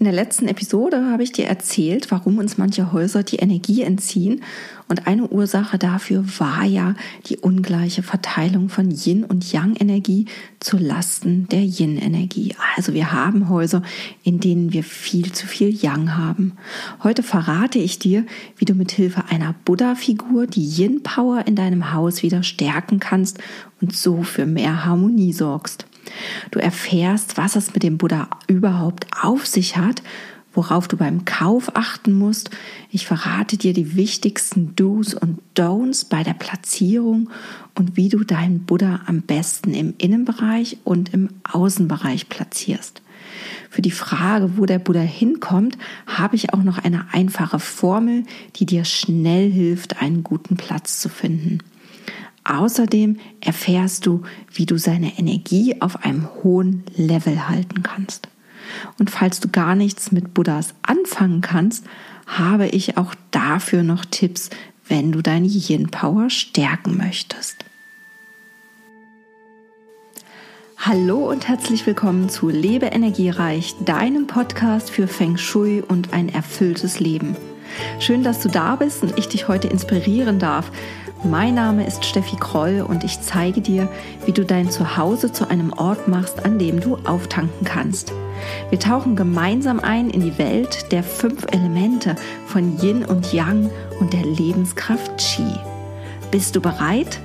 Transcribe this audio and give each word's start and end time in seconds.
In 0.00 0.04
der 0.04 0.14
letzten 0.14 0.48
Episode 0.48 1.10
habe 1.10 1.22
ich 1.22 1.32
dir 1.32 1.44
erzählt, 1.44 2.10
warum 2.10 2.38
uns 2.38 2.56
manche 2.56 2.90
Häuser 2.90 3.22
die 3.22 3.36
Energie 3.36 3.82
entziehen. 3.82 4.42
Und 4.88 5.06
eine 5.06 5.28
Ursache 5.28 5.76
dafür 5.76 6.24
war 6.38 6.64
ja 6.64 6.94
die 7.26 7.36
ungleiche 7.36 8.02
Verteilung 8.02 8.70
von 8.70 8.90
Yin- 8.90 9.24
und 9.24 9.52
Yang-Energie 9.52 10.24
zu 10.58 10.78
Lasten 10.78 11.48
der 11.48 11.60
Yin-Energie. 11.60 12.54
Also 12.76 12.94
wir 12.94 13.12
haben 13.12 13.50
Häuser, 13.50 13.82
in 14.22 14.40
denen 14.40 14.72
wir 14.72 14.84
viel 14.84 15.32
zu 15.32 15.46
viel 15.46 15.68
Yang 15.68 16.16
haben. 16.16 16.56
Heute 17.02 17.22
verrate 17.22 17.78
ich 17.78 17.98
dir, 17.98 18.24
wie 18.56 18.64
du 18.64 18.72
mit 18.72 18.92
Hilfe 18.92 19.24
einer 19.28 19.54
Buddha-Figur 19.66 20.46
die 20.46 20.66
Yin-Power 20.66 21.46
in 21.46 21.56
deinem 21.56 21.92
Haus 21.92 22.22
wieder 22.22 22.42
stärken 22.42 23.00
kannst 23.00 23.38
und 23.82 23.94
so 23.94 24.22
für 24.22 24.46
mehr 24.46 24.86
Harmonie 24.86 25.34
sorgst. 25.34 25.84
Du 26.50 26.58
erfährst, 26.58 27.36
was 27.36 27.56
es 27.56 27.74
mit 27.74 27.82
dem 27.82 27.98
Buddha 27.98 28.28
überhaupt 28.46 29.06
auf 29.20 29.46
sich 29.46 29.76
hat, 29.76 30.02
worauf 30.52 30.88
du 30.88 30.96
beim 30.96 31.24
Kauf 31.24 31.76
achten 31.76 32.12
musst. 32.12 32.50
Ich 32.90 33.06
verrate 33.06 33.56
dir 33.56 33.72
die 33.72 33.94
wichtigsten 33.96 34.74
Do's 34.74 35.14
und 35.14 35.38
Don'ts 35.56 36.08
bei 36.08 36.22
der 36.22 36.34
Platzierung 36.34 37.30
und 37.74 37.96
wie 37.96 38.08
du 38.08 38.24
deinen 38.24 38.64
Buddha 38.64 39.00
am 39.06 39.22
besten 39.22 39.74
im 39.74 39.94
Innenbereich 39.98 40.78
und 40.84 41.14
im 41.14 41.28
Außenbereich 41.44 42.28
platzierst. 42.28 43.02
Für 43.70 43.82
die 43.82 43.92
Frage, 43.92 44.56
wo 44.56 44.66
der 44.66 44.80
Buddha 44.80 45.00
hinkommt, 45.00 45.78
habe 46.06 46.34
ich 46.34 46.52
auch 46.52 46.64
noch 46.64 46.78
eine 46.78 47.06
einfache 47.12 47.60
Formel, 47.60 48.24
die 48.56 48.66
dir 48.66 48.84
schnell 48.84 49.50
hilft, 49.50 50.02
einen 50.02 50.24
guten 50.24 50.56
Platz 50.56 51.00
zu 51.00 51.08
finden. 51.08 51.58
Außerdem 52.50 53.18
erfährst 53.40 54.06
du, 54.06 54.22
wie 54.52 54.66
du 54.66 54.76
seine 54.76 55.16
Energie 55.18 55.80
auf 55.80 56.04
einem 56.04 56.28
hohen 56.42 56.82
Level 56.96 57.48
halten 57.48 57.84
kannst. 57.84 58.28
Und 58.98 59.08
falls 59.08 59.38
du 59.38 59.48
gar 59.48 59.76
nichts 59.76 60.10
mit 60.10 60.34
Buddhas 60.34 60.74
anfangen 60.82 61.42
kannst, 61.42 61.84
habe 62.26 62.66
ich 62.66 62.96
auch 62.96 63.14
dafür 63.30 63.84
noch 63.84 64.04
Tipps, 64.04 64.50
wenn 64.88 65.12
du 65.12 65.22
deine 65.22 65.46
Yin-Power 65.46 66.28
stärken 66.28 66.96
möchtest. 66.96 67.64
Hallo 70.76 71.30
und 71.30 71.46
herzlich 71.46 71.86
willkommen 71.86 72.30
zu 72.30 72.48
Lebe 72.48 72.86
Energiereich, 72.86 73.76
deinem 73.84 74.26
Podcast 74.26 74.90
für 74.90 75.06
Feng 75.06 75.36
Shui 75.36 75.82
und 75.86 76.12
ein 76.12 76.28
erfülltes 76.28 76.98
Leben. 76.98 77.36
Schön, 78.00 78.24
dass 78.24 78.40
du 78.40 78.48
da 78.48 78.74
bist 78.74 79.04
und 79.04 79.16
ich 79.18 79.28
dich 79.28 79.46
heute 79.46 79.68
inspirieren 79.68 80.40
darf, 80.40 80.72
mein 81.24 81.54
Name 81.54 81.86
ist 81.86 82.04
Steffi 82.04 82.36
Kroll 82.36 82.84
und 82.86 83.04
ich 83.04 83.20
zeige 83.20 83.60
dir, 83.60 83.88
wie 84.24 84.32
du 84.32 84.44
dein 84.44 84.70
Zuhause 84.70 85.32
zu 85.32 85.48
einem 85.48 85.72
Ort 85.72 86.08
machst, 86.08 86.44
an 86.44 86.58
dem 86.58 86.80
du 86.80 86.96
auftanken 87.04 87.64
kannst. 87.64 88.12
Wir 88.70 88.78
tauchen 88.78 89.16
gemeinsam 89.16 89.80
ein 89.80 90.10
in 90.10 90.22
die 90.22 90.38
Welt 90.38 90.90
der 90.92 91.02
fünf 91.02 91.44
Elemente 91.52 92.16
von 92.46 92.78
Yin 92.80 93.04
und 93.04 93.32
Yang 93.32 93.70
und 94.00 94.12
der 94.12 94.24
Lebenskraft 94.24 95.18
Qi. 95.18 95.44
Bist 96.30 96.56
du 96.56 96.60
bereit? 96.60 97.20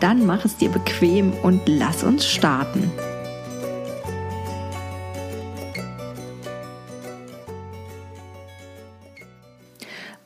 Dann 0.00 0.26
mach 0.26 0.44
es 0.44 0.56
dir 0.56 0.70
bequem 0.70 1.32
und 1.42 1.60
lass 1.66 2.02
uns 2.02 2.26
starten. 2.26 2.90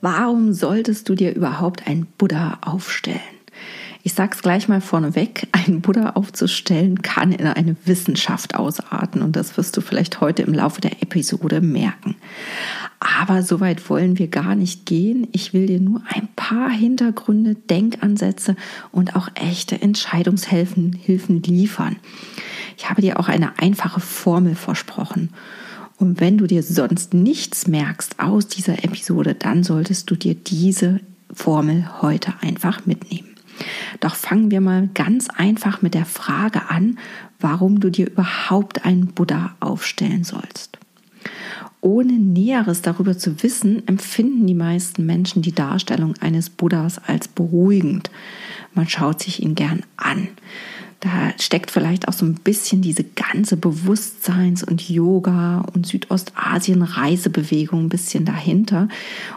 Warum 0.01 0.55
solltest 0.55 1.09
du 1.09 1.15
dir 1.15 1.35
überhaupt 1.35 1.87
ein 1.87 2.07
Buddha 2.17 2.59
aufstellen? 2.63 3.21
Ich 4.03 4.15
sag's 4.15 4.41
gleich 4.41 4.67
mal 4.67 4.81
vorneweg, 4.81 5.47
ein 5.53 5.83
Buddha 5.83 6.11
aufzustellen 6.11 7.03
kann 7.03 7.33
in 7.33 7.47
eine 7.47 7.77
Wissenschaft 7.85 8.55
ausarten 8.55 9.21
und 9.21 9.37
das 9.37 9.59
wirst 9.59 9.77
du 9.77 9.83
vielleicht 9.83 10.23
heute 10.23 10.43
im 10.43 10.55
Laufe 10.55 10.81
der 10.81 11.03
Episode 11.03 11.61
merken. 11.61 12.17
Aber 12.99 13.43
so 13.43 13.61
weit 13.61 13.91
wollen 13.91 14.19
wir 14.19 14.29
gar 14.29 14.55
nicht 14.55 14.87
gehen. 14.87 15.29
Ich 15.33 15.53
will 15.53 15.67
dir 15.67 15.81
nur 15.81 16.03
ein 16.09 16.29
paar 16.35 16.71
Hintergründe, 16.71 17.57
Denkansätze 17.57 18.57
und 18.91 19.17
auch 19.17 19.29
echte 19.35 19.83
Entscheidungshilfen 19.83 20.95
Hilfen 20.95 21.43
liefern. 21.43 21.97
Ich 22.79 22.89
habe 22.89 23.03
dir 23.03 23.21
auch 23.21 23.29
eine 23.29 23.59
einfache 23.59 24.01
Formel 24.01 24.55
versprochen. 24.55 25.29
Und 26.01 26.19
wenn 26.19 26.39
du 26.39 26.47
dir 26.47 26.63
sonst 26.63 27.13
nichts 27.13 27.67
merkst 27.69 28.21
aus 28.21 28.49
dieser 28.49 28.85
Episode, 28.85 29.35
dann 29.35 29.63
solltest 29.63 30.11
du 30.11 30.17
dir 30.17 30.35
diese 30.35 31.01
Formel 31.31 32.01
heute 32.01 32.33
einfach 32.41 32.87
mitnehmen. 32.87 33.29
Doch 34.01 34.15
fangen 34.15 34.51
wir 34.51 34.63
mal 34.63 34.89
ganz 34.95 35.29
einfach 35.29 35.83
mit 35.83 35.93
der 35.93 36.07
Frage 36.07 36.71
an, 36.71 36.99
warum 37.39 37.81
du 37.81 37.91
dir 37.91 38.11
überhaupt 38.11 38.87
einen 38.87 39.09
Buddha 39.09 39.55
aufstellen 39.61 40.25
sollst. 40.25 40.79
Ohne 41.83 42.15
Näheres 42.15 42.81
darüber 42.81 43.19
zu 43.19 43.43
wissen, 43.43 43.87
empfinden 43.87 44.47
die 44.47 44.55
meisten 44.55 45.05
Menschen 45.05 45.43
die 45.43 45.55
Darstellung 45.55 46.15
eines 46.21 46.49
Buddhas 46.49 46.99
als 47.07 47.29
beruhigend. 47.29 48.11
Man 48.73 48.89
schaut 48.89 49.23
sich 49.23 49.43
ihn 49.43 49.55
gern 49.55 49.83
an. 49.99 50.29
Da 51.01 51.33
steckt 51.41 51.71
vielleicht 51.71 52.09
auch 52.09 52.13
so 52.13 52.27
ein 52.27 52.35
bisschen 52.35 52.83
diese 52.83 53.05
ganze 53.05 53.57
Bewusstseins- 53.57 54.63
und 54.63 54.87
Yoga- 54.87 55.65
und 55.73 55.87
Südostasien-Reisebewegung 55.87 57.85
ein 57.85 57.89
bisschen 57.89 58.27
dahinter. 58.27 58.89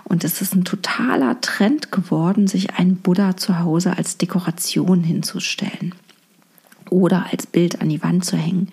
Und 0.04 0.26
es 0.26 0.42
ist 0.42 0.56
ein 0.56 0.66
totaler 0.66 1.40
Trend 1.40 1.90
geworden, 1.90 2.48
sich 2.48 2.72
einen 2.72 2.98
Buddha 2.98 3.38
zu 3.38 3.60
Hause 3.60 3.98
als 3.98 4.18
Dekoration 4.18 5.04
hinzustellen 5.04 5.96
oder 6.90 7.28
als 7.32 7.48
Bild 7.48 7.82
an 7.82 7.88
die 7.88 8.04
Wand 8.04 8.26
zu 8.26 8.36
hängen. 8.36 8.68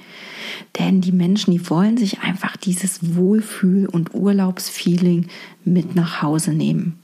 Denn 0.78 1.00
die 1.00 1.12
Menschen, 1.12 1.52
die 1.52 1.70
wollen 1.70 1.96
sich 1.96 2.20
einfach 2.20 2.56
dieses 2.56 3.14
Wohlfühl- 3.14 3.86
und 3.86 4.14
Urlaubsfeeling 4.14 5.28
mit 5.64 5.94
nach 5.94 6.22
Hause 6.22 6.52
nehmen. 6.52 6.98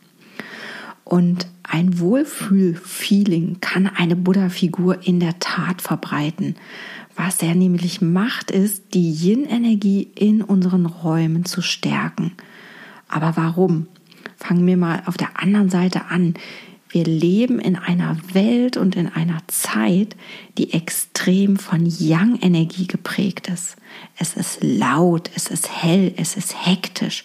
Und 1.04 1.46
ein 1.68 1.98
Wohlfühlfeeling 1.98 3.58
kann 3.60 3.86
eine 3.86 4.16
Buddha-Figur 4.16 5.06
in 5.06 5.20
der 5.20 5.38
Tat 5.38 5.82
verbreiten. 5.82 6.56
Was 7.16 7.42
er 7.42 7.54
nämlich 7.54 8.00
macht, 8.00 8.50
ist, 8.50 8.94
die 8.94 9.10
Yin-Energie 9.10 10.08
in 10.14 10.42
unseren 10.42 10.86
Räumen 10.86 11.44
zu 11.44 11.62
stärken. 11.62 12.32
Aber 13.08 13.36
warum? 13.36 13.86
Fangen 14.36 14.66
wir 14.66 14.76
mal 14.76 15.02
auf 15.06 15.16
der 15.16 15.40
anderen 15.40 15.70
Seite 15.70 16.06
an. 16.06 16.34
Wir 16.88 17.04
leben 17.04 17.58
in 17.58 17.76
einer 17.76 18.16
Welt 18.32 18.76
und 18.76 18.94
in 18.94 19.08
einer 19.08 19.40
Zeit, 19.48 20.16
die 20.56 20.72
extrem 20.72 21.56
von 21.56 21.84
Yang-Energie 21.84 22.86
geprägt 22.86 23.48
ist. 23.48 23.76
Es 24.16 24.34
ist 24.34 24.58
laut, 24.62 25.30
es 25.34 25.48
ist 25.48 25.68
hell, 25.82 26.14
es 26.16 26.36
ist 26.36 26.66
hektisch. 26.66 27.24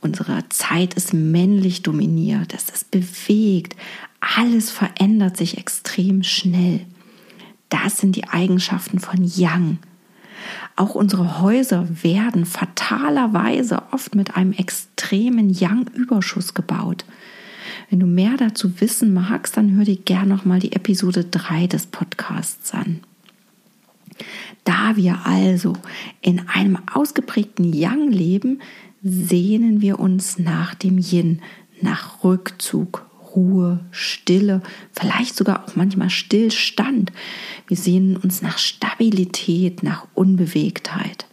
Unsere 0.00 0.48
Zeit 0.50 0.94
ist 0.94 1.14
männlich 1.14 1.82
dominiert, 1.82 2.54
es 2.54 2.68
ist 2.70 2.90
bewegt, 2.90 3.76
alles 4.20 4.70
verändert 4.70 5.36
sich 5.36 5.56
extrem 5.58 6.22
schnell. 6.22 6.80
Das 7.70 7.98
sind 7.98 8.16
die 8.16 8.28
Eigenschaften 8.28 8.98
von 8.98 9.24
Yang. 9.24 9.78
Auch 10.76 10.94
unsere 10.94 11.40
Häuser 11.40 11.86
werden 12.02 12.44
fatalerweise 12.46 13.82
oft 13.92 14.14
mit 14.14 14.36
einem 14.36 14.52
extremen 14.52 15.50
Yang-Überschuss 15.50 16.54
gebaut. 16.54 17.04
Wenn 17.90 17.98
du 17.98 18.06
mehr 18.06 18.36
dazu 18.36 18.80
wissen 18.80 19.12
magst, 19.12 19.56
dann 19.56 19.76
hör 19.76 19.84
dir 19.84 19.96
gerne 19.96 20.28
nochmal 20.28 20.60
die 20.60 20.72
Episode 20.72 21.24
3 21.24 21.66
des 21.66 21.86
Podcasts 21.86 22.72
an. 22.72 23.00
Da 24.62 24.94
wir 24.94 25.26
also 25.26 25.72
in 26.20 26.48
einem 26.48 26.78
ausgeprägten 26.92 27.72
Yang 27.72 28.12
leben, 28.12 28.60
sehnen 29.02 29.80
wir 29.80 29.98
uns 29.98 30.38
nach 30.38 30.74
dem 30.74 30.98
Yin, 30.98 31.42
nach 31.80 32.22
Rückzug, 32.22 33.06
Ruhe, 33.34 33.80
Stille, 33.90 34.62
vielleicht 34.92 35.34
sogar 35.34 35.64
auch 35.64 35.74
manchmal 35.74 36.10
Stillstand. 36.10 37.10
Wir 37.66 37.76
sehnen 37.76 38.16
uns 38.16 38.40
nach 38.40 38.58
Stabilität, 38.58 39.82
nach 39.82 40.06
Unbewegtheit. 40.14 41.26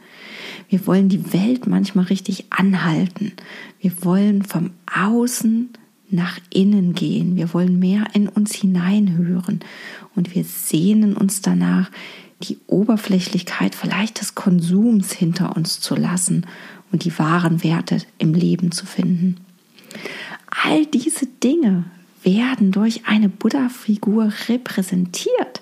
Wir 0.70 0.88
wollen 0.88 1.10
die 1.10 1.34
Welt 1.34 1.68
manchmal 1.68 2.06
richtig 2.06 2.46
anhalten. 2.50 3.34
Wir 3.80 3.92
wollen 4.04 4.42
vom 4.44 4.72
Außen 4.92 5.70
nach 6.10 6.40
innen 6.50 6.94
gehen. 6.94 7.36
Wir 7.36 7.54
wollen 7.54 7.80
mehr 7.80 8.06
in 8.14 8.28
uns 8.28 8.56
hineinhören. 8.56 9.60
Und 10.16 10.34
wir 10.36 10.44
sehnen 10.44 11.16
uns 11.16 11.42
danach, 11.42 11.92
die 12.44 12.58
Oberflächlichkeit 12.68 13.76
vielleicht 13.76 14.22
des 14.22 14.36
Konsums 14.36 15.12
hinter 15.12 15.56
uns 15.56 15.80
zu 15.80 15.96
lassen 15.96 16.46
und 16.92 17.04
die 17.04 17.18
wahren 17.18 17.64
Werte 17.64 18.02
im 18.18 18.34
Leben 18.34 18.72
zu 18.72 18.86
finden. 18.86 19.38
All 20.64 20.86
diese 20.86 21.26
Dinge 21.26 21.86
werden 22.24 22.72
durch 22.72 23.06
eine 23.06 23.30
Buddha-Figur 23.30 24.32
repräsentiert. 24.48 25.62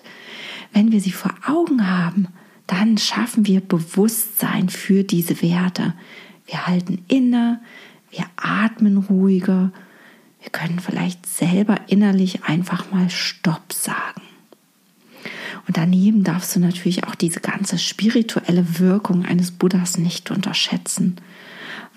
Wenn 0.74 0.92
wir 0.92 1.00
sie 1.00 1.12
vor 1.12 1.34
Augen 1.48 1.90
haben, 1.90 2.28
dann 2.68 2.98
schaffen 2.98 3.46
wir 3.46 3.62
Bewusstsein 3.62 4.70
für 4.70 5.04
diese 5.04 5.42
Werte. 5.42 5.94
Wir 6.46 6.68
halten 6.68 7.04
inne, 7.08 7.62
wir 8.12 8.26
atmen 8.36 8.98
ruhiger, 8.98 9.72
wir 10.46 10.52
können 10.52 10.80
vielleicht 10.80 11.26
selber 11.26 11.80
innerlich 11.88 12.44
einfach 12.44 12.92
mal 12.92 13.10
Stopp 13.10 13.74
sagen. 13.74 14.22
Und 15.68 15.76
daneben 15.76 16.24
darfst 16.24 16.56
du 16.56 16.60
natürlich 16.60 17.06
auch 17.06 17.16
diese 17.16 17.40
ganze 17.40 17.80
spirituelle 17.80 18.78
Wirkung 18.78 19.26
eines 19.26 19.50
Buddhas 19.50 19.98
nicht 19.98 20.30
unterschätzen. 20.30 21.16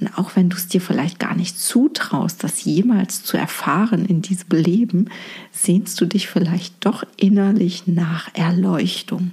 Und 0.00 0.16
auch 0.16 0.34
wenn 0.34 0.48
du 0.48 0.56
es 0.56 0.66
dir 0.66 0.80
vielleicht 0.80 1.18
gar 1.18 1.36
nicht 1.36 1.60
zutraust, 1.60 2.42
das 2.42 2.64
jemals 2.64 3.22
zu 3.22 3.36
erfahren 3.36 4.06
in 4.06 4.22
diesem 4.22 4.48
Leben, 4.48 5.10
sehnst 5.52 6.00
du 6.00 6.06
dich 6.06 6.28
vielleicht 6.28 6.86
doch 6.86 7.04
innerlich 7.18 7.86
nach 7.86 8.30
Erleuchtung. 8.34 9.32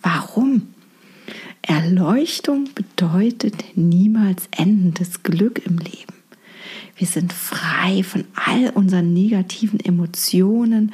Warum? 0.00 0.68
Erleuchtung 1.60 2.70
bedeutet 2.74 3.62
niemals 3.74 4.48
endendes 4.56 5.22
Glück 5.22 5.60
im 5.66 5.76
Leben. 5.76 6.13
Wir 6.96 7.06
sind 7.06 7.32
frei 7.32 8.02
von 8.02 8.24
all 8.34 8.70
unseren 8.70 9.12
negativen 9.12 9.80
Emotionen, 9.80 10.92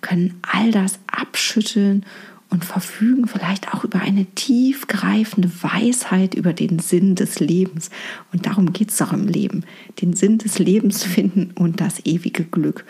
können 0.00 0.38
all 0.42 0.70
das 0.70 0.98
abschütteln 1.06 2.04
und 2.50 2.64
verfügen 2.64 3.26
vielleicht 3.26 3.74
auch 3.74 3.84
über 3.84 4.00
eine 4.00 4.26
tiefgreifende 4.26 5.50
Weisheit 5.62 6.34
über 6.34 6.52
den 6.52 6.78
Sinn 6.78 7.14
des 7.14 7.40
Lebens. 7.40 7.90
Und 8.32 8.46
darum 8.46 8.72
geht 8.72 8.90
es 8.90 8.98
doch 8.98 9.12
im 9.12 9.26
Leben, 9.26 9.64
den 10.00 10.14
Sinn 10.14 10.38
des 10.38 10.58
Lebens 10.58 11.02
finden 11.02 11.50
und 11.54 11.80
das 11.80 12.04
ewige 12.06 12.44
Glück. 12.44 12.84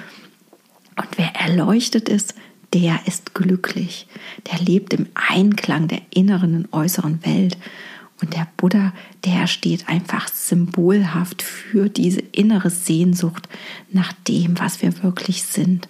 Und 0.97 1.09
wer 1.17 1.35
erleuchtet 1.35 2.09
ist, 2.09 2.35
der 2.75 3.01
ist 3.07 3.35
glücklich. 3.35 4.07
Der 4.51 4.59
lebt 4.59 4.93
im 4.95 5.07
Einklang 5.15 5.89
der 5.89 6.03
inneren 6.11 6.57
und 6.57 6.73
äußeren 6.73 7.25
Welt. 7.25 7.57
Und 8.21 8.35
der 8.35 8.47
Buddha, 8.57 8.93
der 9.25 9.47
steht 9.47 9.89
einfach 9.89 10.29
symbolhaft 10.29 11.43
für 11.43 11.89
diese 11.89 12.21
innere 12.21 12.71
Sehnsucht 12.71 13.49
nach 13.91 14.13
dem, 14.29 14.59
was 14.59 14.83
wir 14.83 15.03
wirklich 15.03 15.43
sind. 15.43 15.89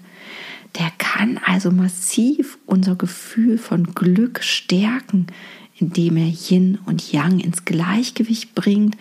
Der 0.78 0.90
kann 0.98 1.38
also 1.44 1.70
massiv 1.70 2.58
unser 2.66 2.96
Gefühl 2.96 3.58
von 3.58 3.94
Glück 3.94 4.42
stärken, 4.42 5.28
indem 5.76 6.16
er 6.16 6.26
Yin 6.28 6.78
und 6.86 7.12
Yang 7.12 7.40
ins 7.40 7.64
Gleichgewicht 7.64 8.54
bringt, 8.54 8.96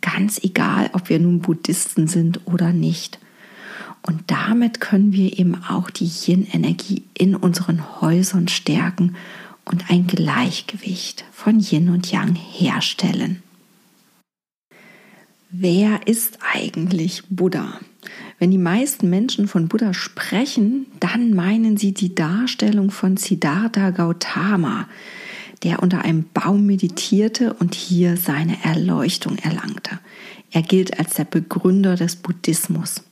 ganz 0.00 0.42
egal, 0.42 0.90
ob 0.92 1.08
wir 1.08 1.18
nun 1.18 1.40
Buddhisten 1.40 2.06
sind 2.06 2.40
oder 2.46 2.72
nicht. 2.72 3.18
Und 4.02 4.22
damit 4.26 4.80
können 4.80 5.12
wir 5.12 5.38
eben 5.38 5.62
auch 5.64 5.90
die 5.90 6.10
Yin-Energie 6.10 7.04
in 7.16 7.36
unseren 7.36 8.00
Häusern 8.00 8.48
stärken 8.48 9.14
und 9.64 9.90
ein 9.90 10.06
Gleichgewicht 10.06 11.24
von 11.32 11.60
Yin 11.60 11.88
und 11.88 12.10
Yang 12.10 12.34
herstellen. 12.34 13.42
Wer 15.50 16.06
ist 16.06 16.38
eigentlich 16.54 17.24
Buddha? 17.28 17.78
Wenn 18.38 18.50
die 18.50 18.58
meisten 18.58 19.10
Menschen 19.10 19.46
von 19.46 19.68
Buddha 19.68 19.94
sprechen, 19.94 20.86
dann 20.98 21.34
meinen 21.34 21.76
sie 21.76 21.92
die 21.92 22.14
Darstellung 22.14 22.90
von 22.90 23.16
Siddhartha 23.16 23.90
Gautama, 23.90 24.88
der 25.62 25.82
unter 25.82 26.04
einem 26.04 26.24
Baum 26.32 26.66
meditierte 26.66 27.52
und 27.52 27.74
hier 27.74 28.16
seine 28.16 28.64
Erleuchtung 28.64 29.38
erlangte. 29.38 29.98
Er 30.50 30.62
gilt 30.62 30.98
als 30.98 31.14
der 31.14 31.24
Begründer 31.24 31.96
des 31.96 32.16
Buddhismus. 32.16 33.02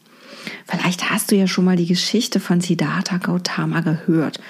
Vielleicht 0.67 1.11
hast 1.11 1.31
du 1.31 1.37
ja 1.37 1.47
schon 1.47 1.64
mal 1.64 1.76
die 1.76 1.87
Geschichte 1.87 2.41
von 2.41 2.61
Siddhartha 2.61 3.19
Gautama 3.19 3.81
gehört. 3.81 4.41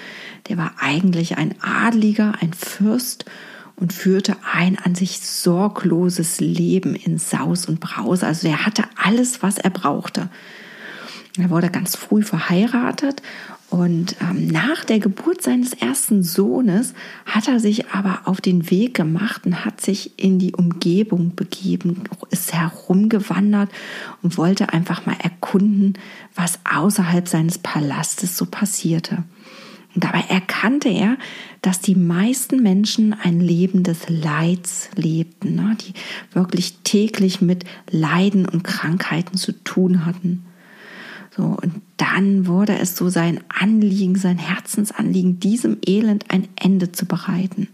Der 0.47 0.57
war 0.57 0.73
eigentlich 0.79 1.37
ein 1.37 1.55
Adliger, 1.61 2.33
ein 2.41 2.53
Fürst 2.53 3.25
und 3.75 3.93
führte 3.93 4.35
ein 4.51 4.77
an 4.77 4.95
sich 4.95 5.19
sorgloses 5.19 6.39
Leben 6.39 6.95
in 6.95 7.17
Saus 7.17 7.65
und 7.65 7.79
Braus. 7.79 8.23
Also 8.23 8.47
er 8.47 8.65
hatte 8.65 8.83
alles, 8.95 9.41
was 9.41 9.57
er 9.57 9.69
brauchte. 9.69 10.29
Er 11.37 11.49
wurde 11.49 11.69
ganz 11.69 11.95
früh 11.95 12.23
verheiratet 12.23 13.21
und 13.71 14.17
ähm, 14.19 14.47
nach 14.47 14.83
der 14.83 14.99
Geburt 14.99 15.41
seines 15.41 15.71
ersten 15.71 16.23
Sohnes 16.23 16.93
hat 17.25 17.47
er 17.47 17.61
sich 17.61 17.87
aber 17.87 18.23
auf 18.25 18.41
den 18.41 18.69
Weg 18.69 18.95
gemacht 18.95 19.45
und 19.45 19.63
hat 19.63 19.79
sich 19.79 20.19
in 20.19 20.39
die 20.39 20.53
Umgebung 20.53 21.37
begeben, 21.37 22.03
ist 22.31 22.51
herumgewandert 22.51 23.69
und 24.21 24.37
wollte 24.37 24.73
einfach 24.73 25.05
mal 25.05 25.15
erkunden, 25.23 25.93
was 26.35 26.59
außerhalb 26.69 27.29
seines 27.29 27.59
Palastes 27.59 28.35
so 28.35 28.45
passierte. 28.45 29.23
Und 29.93 30.03
dabei 30.03 30.21
erkannte 30.29 30.89
er, 30.89 31.17
dass 31.61 31.81
die 31.81 31.95
meisten 31.95 32.63
Menschen 32.63 33.13
ein 33.13 33.39
Leben 33.41 33.83
des 33.83 34.07
Leids 34.09 34.89
lebten, 34.95 35.55
ne, 35.55 35.77
die 35.81 35.93
wirklich 36.33 36.77
täglich 36.83 37.41
mit 37.41 37.65
Leiden 37.89 38.45
und 38.47 38.63
Krankheiten 38.63 39.37
zu 39.37 39.51
tun 39.51 40.05
hatten. 40.05 40.45
So, 41.35 41.43
und 41.43 41.81
dann 41.97 42.47
wurde 42.47 42.77
es 42.77 42.95
so 42.95 43.09
sein 43.09 43.39
Anliegen, 43.47 44.15
sein 44.15 44.37
Herzensanliegen, 44.37 45.39
diesem 45.39 45.77
Elend 45.85 46.25
ein 46.29 46.47
Ende 46.55 46.91
zu 46.91 47.05
bereiten. 47.05 47.67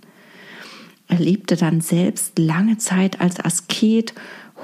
Er 1.08 1.20
lebte 1.20 1.56
dann 1.56 1.82
selbst 1.82 2.38
lange 2.38 2.78
Zeit 2.78 3.22
als 3.22 3.44
Asket, 3.44 4.14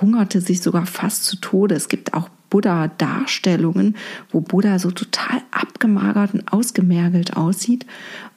hungerte 0.01 0.41
sich 0.41 0.61
sogar 0.61 0.85
fast 0.85 1.25
zu 1.25 1.37
Tode. 1.37 1.75
Es 1.75 1.87
gibt 1.87 2.13
auch 2.13 2.29
Buddha-Darstellungen, 2.53 3.95
wo 4.29 4.39
Buddha 4.39 4.77
so 4.77 4.91
total 4.91 5.41
abgemagert 5.49 6.35
und 6.35 6.53
ausgemergelt 6.53 7.35
aussieht. 7.35 7.87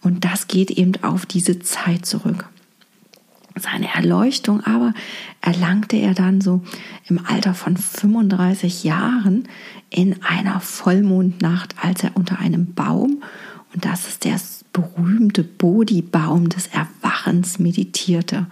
Und 0.00 0.24
das 0.24 0.48
geht 0.48 0.70
eben 0.70 0.92
auf 1.02 1.26
diese 1.26 1.58
Zeit 1.58 2.06
zurück. 2.06 2.46
Seine 3.56 3.92
Erleuchtung 3.94 4.64
aber 4.64 4.94
erlangte 5.42 5.96
er 5.96 6.14
dann 6.14 6.40
so 6.40 6.62
im 7.06 7.20
Alter 7.26 7.52
von 7.52 7.76
35 7.76 8.84
Jahren 8.84 9.48
in 9.90 10.22
einer 10.22 10.60
Vollmondnacht, 10.60 11.74
als 11.82 12.02
er 12.02 12.16
unter 12.16 12.38
einem 12.38 12.72
Baum, 12.72 13.22
und 13.74 13.84
das 13.84 14.08
ist 14.08 14.24
der 14.24 14.40
berühmte 14.72 15.44
Bodhi-Baum 15.44 16.48
des 16.48 16.68
Erwachens, 16.68 17.58
meditierte. 17.58 18.46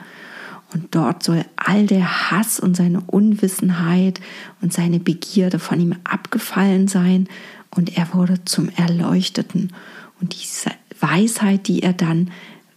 Und 0.75 0.95
dort 0.95 1.23
soll 1.23 1.45
all 1.57 1.87
der 1.87 2.31
Hass 2.31 2.59
und 2.59 2.77
seine 2.77 3.01
Unwissenheit 3.01 4.21
und 4.61 4.73
seine 4.73 4.99
Begierde 4.99 5.61
von 5.61 5.81
ihm 5.81 5.95
abgefallen 6.03 6.89
sein 6.89 7.29
und 7.71 7.97
er 7.97 8.13
wurde 8.13 8.45
zum 8.45 8.69
Erleuchteten. 8.71 9.73
Und 10.21 10.35
diese 10.35 10.71
Weisheit, 11.01 11.69
die 11.69 11.83
er 11.83 11.93
dann 11.93 12.31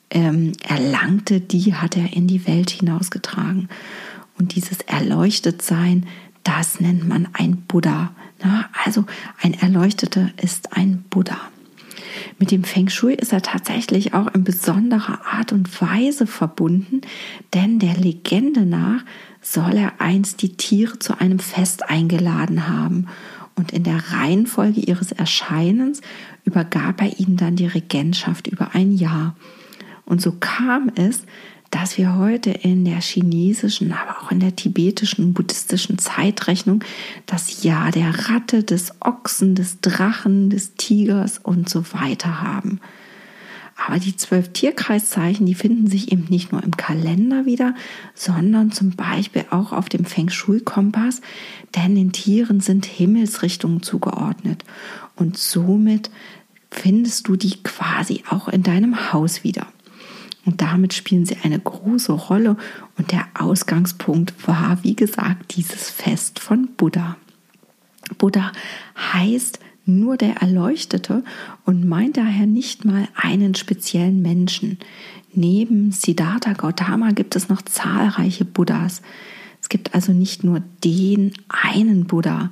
ähm, 0.09 0.53
erlangte, 0.63 1.41
die 1.41 1.73
hat 1.73 1.97
er 1.97 2.13
in 2.13 2.27
die 2.27 2.47
Welt 2.47 2.69
hinausgetragen. 2.69 3.69
Und 4.37 4.55
dieses 4.55 4.81
Erleuchtetsein, 4.81 6.05
das 6.43 6.79
nennt 6.79 7.07
man 7.07 7.27
ein 7.33 7.57
Buddha. 7.67 8.11
Na, 8.43 8.69
also 8.85 9.05
ein 9.41 9.53
Erleuchteter 9.53 10.29
ist 10.41 10.73
ein 10.73 11.03
Buddha. 11.09 11.37
Mit 12.39 12.51
dem 12.51 12.63
Feng 12.63 12.87
Shui 12.87 13.15
ist 13.15 13.33
er 13.33 13.41
tatsächlich 13.41 14.13
auch 14.13 14.27
in 14.33 14.43
besonderer 14.43 15.25
Art 15.25 15.51
und 15.51 15.81
Weise 15.81 16.27
verbunden, 16.27 17.01
denn 17.53 17.79
der 17.79 17.95
Legende 17.95 18.65
nach 18.65 19.03
soll 19.41 19.75
er 19.77 19.99
einst 19.99 20.41
die 20.43 20.55
Tiere 20.55 20.99
zu 20.99 21.19
einem 21.19 21.39
Fest 21.39 21.89
eingeladen 21.89 22.67
haben 22.67 23.07
und 23.55 23.71
in 23.71 23.83
der 23.83 24.11
Reihenfolge 24.11 24.81
ihres 24.81 25.11
Erscheinens 25.11 26.01
übergab 26.43 27.01
er 27.01 27.19
ihnen 27.19 27.37
dann 27.37 27.55
die 27.55 27.65
Regentschaft 27.65 28.45
über 28.45 28.75
ein 28.75 28.91
Jahr. 28.91 29.35
Und 30.05 30.21
so 30.21 30.31
kam 30.39 30.91
es, 30.95 31.23
dass 31.71 31.97
wir 31.97 32.17
heute 32.17 32.51
in 32.51 32.85
der 32.85 33.01
chinesischen, 33.01 33.91
aber 33.91 34.21
auch 34.21 34.31
in 34.31 34.39
der 34.39 34.55
tibetischen 34.55 35.33
buddhistischen 35.33 35.97
Zeitrechnung 35.97 36.83
das 37.25 37.63
Jahr 37.63 37.91
der 37.91 38.29
Ratte, 38.29 38.63
des 38.63 38.93
Ochsen, 39.01 39.55
des 39.55 39.81
Drachen, 39.81 40.49
des 40.49 40.75
Tigers 40.75 41.39
und 41.39 41.69
so 41.69 41.83
weiter 41.93 42.41
haben. 42.41 42.79
Aber 43.85 43.99
die 43.99 44.15
zwölf 44.15 44.49
Tierkreiszeichen, 44.53 45.45
die 45.45 45.53
finden 45.53 45.87
sich 45.87 46.11
eben 46.11 46.25
nicht 46.29 46.51
nur 46.51 46.63
im 46.63 46.75
Kalender 46.75 47.45
wieder, 47.45 47.75
sondern 48.15 48.71
zum 48.71 48.91
Beispiel 48.91 49.45
auch 49.51 49.71
auf 49.71 49.87
dem 49.87 50.03
Feng 50.03 50.29
Shui-Kompass, 50.29 51.21
denn 51.75 51.93
den 51.93 52.11
Tieren 52.11 52.59
sind 52.59 52.85
Himmelsrichtungen 52.85 53.83
zugeordnet. 53.83 54.63
Und 55.15 55.37
somit 55.37 56.09
findest 56.71 57.27
du 57.27 57.35
die 57.35 57.61
quasi 57.61 58.23
auch 58.29 58.47
in 58.47 58.63
deinem 58.63 59.13
Haus 59.13 59.43
wieder. 59.43 59.67
Und 60.47 60.61
damit 60.61 60.93
spielen 60.93 61.25
sie 61.25 61.35
eine 61.43 61.59
große 61.59 62.13
Rolle. 62.13 62.55
Und 62.97 63.11
der 63.11 63.27
Ausgangspunkt 63.37 64.47
war, 64.47 64.81
wie 64.81 64.95
gesagt, 64.95 65.57
dieses 65.57 65.89
Fest 65.89 66.39
von 66.39 66.69
Buddha. 66.77 67.17
Buddha 68.17 68.53
heißt 69.13 69.59
nur 69.85 70.15
der 70.15 70.37
Erleuchtete 70.37 71.25
und 71.65 71.85
meint 71.85 72.15
daher 72.15 72.45
nicht 72.45 72.85
mal 72.85 73.09
einen 73.13 73.55
speziellen 73.55 74.21
Menschen. 74.21 74.79
Neben 75.33 75.91
Siddhartha 75.91 76.53
Gautama 76.53 77.11
gibt 77.11 77.35
es 77.35 77.49
noch 77.49 77.61
zahlreiche 77.61 78.45
Buddhas. 78.45 79.01
Es 79.61 79.67
gibt 79.67 79.95
also 79.95 80.13
nicht 80.13 80.45
nur 80.45 80.61
den 80.81 81.33
einen 81.49 82.07
Buddha. 82.07 82.51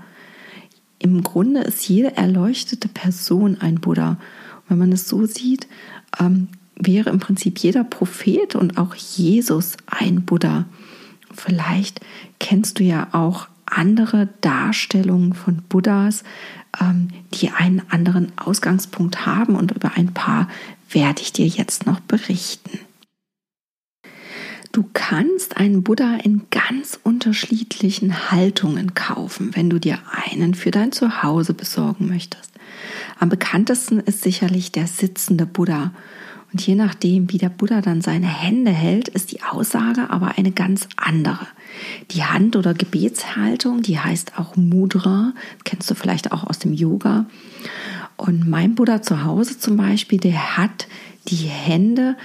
Im 0.99 1.23
Grunde 1.23 1.61
ist 1.61 1.87
jede 1.87 2.17
erleuchtete 2.17 2.89
Person 2.89 3.57
ein 3.61 3.75
Buddha. 3.75 4.09
Und 4.09 4.69
wenn 4.69 4.79
man 4.79 4.91
es 4.91 5.07
so 5.07 5.25
sieht, 5.25 5.69
ähm, 6.19 6.49
wäre 6.75 7.09
im 7.09 7.19
Prinzip 7.19 7.59
jeder 7.59 7.83
Prophet 7.83 8.55
und 8.55 8.77
auch 8.77 8.95
Jesus 8.95 9.77
ein 9.87 10.25
Buddha. 10.25 10.65
Vielleicht 11.33 12.01
kennst 12.39 12.79
du 12.79 12.83
ja 12.83 13.07
auch 13.11 13.47
andere 13.65 14.29
Darstellungen 14.41 15.33
von 15.33 15.63
Buddhas, 15.67 16.23
ähm, 16.79 17.09
die 17.33 17.49
einen 17.49 17.81
anderen 17.89 18.31
Ausgangspunkt 18.37 19.25
haben 19.25 19.55
und 19.55 19.71
über 19.71 19.93
ein 19.95 20.13
paar 20.13 20.47
werde 20.89 21.21
ich 21.21 21.33
dir 21.33 21.47
jetzt 21.47 21.85
noch 21.85 21.99
berichten. 21.99 22.79
Du 24.71 24.83
kannst 24.91 25.55
einen 25.55 25.83
Buddha 25.83 26.17
in 26.21 26.47
ganz 26.51 26.99
unterschiedlichen 27.01 28.29
Haltungen 28.31 28.93
kaufen, 28.93 29.55
wenn 29.55 29.69
du 29.69 29.79
dir 29.79 29.99
einen 30.11 30.53
für 30.53 30.69
dein 30.69 30.91
Zuhause 30.91 31.53
besorgen 31.53 32.07
möchtest. 32.09 32.51
Am 33.17 33.29
bekanntesten 33.29 34.01
ist 34.01 34.21
sicherlich 34.21 34.73
der 34.73 34.87
sitzende 34.87 35.45
Buddha. 35.45 35.93
Und 36.55 36.65
je 36.65 36.75
nachdem, 36.75 37.33
wie 37.33 37.37
der 37.37 37.49
Buddha 37.49 37.81
dann 37.81 37.99
seine 37.99 38.27
Hände 38.27 38.71
hält, 38.71 39.09
ist 39.09 39.33
die 39.33 39.43
Aussage 39.43 40.09
aber 40.09 40.37
eine 40.37 40.53
ganz 40.53 40.87
andere. 40.95 41.45
Die 42.11 42.23
Hand- 42.23 42.55
oder 42.55 42.73
Gebetshaltung, 42.73 43.81
die 43.81 43.99
heißt 43.99 44.39
auch 44.39 44.55
Mudra, 44.55 45.33
kennst 45.65 45.91
du 45.91 45.95
vielleicht 45.95 46.31
auch 46.31 46.45
aus 46.45 46.57
dem 46.57 46.71
Yoga. 46.71 47.25
Und 48.15 48.47
mein 48.47 48.73
Buddha 48.73 49.01
zu 49.01 49.25
Hause 49.25 49.59
zum 49.59 49.75
Beispiel, 49.75 50.17
der 50.17 50.55
hat 50.55 50.87
die 51.27 51.35
Hände 51.35 52.15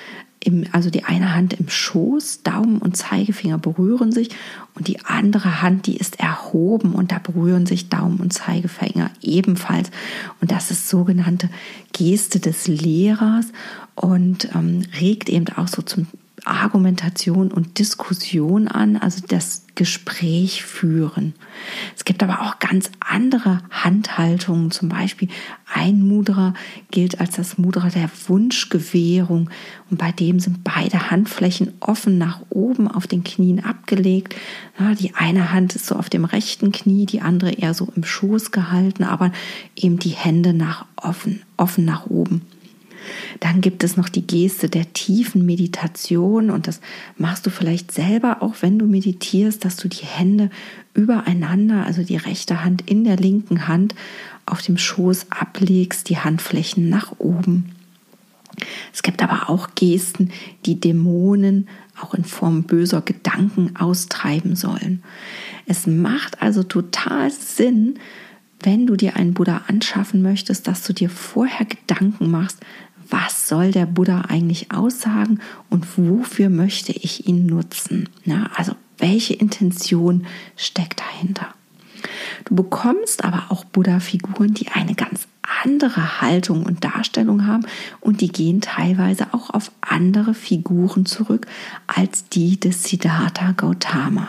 im, 0.42 0.64
also 0.72 0.90
die 0.90 1.04
eine 1.04 1.34
Hand 1.34 1.52
im 1.54 1.68
Schoß, 1.68 2.42
Daumen 2.42 2.78
und 2.78 2.96
Zeigefinger 2.96 3.58
berühren 3.58 4.10
sich 4.10 4.30
und 4.74 4.88
die 4.88 5.04
andere 5.04 5.62
Hand, 5.62 5.86
die 5.86 5.96
ist 5.96 6.18
erhoben 6.18 6.94
und 6.94 7.12
da 7.12 7.18
berühren 7.18 7.66
sich 7.66 7.88
Daumen 7.88 8.20
und 8.20 8.32
Zeigefinger 8.32 9.10
ebenfalls. 9.20 9.90
Und 10.40 10.50
das 10.50 10.70
ist 10.70 10.88
sogenannte 10.88 11.50
Geste 11.92 12.40
des 12.40 12.66
Lehrers 12.68 13.46
und 13.94 14.48
ähm, 14.54 14.82
regt 14.98 15.28
eben 15.28 15.46
auch 15.56 15.68
so 15.68 15.82
zum 15.82 16.06
Argumentation 16.44 17.50
und 17.52 17.78
Diskussion 17.78 18.68
an, 18.68 18.96
also 18.96 19.22
das 19.26 19.64
Gespräch 19.74 20.64
führen. 20.64 21.34
Es 21.96 22.04
gibt 22.04 22.22
aber 22.22 22.42
auch 22.42 22.58
ganz 22.58 22.90
andere 23.00 23.62
Handhaltungen, 23.70 24.70
zum 24.70 24.88
Beispiel 24.88 25.28
ein 25.72 26.06
Mudra 26.06 26.54
gilt 26.90 27.20
als 27.20 27.36
das 27.36 27.56
Mudra 27.56 27.88
der 27.88 28.10
Wunschgewährung 28.26 29.48
und 29.90 29.96
bei 29.96 30.12
dem 30.12 30.40
sind 30.40 30.64
beide 30.64 31.10
Handflächen 31.10 31.72
offen 31.80 32.18
nach 32.18 32.42
oben 32.50 32.88
auf 32.88 33.06
den 33.06 33.24
Knien 33.24 33.64
abgelegt. 33.64 34.34
die 35.00 35.14
eine 35.14 35.52
Hand 35.52 35.76
ist 35.76 35.86
so 35.86 35.94
auf 35.94 36.10
dem 36.10 36.24
rechten 36.24 36.72
Knie, 36.72 37.06
die 37.06 37.20
andere 37.20 37.52
eher 37.52 37.72
so 37.72 37.88
im 37.94 38.04
Schoß 38.04 38.50
gehalten, 38.50 39.04
aber 39.04 39.32
eben 39.76 39.98
die 39.98 40.10
Hände 40.10 40.52
nach 40.52 40.84
offen, 40.96 41.42
offen 41.56 41.84
nach 41.84 42.06
oben. 42.06 42.42
Dann 43.40 43.60
gibt 43.60 43.84
es 43.84 43.96
noch 43.96 44.08
die 44.08 44.26
Geste 44.26 44.68
der 44.68 44.92
tiefen 44.92 45.46
Meditation 45.46 46.50
und 46.50 46.66
das 46.66 46.80
machst 47.16 47.46
du 47.46 47.50
vielleicht 47.50 47.92
selber 47.92 48.42
auch, 48.42 48.56
wenn 48.60 48.78
du 48.78 48.86
meditierst, 48.86 49.64
dass 49.64 49.76
du 49.76 49.88
die 49.88 50.04
Hände 50.04 50.50
übereinander, 50.94 51.84
also 51.86 52.02
die 52.02 52.16
rechte 52.16 52.64
Hand 52.64 52.82
in 52.90 53.04
der 53.04 53.16
linken 53.16 53.68
Hand 53.68 53.94
auf 54.46 54.62
dem 54.62 54.78
Schoß 54.78 55.26
ablegst, 55.30 56.08
die 56.08 56.18
Handflächen 56.18 56.88
nach 56.88 57.12
oben. 57.18 57.72
Es 58.92 59.02
gibt 59.02 59.22
aber 59.22 59.48
auch 59.48 59.70
Gesten, 59.74 60.30
die 60.66 60.80
Dämonen 60.80 61.68
auch 62.00 62.14
in 62.14 62.24
Form 62.24 62.64
böser 62.64 63.00
Gedanken 63.00 63.76
austreiben 63.76 64.56
sollen. 64.56 65.02
Es 65.66 65.86
macht 65.86 66.42
also 66.42 66.62
total 66.62 67.30
Sinn, 67.30 67.98
wenn 68.62 68.86
du 68.86 68.96
dir 68.96 69.16
einen 69.16 69.34
Buddha 69.34 69.62
anschaffen 69.68 70.22
möchtest, 70.22 70.66
dass 70.66 70.82
du 70.82 70.92
dir 70.92 71.08
vorher 71.08 71.66
Gedanken 71.66 72.30
machst, 72.30 72.58
was 73.10 73.48
soll 73.48 73.72
der 73.72 73.86
Buddha 73.86 74.22
eigentlich 74.28 74.72
aussagen 74.72 75.40
und 75.68 75.86
wofür 75.96 76.50
möchte 76.50 76.92
ich 76.92 77.26
ihn 77.26 77.46
nutzen? 77.46 78.08
Ja, 78.24 78.50
also 78.54 78.72
welche 78.98 79.34
Intention 79.34 80.26
steckt 80.56 81.00
dahinter? 81.00 81.48
Du 82.44 82.54
bekommst 82.54 83.24
aber 83.24 83.46
auch 83.50 83.64
Buddha-Figuren, 83.64 84.54
die 84.54 84.68
eine 84.68 84.94
ganz 84.94 85.26
andere 85.62 86.20
Haltung 86.20 86.64
und 86.64 86.84
Darstellung 86.84 87.46
haben 87.46 87.66
und 88.00 88.20
die 88.20 88.28
gehen 88.28 88.60
teilweise 88.60 89.34
auch 89.34 89.50
auf 89.50 89.72
andere 89.80 90.32
Figuren 90.34 91.06
zurück 91.06 91.46
als 91.86 92.28
die 92.28 92.58
des 92.58 92.84
Siddhartha 92.84 93.52
Gautama. 93.52 94.28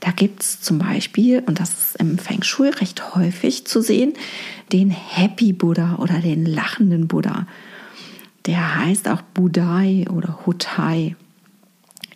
Da 0.00 0.10
gibt 0.10 0.42
es 0.42 0.60
zum 0.60 0.78
Beispiel, 0.78 1.42
und 1.46 1.58
das 1.58 1.70
ist 1.70 1.96
im 1.96 2.18
Feng 2.18 2.42
Shui 2.42 2.68
recht 2.68 3.14
häufig 3.14 3.66
zu 3.66 3.80
sehen, 3.80 4.12
den 4.72 4.90
Happy 4.90 5.52
Buddha 5.52 5.96
oder 5.96 6.20
den 6.20 6.44
lachenden 6.44 7.08
Buddha 7.08 7.46
der 8.48 8.78
heißt 8.78 9.08
auch 9.08 9.20
Budai 9.20 10.06
oder 10.10 10.46
Hutai. 10.46 11.16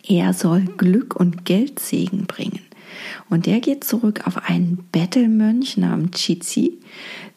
Er 0.07 0.33
soll 0.33 0.61
Glück 0.61 1.15
und 1.15 1.45
Geldsegen 1.45 2.25
bringen. 2.25 2.61
Und 3.29 3.45
der 3.45 3.59
geht 3.59 3.83
zurück 3.83 4.25
auf 4.25 4.49
einen 4.49 4.83
Bettelmönch 4.91 5.77
namens 5.77 6.17
Chizi, 6.17 6.79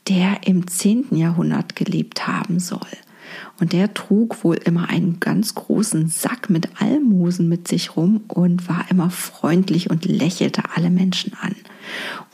der 0.08 0.46
im 0.46 0.66
10. 0.66 1.14
Jahrhundert 1.14 1.76
gelebt 1.76 2.26
haben 2.26 2.58
soll. 2.58 2.80
Und 3.60 3.74
der 3.74 3.92
trug 3.92 4.42
wohl 4.44 4.56
immer 4.56 4.88
einen 4.88 5.20
ganz 5.20 5.54
großen 5.54 6.08
Sack 6.08 6.48
mit 6.48 6.80
Almosen 6.80 7.50
mit 7.50 7.68
sich 7.68 7.96
rum 7.96 8.22
und 8.28 8.66
war 8.66 8.86
immer 8.90 9.10
freundlich 9.10 9.90
und 9.90 10.06
lächelte 10.06 10.62
alle 10.74 10.88
Menschen 10.88 11.34
an. 11.38 11.54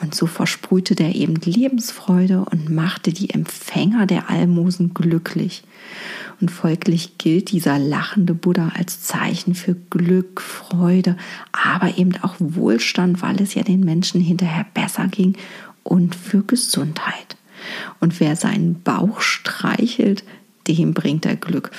Und 0.01 0.15
so 0.15 0.27
versprühte 0.27 0.95
der 0.95 1.17
eben 1.17 1.35
Lebensfreude 1.37 2.45
und 2.45 2.71
machte 2.71 3.13
die 3.13 3.31
Empfänger 3.31 4.07
der 4.07 4.31
Almosen 4.31 4.95
glücklich. 4.95 5.65
Und 6.43 6.51
folglich 6.51 7.19
gilt 7.19 7.53
dieser 7.53 7.79
lachende 7.79 8.35
Buddha 8.35 8.73
als 8.75 9.01
Zeichen 9.01 9.55
für 9.55 9.77
Glück, 9.91 10.41
Freude, 10.41 11.17
aber 11.53 11.97
eben 11.99 12.17
auch 12.23 12.35
Wohlstand, 12.41 13.23
weil 13.23 13.41
es 13.41 13.55
ja 13.55 13.63
den 13.63 13.79
Menschen 13.79 14.21
hinterher 14.21 14.67
besser 14.75 15.07
ging 15.07 15.37
und 15.85 16.17
für 16.17 16.43
Gesundheit. 16.43 17.37
Und 18.01 18.19
wer 18.19 18.35
seinen 18.35 18.83
Bauch 18.83 19.21
streichelt, 19.21 20.25
dem 20.67 20.95
bringt 20.95 21.27
er 21.27 21.37
Glück. 21.37 21.71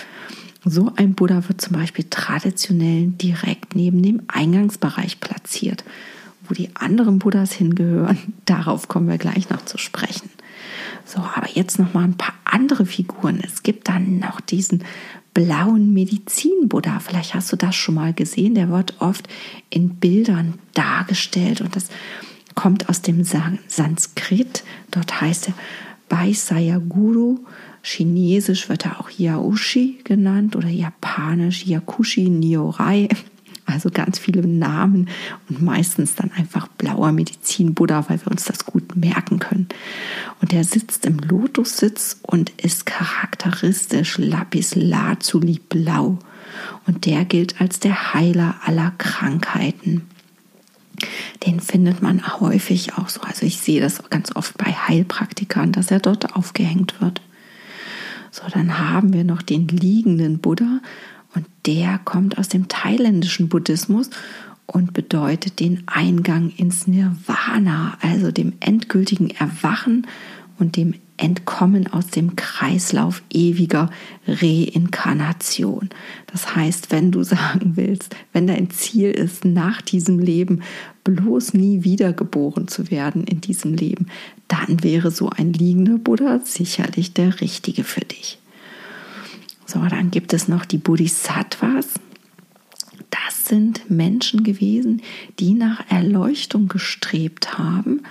So 0.63 0.93
ein 0.95 1.13
Buddha 1.13 1.45
wird 1.49 1.59
zum 1.59 1.73
Beispiel 1.73 2.05
traditionell 2.09 3.07
direkt 3.07 3.75
neben 3.75 4.01
dem 4.01 4.21
Eingangsbereich 4.29 5.19
platziert. 5.19 5.83
Wo 6.47 6.53
die 6.53 6.73
anderen 6.73 7.19
Buddhas 7.19 7.51
hingehören, 7.51 8.17
darauf 8.45 8.87
kommen 8.87 9.09
wir 9.09 9.17
gleich 9.17 9.49
noch 9.49 9.65
zu 9.65 9.77
sprechen. 9.77 10.29
So, 11.05 11.19
aber 11.19 11.49
jetzt 11.53 11.79
noch 11.79 11.93
mal 11.93 12.03
ein 12.03 12.17
paar 12.17 12.35
andere 12.45 12.85
Figuren. 12.85 13.41
Es 13.43 13.63
gibt 13.63 13.89
dann 13.89 14.19
noch 14.19 14.41
diesen 14.41 14.83
blauen 15.33 15.93
Medizin-Buddha. 15.93 16.99
Vielleicht 16.99 17.33
hast 17.33 17.51
du 17.51 17.55
das 17.55 17.75
schon 17.75 17.95
mal 17.95 18.13
gesehen. 18.13 18.55
Der 18.55 18.69
wird 18.69 18.95
oft 18.99 19.27
in 19.69 19.95
Bildern 19.95 20.59
dargestellt 20.73 21.61
und 21.61 21.75
das 21.75 21.87
kommt 22.55 22.89
aus 22.89 23.01
dem 23.01 23.23
Sanskrit. 23.23 24.63
Dort 24.91 25.21
heißt 25.21 25.49
er 25.49 25.53
Baisaya 26.09 26.77
Guru. 26.77 27.39
Chinesisch 27.81 28.69
wird 28.69 28.85
er 28.85 29.01
auch 29.01 29.09
Yaoshi 29.09 29.99
genannt 30.03 30.55
oder 30.55 30.69
japanisch 30.69 31.65
Yakushi 31.65 32.29
Nyorai 32.29 33.09
also 33.73 33.89
ganz 33.89 34.19
viele 34.19 34.47
Namen 34.47 35.09
und 35.49 35.61
meistens 35.61 36.15
dann 36.15 36.31
einfach 36.31 36.67
blauer 36.67 37.11
Medizin-Buddha, 37.11 38.05
weil 38.07 38.19
wir 38.21 38.31
uns 38.31 38.45
das 38.45 38.65
gut 38.65 38.95
merken 38.95 39.39
können. 39.39 39.67
Und 40.41 40.51
der 40.51 40.63
sitzt 40.63 41.05
im 41.05 41.19
Lotussitz 41.19 42.19
und 42.21 42.51
ist 42.61 42.85
charakteristisch 42.85 44.17
Lapis 44.17 44.75
Lazuli 44.75 45.59
blau. 45.67 46.19
Und 46.85 47.05
der 47.05 47.25
gilt 47.25 47.59
als 47.59 47.79
der 47.79 48.13
Heiler 48.13 48.55
aller 48.63 48.91
Krankheiten. 48.97 50.07
Den 51.45 51.59
findet 51.59 52.01
man 52.01 52.39
häufig 52.39 52.93
auch 52.93 53.09
so. 53.09 53.21
Also 53.21 53.45
ich 53.45 53.57
sehe 53.57 53.81
das 53.81 54.01
ganz 54.09 54.35
oft 54.35 54.57
bei 54.57 54.71
Heilpraktikern, 54.71 55.71
dass 55.71 55.91
er 55.91 55.99
dort 55.99 56.35
aufgehängt 56.35 57.01
wird. 57.01 57.21
So, 58.31 58.43
dann 58.51 58.79
haben 58.79 59.13
wir 59.13 59.23
noch 59.23 59.41
den 59.41 59.67
liegenden 59.67 60.39
Buddha 60.39 60.79
und 61.35 61.45
der 61.65 61.99
kommt 62.03 62.37
aus 62.37 62.49
dem 62.49 62.67
thailändischen 62.67 63.49
Buddhismus 63.49 64.09
und 64.65 64.93
bedeutet 64.93 65.59
den 65.59 65.83
Eingang 65.87 66.51
ins 66.55 66.87
Nirvana, 66.87 67.97
also 68.01 68.31
dem 68.31 68.53
endgültigen 68.59 69.29
Erwachen 69.31 70.07
und 70.59 70.77
dem 70.77 70.93
Entkommen 71.17 71.87
aus 71.87 72.07
dem 72.07 72.35
Kreislauf 72.35 73.21
ewiger 73.31 73.91
Reinkarnation. 74.27 75.89
Das 76.27 76.55
heißt, 76.55 76.91
wenn 76.91 77.11
du 77.11 77.23
sagen 77.23 77.73
willst, 77.75 78.15
wenn 78.31 78.47
dein 78.47 78.69
Ziel 78.71 79.11
ist, 79.11 79.45
nach 79.45 79.81
diesem 79.81 80.19
Leben 80.19 80.61
bloß 81.03 81.53
nie 81.53 81.83
wiedergeboren 81.83 82.67
zu 82.67 82.89
werden 82.89 83.25
in 83.25 83.41
diesem 83.41 83.73
Leben, 83.73 84.07
dann 84.47 84.83
wäre 84.83 85.11
so 85.11 85.29
ein 85.29 85.53
liegender 85.53 85.97
Buddha 85.97 86.39
sicherlich 86.43 87.13
der 87.13 87.41
richtige 87.41 87.83
für 87.83 88.01
dich. 88.01 88.39
So, 89.73 89.79
dann 89.79 90.11
gibt 90.11 90.33
es 90.33 90.47
noch 90.47 90.65
die 90.65 90.77
Bodhisattvas. 90.77 91.87
Das 93.09 93.45
sind 93.45 93.89
Menschen 93.89 94.43
gewesen, 94.43 95.01
die 95.39 95.55
nach 95.55 95.89
Erleuchtung 95.89 96.67
gestrebt 96.67 97.57
haben 97.57 98.03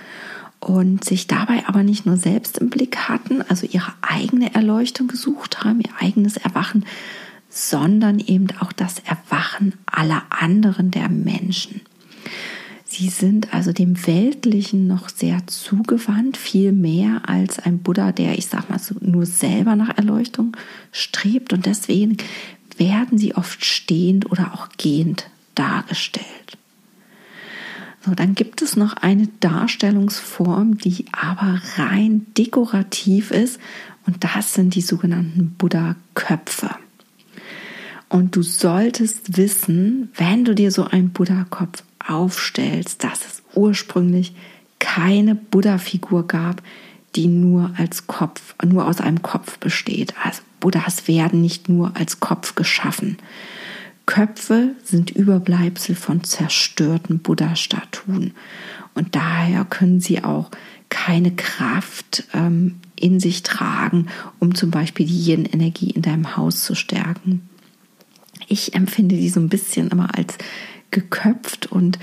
und 0.59 1.05
sich 1.05 1.27
dabei 1.27 1.63
aber 1.65 1.83
nicht 1.83 2.05
nur 2.05 2.17
selbst 2.17 2.57
im 2.57 2.69
Blick 2.69 2.97
hatten, 3.07 3.41
also 3.43 3.65
ihre 3.65 3.93
eigene 4.01 4.53
Erleuchtung 4.53 5.07
gesucht 5.07 5.63
haben, 5.63 5.79
ihr 5.79 5.93
eigenes 5.99 6.35
Erwachen, 6.35 6.85
sondern 7.47 8.19
eben 8.19 8.47
auch 8.59 8.73
das 8.73 8.99
Erwachen 8.99 9.73
aller 9.85 10.23
anderen 10.29 10.91
der 10.91 11.07
Menschen. 11.07 11.81
Sie 12.93 13.09
sind 13.09 13.55
also 13.55 13.73
dem 13.73 14.05
Weltlichen 14.05 14.85
noch 14.85 15.09
sehr 15.09 15.47
zugewandt, 15.47 16.37
viel 16.37 16.71
mehr 16.71 17.27
als 17.27 17.57
ein 17.57 17.79
Buddha, 17.79 18.11
der, 18.11 18.37
ich 18.37 18.45
sag 18.45 18.69
mal 18.69 18.77
so, 18.77 18.93
nur 18.99 19.25
selber 19.25 19.75
nach 19.75 19.97
Erleuchtung 19.97 20.55
strebt 20.91 21.53
und 21.53 21.65
deswegen 21.65 22.17
werden 22.77 23.17
sie 23.17 23.33
oft 23.33 23.65
stehend 23.65 24.31
oder 24.31 24.53
auch 24.53 24.69
gehend 24.77 25.27
dargestellt. 25.55 26.27
So, 28.05 28.13
dann 28.13 28.35
gibt 28.35 28.61
es 28.61 28.75
noch 28.75 28.93
eine 28.97 29.27
Darstellungsform, 29.39 30.77
die 30.77 31.05
aber 31.11 31.61
rein 31.77 32.27
dekorativ 32.37 33.31
ist 33.31 33.59
und 34.05 34.23
das 34.23 34.53
sind 34.53 34.75
die 34.75 34.81
sogenannten 34.81 35.55
Buddha-Köpfe. 35.57 36.69
Und 38.07 38.35
du 38.35 38.43
solltest 38.43 39.35
wissen, 39.35 40.11
wenn 40.13 40.45
du 40.45 40.53
dir 40.53 40.69
so 40.69 40.83
einen 40.83 41.09
Buddha-Kopf 41.09 41.81
aufstellst, 42.07 43.03
dass 43.03 43.25
es 43.25 43.43
ursprünglich 43.53 44.33
keine 44.79 45.35
Buddha-Figur 45.35 46.27
gab, 46.27 46.61
die 47.15 47.27
nur 47.27 47.71
als 47.77 48.07
Kopf, 48.07 48.55
nur 48.63 48.87
aus 48.87 48.99
einem 48.99 49.21
Kopf 49.21 49.59
besteht. 49.59 50.13
Also 50.23 50.41
Buddhas 50.59 51.07
werden 51.07 51.41
nicht 51.41 51.69
nur 51.69 51.95
als 51.95 52.19
Kopf 52.19 52.55
geschaffen. 52.55 53.17
Köpfe 54.05 54.75
sind 54.83 55.11
Überbleibsel 55.11 55.95
von 55.95 56.23
zerstörten 56.23 57.19
Buddha-Statuen 57.19 58.33
und 58.95 59.15
daher 59.15 59.63
können 59.65 60.01
sie 60.01 60.23
auch 60.23 60.51
keine 60.89 61.31
Kraft 61.31 62.25
ähm, 62.33 62.79
in 62.99 63.19
sich 63.19 63.43
tragen, 63.43 64.07
um 64.39 64.55
zum 64.55 64.71
Beispiel 64.71 65.07
die 65.07 65.31
Yin-Energie 65.31 65.89
in 65.89 66.01
deinem 66.01 66.35
Haus 66.35 66.63
zu 66.63 66.75
stärken. 66.75 67.47
Ich 68.47 68.75
empfinde 68.75 69.15
die 69.15 69.29
so 69.29 69.39
ein 69.39 69.49
bisschen 69.49 69.89
immer 69.89 70.15
als 70.15 70.37
geköpft 70.93 71.65
und 71.65 71.99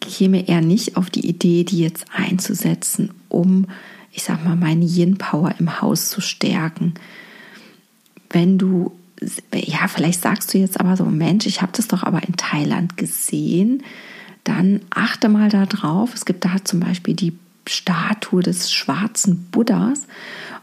käme 0.00 0.48
eher 0.48 0.60
nicht 0.60 0.96
auf 0.96 1.08
die 1.08 1.26
Idee, 1.26 1.64
die 1.64 1.78
jetzt 1.78 2.04
einzusetzen, 2.12 3.10
um, 3.28 3.66
ich 4.10 4.24
sag 4.24 4.44
mal, 4.44 4.56
meine 4.56 4.84
Yin-Power 4.84 5.54
im 5.58 5.80
Haus 5.80 6.10
zu 6.10 6.20
stärken. 6.20 6.94
Wenn 8.28 8.58
du, 8.58 8.92
ja, 9.54 9.88
vielleicht 9.88 10.20
sagst 10.20 10.52
du 10.52 10.58
jetzt 10.58 10.78
aber 10.78 10.96
so, 10.96 11.04
Mensch, 11.04 11.46
ich 11.46 11.62
habe 11.62 11.72
das 11.74 11.88
doch 11.88 12.02
aber 12.02 12.22
in 12.22 12.36
Thailand 12.36 12.96
gesehen, 12.96 13.82
dann 14.44 14.80
achte 14.90 15.28
mal 15.28 15.48
da 15.48 15.66
drauf. 15.66 16.12
Es 16.14 16.24
gibt 16.24 16.44
da 16.44 16.56
zum 16.64 16.80
Beispiel 16.80 17.14
die 17.14 17.38
Statue 17.66 18.42
des 18.42 18.72
schwarzen 18.72 19.46
Buddhas 19.52 20.08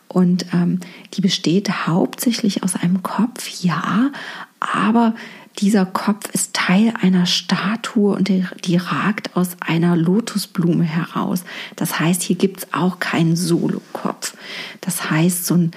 und 0.10 0.48
ähm, 0.54 0.80
die 1.14 1.22
besteht 1.22 1.88
hauptsächlich 1.88 2.64
aus 2.64 2.76
einem 2.76 3.04
Kopf, 3.04 3.48
ja, 3.62 4.12
aber 4.60 5.16
dieser 5.60 5.86
Kopf 5.86 6.30
ist 6.34 6.54
Teil 6.54 6.94
einer 7.02 7.26
Statue 7.26 8.16
und 8.16 8.30
die, 8.30 8.76
ragt 8.78 9.36
aus 9.36 9.58
einer 9.60 9.96
Lotusblume 9.96 10.84
heraus. 10.84 11.44
Das 11.76 12.00
heißt, 12.00 12.22
hier 12.22 12.36
gibt 12.36 12.60
es 12.60 12.74
auch 12.74 13.00
keinen 13.00 13.36
Solo-Kopf. 13.36 14.36
Das 14.82 15.10
heißt, 15.10 15.46
so 15.46 15.56
ein 15.56 15.72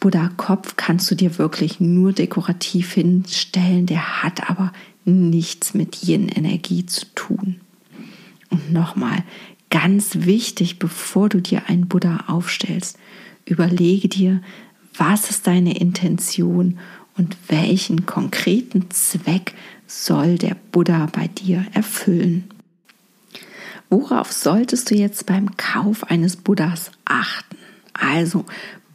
Buddha-Kopf 0.00 0.76
kannst 0.76 1.10
du 1.10 1.14
dir 1.14 1.38
wirklich 1.38 1.80
nur 1.80 2.12
dekorativ 2.12 2.92
hinstellen, 2.92 3.86
der 3.86 4.22
hat 4.22 4.48
aber 4.48 4.72
nichts 5.04 5.74
mit 5.74 6.02
Yin-Energie 6.02 6.86
zu 6.86 7.06
tun. 7.14 7.60
Und 8.50 8.72
nochmal, 8.72 9.24
ganz 9.70 10.10
wichtig, 10.20 10.78
bevor 10.78 11.28
du 11.28 11.40
dir 11.40 11.68
einen 11.68 11.88
Buddha 11.88 12.24
aufstellst, 12.28 12.98
überlege 13.44 14.08
dir, 14.08 14.40
was 14.96 15.30
ist 15.30 15.46
deine 15.46 15.78
Intention 15.78 16.78
und 17.16 17.36
welchen 17.48 18.06
konkreten 18.06 18.90
Zweck 18.90 19.54
soll 19.86 20.36
der 20.38 20.56
Buddha 20.72 21.08
bei 21.12 21.28
dir 21.28 21.64
erfüllen. 21.72 22.44
Worauf 23.88 24.32
solltest 24.32 24.90
du 24.90 24.96
jetzt 24.96 25.26
beim 25.26 25.56
Kauf 25.56 26.04
eines 26.04 26.36
Buddhas 26.36 26.90
achten? 27.04 27.56
Also, 27.92 28.44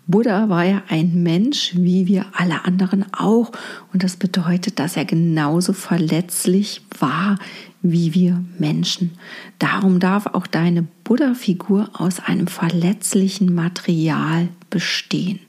Buddha 0.07 0.49
war 0.49 0.65
ja 0.65 0.83
ein 0.89 1.23
Mensch, 1.23 1.73
wie 1.75 2.07
wir 2.07 2.25
alle 2.33 2.65
anderen 2.65 3.05
auch. 3.13 3.51
Und 3.93 4.03
das 4.03 4.17
bedeutet, 4.17 4.79
dass 4.79 4.97
er 4.97 5.05
genauso 5.05 5.71
verletzlich 5.71 6.81
war 6.99 7.37
wie 7.81 8.13
wir 8.13 8.43
Menschen. 8.59 9.11
Darum 9.59 9.99
darf 9.99 10.27
auch 10.27 10.47
deine 10.47 10.83
Buddha-Figur 11.03 11.89
aus 11.93 12.19
einem 12.19 12.47
verletzlichen 12.47 13.53
Material 13.55 14.49
bestehen. 14.69 15.39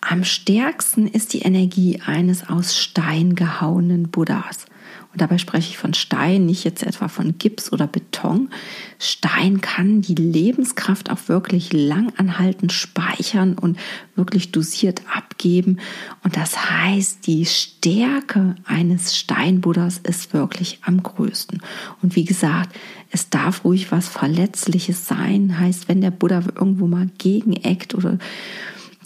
Am 0.00 0.24
stärksten 0.24 1.08
ist 1.08 1.32
die 1.32 1.40
Energie 1.40 2.00
eines 2.04 2.48
aus 2.48 2.76
Stein 2.76 3.34
gehauenen 3.34 4.10
Buddhas. 4.10 4.66
Und 5.12 5.22
dabei 5.22 5.38
spreche 5.38 5.70
ich 5.70 5.78
von 5.78 5.94
Stein, 5.94 6.46
nicht 6.46 6.64
jetzt 6.64 6.82
etwa 6.82 7.08
von 7.08 7.38
Gips 7.38 7.72
oder 7.72 7.86
Beton. 7.86 8.50
Stein 8.98 9.60
kann 9.60 10.02
die 10.02 10.14
Lebenskraft 10.14 11.10
auch 11.10 11.28
wirklich 11.28 11.72
langanhaltend 11.72 12.72
speichern 12.72 13.58
und 13.58 13.78
wirklich 14.14 14.52
dosiert 14.52 15.02
abgeben. 15.12 15.78
Und 16.22 16.36
das 16.36 16.70
heißt, 16.70 17.26
die 17.26 17.46
Stärke 17.46 18.54
eines 18.66 19.16
Steinbuddhas 19.16 19.98
ist 19.98 20.34
wirklich 20.34 20.78
am 20.82 21.02
größten. 21.02 21.62
Und 22.02 22.14
wie 22.14 22.24
gesagt, 22.24 22.76
es 23.10 23.30
darf 23.30 23.64
ruhig 23.64 23.90
was 23.90 24.08
Verletzliches 24.08 25.06
sein. 25.08 25.58
Heißt, 25.58 25.88
wenn 25.88 26.02
der 26.02 26.10
Buddha 26.10 26.42
irgendwo 26.54 26.86
mal 26.86 27.08
gegeneckt 27.16 27.94
oder 27.94 28.18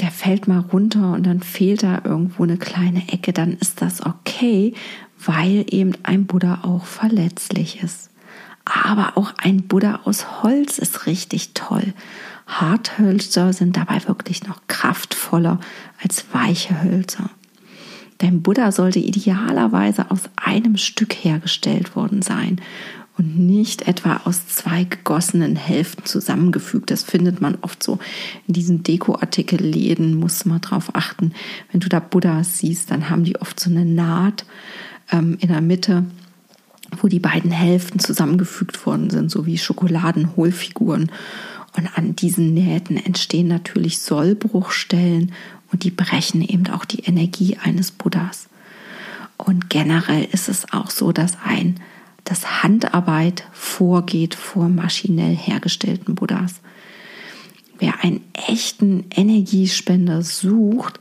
der 0.01 0.11
fällt 0.11 0.49
mal 0.49 0.61
runter 0.61 1.13
und 1.13 1.25
dann 1.25 1.41
fehlt 1.41 1.83
da 1.83 2.03
irgendwo 2.05 2.43
eine 2.43 2.57
kleine 2.57 3.09
Ecke, 3.09 3.33
dann 3.33 3.53
ist 3.55 3.83
das 3.83 4.05
okay, 4.05 4.75
weil 5.25 5.65
eben 5.69 5.93
ein 6.03 6.27
Buddha 6.27 6.61
auch 6.63 6.85
verletzlich 6.85 7.83
ist. 7.83 8.11
Aber 8.65 9.17
auch 9.17 9.35
ein 9.39 9.63
Buddha 9.63 10.01
aus 10.05 10.43
Holz 10.43 10.79
ist 10.79 11.07
richtig 11.07 11.53
toll. 11.55 11.95
Harthölzer 12.47 13.53
sind 13.53 13.77
dabei 13.77 14.07
wirklich 14.07 14.47
noch 14.47 14.61
kraftvoller 14.69 15.59
als 16.03 16.25
weiche 16.33 16.83
Hölzer. 16.83 17.31
Dein 18.19 18.43
Buddha 18.43 18.71
sollte 18.71 19.01
idealerweise 19.01 20.11
aus 20.11 20.23
einem 20.37 20.77
Stück 20.77 21.13
hergestellt 21.13 21.97
worden 21.97 22.23
sein 22.23 22.61
und 23.23 23.39
nicht 23.39 23.83
etwa 23.87 24.23
aus 24.25 24.49
zwei 24.49 24.83
gegossenen 24.83 25.55
Hälften 25.55 26.05
zusammengefügt. 26.05 26.91
Das 26.91 27.05
findet 27.05 27.41
man 27.41 27.57
oft 27.63 27.81
so 27.81 28.01
in 28.49 28.55
diesen 28.55 28.83
Dekoartikelläden, 28.83 30.19
muss 30.19 30.45
man 30.45 30.61
drauf 30.61 30.95
achten. 30.95 31.33
Wenn 31.71 31.81
du 31.81 31.89
da 31.89 32.01
Buddhas 32.01 32.59
siehst, 32.59 32.91
dann 32.91 33.11
haben 33.11 33.23
die 33.23 33.41
oft 33.41 33.61
so 33.61 33.71
eine 33.71 33.85
Naht 33.85 34.45
ähm, 35.13 35.37
in 35.41 35.49
der 35.49 35.61
Mitte, 35.61 36.05
wo 37.01 37.07
die 37.07 37.21
beiden 37.21 37.53
Hälften 37.53 38.01
zusammengefügt 38.01 38.85
worden 38.87 39.11
sind, 39.11 39.31
so 39.31 39.47
wie 39.47 39.57
Schokoladenhohlfiguren. 39.57 41.13
Und 41.77 41.97
an 41.97 42.17
diesen 42.17 42.53
Nähten 42.55 42.97
entstehen 42.97 43.47
natürlich 43.47 44.01
Sollbruchstellen 44.01 45.33
und 45.71 45.85
die 45.85 45.93
brechen 45.93 46.43
eben 46.43 46.67
auch 46.69 46.85
die 46.85 47.05
Energie 47.05 47.57
eines 47.63 47.93
Buddhas. 47.93 48.49
Und 49.37 49.71
generell 49.71 50.27
ist 50.33 50.49
es 50.49 50.73
auch 50.73 50.91
so, 50.91 51.13
dass 51.13 51.39
ein 51.45 51.77
dass 52.25 52.63
Handarbeit 52.63 53.45
vorgeht 53.53 54.35
vor 54.35 54.69
maschinell 54.69 55.35
hergestellten 55.35 56.15
Buddhas. 56.15 56.61
Wer 57.79 58.05
einen 58.05 58.21
echten 58.35 59.07
Energiespender 59.11 60.23
sucht, 60.23 61.01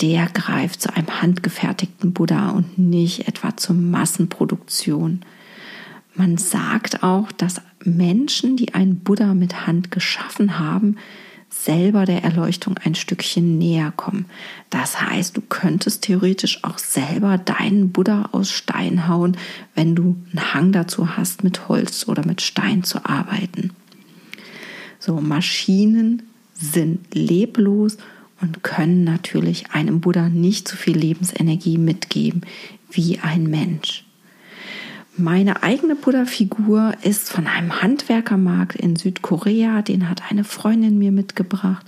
der 0.00 0.26
greift 0.26 0.80
zu 0.82 0.94
einem 0.94 1.22
handgefertigten 1.22 2.12
Buddha 2.12 2.50
und 2.50 2.78
nicht 2.78 3.28
etwa 3.28 3.56
zur 3.56 3.76
Massenproduktion. 3.76 5.20
Man 6.14 6.36
sagt 6.36 7.02
auch, 7.02 7.32
dass 7.32 7.60
Menschen, 7.84 8.56
die 8.56 8.74
einen 8.74 9.00
Buddha 9.00 9.34
mit 9.34 9.66
Hand 9.66 9.90
geschaffen 9.90 10.58
haben, 10.58 10.96
selber 11.48 12.04
der 12.04 12.22
Erleuchtung 12.22 12.78
ein 12.84 12.94
Stückchen 12.94 13.58
näher 13.58 13.92
kommen. 13.96 14.26
Das 14.70 15.00
heißt, 15.00 15.36
du 15.36 15.40
könntest 15.40 16.02
theoretisch 16.02 16.64
auch 16.64 16.78
selber 16.78 17.38
deinen 17.38 17.90
Buddha 17.90 18.30
aus 18.32 18.52
Stein 18.52 19.08
hauen, 19.08 19.36
wenn 19.74 19.94
du 19.94 20.16
einen 20.30 20.54
Hang 20.54 20.72
dazu 20.72 21.16
hast, 21.16 21.44
mit 21.44 21.68
Holz 21.68 22.06
oder 22.08 22.26
mit 22.26 22.42
Stein 22.42 22.84
zu 22.84 23.04
arbeiten. 23.04 23.70
So, 24.98 25.20
Maschinen 25.20 26.22
sind 26.54 27.14
leblos 27.14 27.98
und 28.40 28.62
können 28.62 29.04
natürlich 29.04 29.70
einem 29.70 30.00
Buddha 30.00 30.28
nicht 30.28 30.68
so 30.68 30.76
viel 30.76 30.96
Lebensenergie 30.96 31.78
mitgeben 31.78 32.42
wie 32.90 33.18
ein 33.18 33.44
Mensch. 33.44 34.05
Meine 35.18 35.62
eigene 35.62 35.96
Buddha-Figur 35.96 36.92
ist 37.02 37.30
von 37.30 37.46
einem 37.46 37.80
Handwerkermarkt 37.80 38.76
in 38.76 38.96
Südkorea. 38.96 39.80
Den 39.80 40.10
hat 40.10 40.30
eine 40.30 40.44
Freundin 40.44 40.98
mir 40.98 41.10
mitgebracht. 41.10 41.86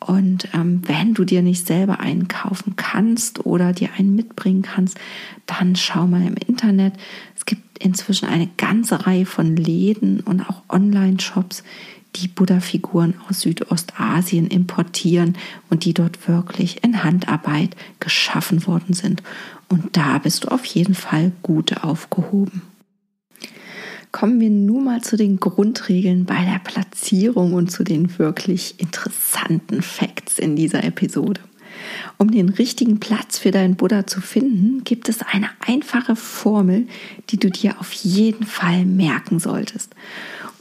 Und 0.00 0.48
ähm, 0.52 0.82
wenn 0.86 1.14
du 1.14 1.24
dir 1.24 1.40
nicht 1.40 1.66
selber 1.66 2.00
einen 2.00 2.28
kaufen 2.28 2.76
kannst 2.76 3.46
oder 3.46 3.72
dir 3.72 3.90
einen 3.96 4.14
mitbringen 4.14 4.62
kannst, 4.62 4.98
dann 5.46 5.76
schau 5.76 6.06
mal 6.06 6.26
im 6.26 6.34
Internet. 6.34 6.94
Es 7.36 7.46
gibt 7.46 7.78
inzwischen 7.78 8.28
eine 8.28 8.48
ganze 8.58 9.06
Reihe 9.06 9.26
von 9.26 9.56
Läden 9.56 10.20
und 10.20 10.42
auch 10.42 10.62
Online-Shops, 10.68 11.64
die 12.16 12.28
Buddha-Figuren 12.28 13.14
aus 13.28 13.40
Südostasien 13.40 14.46
importieren 14.46 15.36
und 15.70 15.84
die 15.84 15.94
dort 15.94 16.28
wirklich 16.28 16.84
in 16.84 17.02
Handarbeit 17.04 17.74
geschaffen 18.00 18.66
worden 18.66 18.94
sind. 18.94 19.22
Und 19.68 19.96
da 19.96 20.18
bist 20.18 20.44
du 20.44 20.48
auf 20.48 20.64
jeden 20.64 20.94
Fall 20.94 21.32
gut 21.42 21.82
aufgehoben. 21.82 22.62
Kommen 24.10 24.40
wir 24.40 24.50
nun 24.50 24.84
mal 24.84 25.00
zu 25.00 25.16
den 25.16 25.40
Grundregeln 25.40 26.26
bei 26.26 26.44
der 26.44 26.58
Platzierung 26.58 27.54
und 27.54 27.70
zu 27.70 27.82
den 27.82 28.18
wirklich 28.18 28.74
interessanten 28.78 29.80
Facts 29.80 30.38
in 30.38 30.54
dieser 30.54 30.84
Episode. 30.84 31.40
Um 32.18 32.30
den 32.30 32.50
richtigen 32.50 33.00
Platz 33.00 33.38
für 33.38 33.50
deinen 33.50 33.76
Buddha 33.76 34.06
zu 34.06 34.20
finden, 34.20 34.84
gibt 34.84 35.08
es 35.08 35.22
eine 35.22 35.48
einfache 35.66 36.14
Formel, 36.14 36.86
die 37.30 37.38
du 37.38 37.50
dir 37.50 37.80
auf 37.80 37.92
jeden 37.92 38.44
Fall 38.44 38.84
merken 38.84 39.38
solltest. 39.38 39.94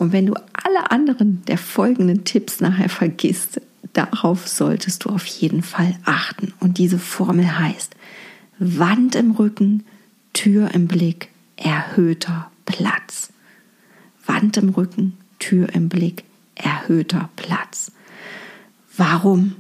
Und 0.02 0.14
wenn 0.14 0.26
du 0.26 0.34
alle 0.34 0.90
anderen 0.90 1.46
der 1.46 1.60
folgenden 1.60 2.24
Tipps 2.24 2.60
nachher 2.60 2.90
vergisst, 2.90 3.62
darauf 3.94 4.48
solltest 4.48 5.06
du 5.06 5.10
auf 5.10 5.28
jeden 5.28 5.62
Fall 5.62 5.96
achten. 6.06 6.56
Und 6.60 6.80
diese 6.80 6.98
Formel 6.98 7.60
heißt 7.60 7.94
Wand 8.58 9.14
im 9.14 9.30
Rücken, 9.30 9.84
Tür 10.34 10.74
im 10.74 10.88
Blick, 10.88 11.30
erhöhter 11.56 12.50
Platz. 12.66 13.32
Wand 14.26 14.58
im 14.58 14.70
Rücken, 14.70 15.18
Tür 15.38 15.72
im 15.72 15.88
Blick, 15.88 16.24
erhöhter 16.56 17.30
Platz. 17.36 17.92
Warum? 18.98 19.56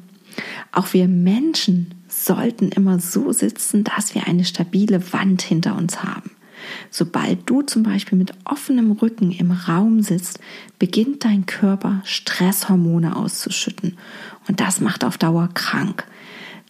Auch 0.71 0.91
wir 0.93 1.07
Menschen 1.07 1.93
sollten 2.07 2.69
immer 2.69 2.97
so 2.97 3.31
sitzen, 3.31 3.83
dass 3.83 4.15
wir 4.15 4.25
eine 4.25 4.45
stabile 4.45 5.13
Wand 5.13 5.43
hinter 5.43 5.77
uns 5.77 6.03
haben. 6.03 6.31
Sobald 6.89 7.49
du 7.49 7.61
zum 7.61 7.83
Beispiel 7.83 8.17
mit 8.17 8.33
offenem 8.45 8.91
Rücken 8.91 9.31
im 9.31 9.51
Raum 9.51 10.01
sitzt, 10.01 10.39
beginnt 10.79 11.25
dein 11.25 11.45
Körper 11.45 12.01
Stresshormone 12.03 13.15
auszuschütten 13.15 13.97
und 14.47 14.59
das 14.59 14.81
macht 14.81 15.03
auf 15.03 15.17
Dauer 15.17 15.49
krank. 15.53 16.05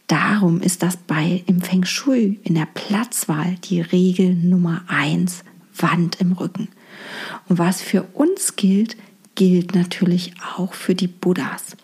Darum 0.07 0.61
ist 0.61 0.83
das 0.83 0.97
bei 0.97 1.43
im 1.45 1.61
Feng 1.61 1.85
Shui 1.85 2.39
in 2.43 2.55
der 2.55 2.67
Platzwahl 2.73 3.55
die 3.63 3.81
Regel 3.81 4.35
Nummer 4.35 4.81
eins: 4.87 5.43
Wand 5.75 6.19
im 6.19 6.33
Rücken. 6.33 6.67
Und 7.47 7.59
was 7.59 7.81
für 7.81 8.03
uns 8.13 8.55
gilt, 8.55 8.97
gilt 9.35 9.73
natürlich 9.73 10.33
auch 10.55 10.73
für 10.73 10.95
die 10.95 11.07
Buddhas. 11.07 11.77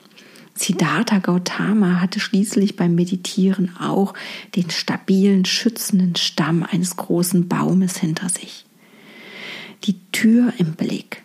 Siddhartha 0.58 1.20
Gautama 1.20 2.02
hatte 2.02 2.20
schließlich 2.20 2.76
beim 2.76 2.96
Meditieren 2.96 3.76
auch 3.78 4.14
den 4.56 4.70
stabilen, 4.70 5.46
schützenden 5.46 6.16
Stamm 6.16 6.64
eines 6.64 6.98
großen 6.98 7.48
Baumes 7.48 7.98
hinter 7.98 8.30
sich. 8.30 8.66
Die 9.84 10.00
Tür 10.12 10.54
im 10.58 10.74
Blick. 10.74 11.24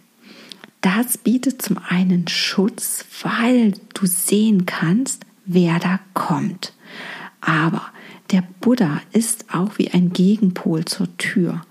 Das 0.81 1.17
bietet 1.17 1.63
zum 1.63 1.79
einen 1.79 2.29
Schutz, 2.29 3.05
weil 3.23 3.73
du 3.95 4.07
sehen 4.07 4.67
kannst, 4.67 5.25
wer 5.45 5.79
da 5.79 6.01
kommt. 6.13 6.73
Aber 7.41 7.83
der 8.31 8.45
Buddha 8.61 9.01
ist 9.13 9.55
auch 9.55 9.79
wie 9.79 9.91
ein 9.91 10.13
Gegenpol 10.13 10.85
zur 10.85 11.17
Tür. 11.19 11.63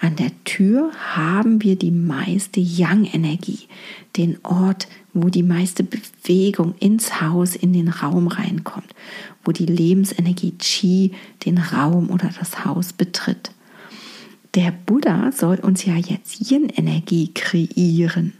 An 0.00 0.16
der 0.16 0.30
Tür 0.44 0.92
haben 1.14 1.62
wir 1.62 1.76
die 1.76 1.90
meiste 1.90 2.60
Yang-Energie, 2.60 3.68
den 4.16 4.38
Ort, 4.44 4.88
wo 5.12 5.28
die 5.28 5.42
meiste 5.42 5.84
Bewegung 5.84 6.74
ins 6.78 7.20
Haus, 7.20 7.56
in 7.56 7.72
den 7.72 7.88
Raum 7.88 8.28
reinkommt, 8.28 8.94
wo 9.44 9.52
die 9.52 9.66
Lebensenergie 9.66 10.52
Qi 10.52 11.12
den 11.44 11.58
Raum 11.58 12.10
oder 12.10 12.30
das 12.38 12.64
Haus 12.64 12.92
betritt. 12.92 13.50
Der 14.54 14.72
Buddha 14.72 15.32
soll 15.32 15.56
uns 15.56 15.84
ja 15.84 15.96
jetzt 15.96 16.50
Yin-Energie 16.50 17.32
kreieren. 17.34 18.32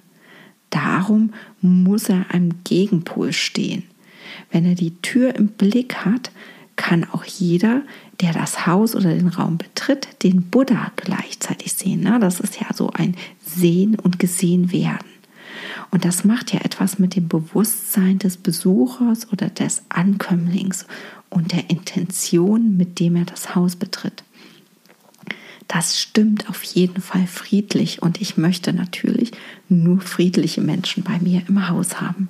Darum 0.70 1.32
muss 1.60 2.08
er 2.08 2.26
am 2.32 2.50
Gegenpol 2.64 3.32
stehen. 3.32 3.84
Wenn 4.50 4.64
er 4.64 4.74
die 4.74 4.94
Tür 5.02 5.34
im 5.34 5.48
Blick 5.48 5.96
hat, 5.96 6.30
kann 6.76 7.04
auch 7.04 7.24
jeder, 7.24 7.82
der 8.20 8.32
das 8.32 8.66
Haus 8.66 8.94
oder 8.96 9.14
den 9.14 9.28
Raum 9.28 9.58
betritt, 9.58 10.08
den 10.22 10.42
Buddha 10.50 10.92
gleichzeitig 10.96 11.72
sehen. 11.72 12.00
Ne? 12.00 12.18
Das 12.20 12.40
ist 12.40 12.60
ja 12.60 12.66
so 12.74 12.90
ein 12.90 13.16
Sehen 13.44 13.96
und 13.96 14.18
Gesehen 14.18 14.72
werden. 14.72 15.06
Und 15.90 16.04
das 16.04 16.24
macht 16.24 16.52
ja 16.52 16.60
etwas 16.60 16.98
mit 16.98 17.16
dem 17.16 17.28
Bewusstsein 17.28 18.18
des 18.18 18.36
Besuchers 18.36 19.32
oder 19.32 19.48
des 19.48 19.82
Ankömmlings 19.88 20.86
und 21.30 21.52
der 21.52 21.70
Intention, 21.70 22.76
mit 22.76 22.98
dem 23.00 23.16
er 23.16 23.24
das 23.24 23.54
Haus 23.54 23.76
betritt. 23.76 24.24
Das 25.66 26.00
stimmt 26.00 26.48
auf 26.48 26.62
jeden 26.62 27.02
Fall 27.02 27.26
friedlich 27.26 28.02
und 28.02 28.20
ich 28.20 28.38
möchte 28.38 28.72
natürlich 28.72 29.32
nur 29.68 30.00
friedliche 30.00 30.62
Menschen 30.62 31.04
bei 31.04 31.18
mir 31.18 31.42
im 31.46 31.68
Haus 31.68 32.00
haben. 32.00 32.28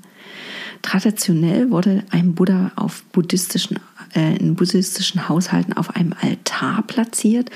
Traditionell 0.82 1.70
wurde 1.70 2.04
ein 2.10 2.34
Buddha 2.34 2.72
auf 2.74 3.04
buddhistischen 3.12 3.78
in 4.14 4.54
buddhistischen 4.54 5.28
Haushalten 5.28 5.72
auf 5.72 5.94
einem 5.94 6.14
Altar 6.20 6.82
platziert 6.82 7.50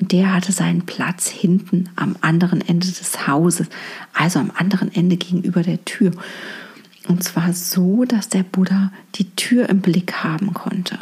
und 0.00 0.12
der 0.12 0.32
hatte 0.32 0.52
seinen 0.52 0.86
Platz 0.86 1.28
hinten 1.28 1.88
am 1.96 2.16
anderen 2.20 2.60
Ende 2.60 2.86
des 2.86 3.26
Hauses, 3.26 3.68
also 4.12 4.38
am 4.38 4.50
anderen 4.54 4.94
Ende 4.94 5.16
gegenüber 5.16 5.62
der 5.62 5.84
Tür. 5.84 6.12
Und 7.08 7.24
zwar 7.24 7.52
so, 7.52 8.04
dass 8.04 8.28
der 8.28 8.42
Buddha 8.42 8.92
die 9.14 9.34
Tür 9.34 9.68
im 9.68 9.80
Blick 9.80 10.22
haben 10.22 10.52
konnte 10.54 10.98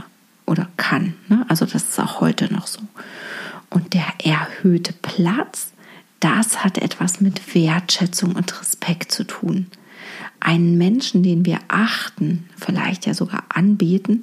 oder 0.47 0.69
kann. 0.77 1.15
Ne? 1.29 1.45
Also 1.49 1.67
das 1.67 1.83
ist 1.83 2.01
auch 2.01 2.21
heute 2.21 2.53
noch 2.53 2.67
so. 2.67 2.81
Und 3.71 3.95
der 3.95 4.07
erhöhte 4.23 4.93
Platz, 4.93 5.73
das 6.21 6.65
hat 6.65 6.79
etwas 6.79 7.21
mit 7.21 7.55
Wertschätzung 7.55 8.37
und 8.37 8.61
Respekt 8.61 9.13
zu 9.13 9.25
tun 9.25 9.67
einen 10.41 10.79
Menschen, 10.79 11.23
den 11.23 11.45
wir 11.45 11.59
achten, 11.69 12.49
vielleicht 12.57 13.07
ja 13.07 13.15
sogar 13.15 13.45
anbeten, 13.49 14.21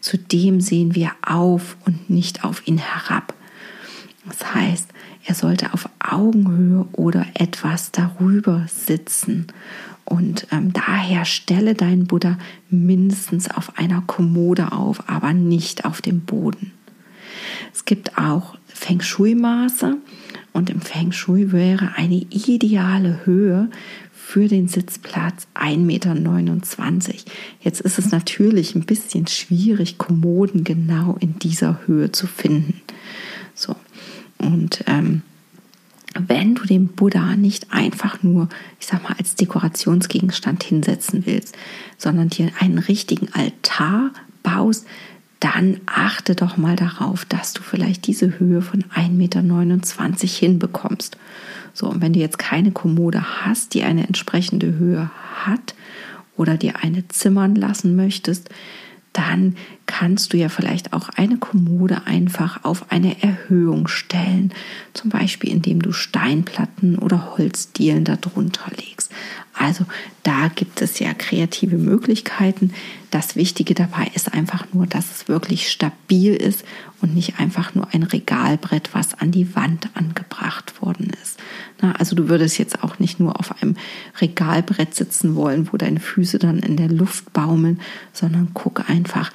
zu 0.00 0.18
dem 0.18 0.60
sehen 0.60 0.94
wir 0.94 1.12
auf 1.24 1.76
und 1.84 2.10
nicht 2.10 2.44
auf 2.44 2.66
ihn 2.66 2.78
herab. 2.78 3.34
Das 4.26 4.54
heißt, 4.54 4.88
er 5.26 5.34
sollte 5.34 5.72
auf 5.72 5.88
Augenhöhe 5.98 6.86
oder 6.92 7.26
etwas 7.34 7.92
darüber 7.92 8.66
sitzen. 8.68 9.46
Und 10.04 10.46
ähm, 10.52 10.72
daher 10.72 11.24
stelle 11.24 11.74
deinen 11.74 12.06
Buddha 12.06 12.38
mindestens 12.68 13.50
auf 13.50 13.78
einer 13.78 14.02
Kommode 14.06 14.72
auf, 14.72 15.08
aber 15.08 15.32
nicht 15.32 15.86
auf 15.86 16.02
dem 16.02 16.20
Boden. 16.20 16.72
Es 17.72 17.86
gibt 17.86 18.18
auch 18.18 18.56
Feng 18.66 19.00
Shui-Maße 19.00 19.96
und 20.52 20.68
im 20.68 20.80
Feng 20.80 21.12
Shui 21.12 21.52
wäre 21.52 21.92
eine 21.96 22.16
ideale 22.16 23.24
Höhe 23.24 23.70
für 24.26 24.48
den 24.48 24.68
Sitzplatz 24.68 25.46
1,29 25.54 25.76
Meter. 25.78 26.14
Jetzt 27.60 27.82
ist 27.82 27.98
es 27.98 28.10
natürlich 28.10 28.74
ein 28.74 28.84
bisschen 28.84 29.26
schwierig, 29.26 29.98
Kommoden 29.98 30.64
genau 30.64 31.16
in 31.20 31.38
dieser 31.38 31.86
Höhe 31.86 32.10
zu 32.10 32.26
finden. 32.26 32.80
So. 33.54 33.76
Und 34.38 34.82
ähm, 34.86 35.22
wenn 36.18 36.54
du 36.54 36.64
den 36.64 36.88
Buddha 36.88 37.36
nicht 37.36 37.70
einfach 37.70 38.22
nur, 38.22 38.48
ich 38.80 38.86
sag 38.86 39.02
mal, 39.04 39.14
als 39.18 39.34
Dekorationsgegenstand 39.34 40.64
hinsetzen 40.64 41.26
willst, 41.26 41.54
sondern 41.98 42.30
dir 42.30 42.50
einen 42.58 42.78
richtigen 42.78 43.28
Altar 43.34 44.10
baust, 44.42 44.86
dann 45.44 45.78
achte 45.84 46.34
doch 46.34 46.56
mal 46.56 46.74
darauf, 46.74 47.26
dass 47.26 47.52
du 47.52 47.62
vielleicht 47.62 48.06
diese 48.06 48.38
Höhe 48.38 48.62
von 48.62 48.82
1,29 48.84 49.10
Meter 49.10 50.26
hinbekommst. 50.26 51.18
So, 51.74 51.86
und 51.86 52.00
wenn 52.00 52.14
du 52.14 52.18
jetzt 52.18 52.38
keine 52.38 52.72
Kommode 52.72 53.44
hast, 53.44 53.74
die 53.74 53.82
eine 53.82 54.06
entsprechende 54.06 54.78
Höhe 54.78 55.10
hat 55.44 55.74
oder 56.38 56.56
dir 56.56 56.82
eine 56.82 57.06
zimmern 57.08 57.56
lassen 57.56 57.94
möchtest, 57.94 58.48
dann 59.12 59.56
kannst 59.84 60.32
du 60.32 60.38
ja 60.38 60.48
vielleicht 60.48 60.94
auch 60.94 61.10
eine 61.10 61.36
Kommode 61.36 62.06
einfach 62.06 62.64
auf 62.64 62.90
eine 62.90 63.22
Erhöhung 63.22 63.86
stellen, 63.86 64.50
zum 64.94 65.10
Beispiel 65.10 65.50
indem 65.50 65.82
du 65.82 65.92
Steinplatten 65.92 66.98
oder 66.98 67.36
Holzdielen 67.36 68.04
darunter 68.04 68.70
legst. 68.76 69.12
Also 69.56 69.86
da 70.24 70.48
gibt 70.48 70.82
es 70.82 70.98
ja 70.98 71.14
kreative 71.14 71.76
Möglichkeiten. 71.78 72.72
Das 73.10 73.36
Wichtige 73.36 73.74
dabei 73.74 74.10
ist 74.14 74.34
einfach 74.34 74.66
nur, 74.72 74.86
dass 74.86 75.10
es 75.10 75.28
wirklich 75.28 75.70
stabil 75.70 76.34
ist 76.34 76.64
und 77.00 77.14
nicht 77.14 77.38
einfach 77.38 77.74
nur 77.74 77.88
ein 77.92 78.02
Regalbrett, 78.02 78.90
was 78.92 79.14
an 79.14 79.30
die 79.30 79.54
Wand 79.54 79.88
angebracht 79.94 80.82
worden 80.82 81.10
ist. 81.22 81.38
Na, 81.80 81.92
also 81.92 82.16
du 82.16 82.28
würdest 82.28 82.58
jetzt 82.58 82.82
auch 82.82 82.98
nicht 82.98 83.20
nur 83.20 83.38
auf 83.38 83.62
einem 83.62 83.76
Regalbrett 84.20 84.94
sitzen 84.94 85.36
wollen, 85.36 85.68
wo 85.72 85.76
deine 85.76 86.00
Füße 86.00 86.38
dann 86.38 86.58
in 86.58 86.76
der 86.76 86.88
Luft 86.88 87.32
baumeln, 87.32 87.80
sondern 88.12 88.48
guck 88.54 88.90
einfach, 88.90 89.30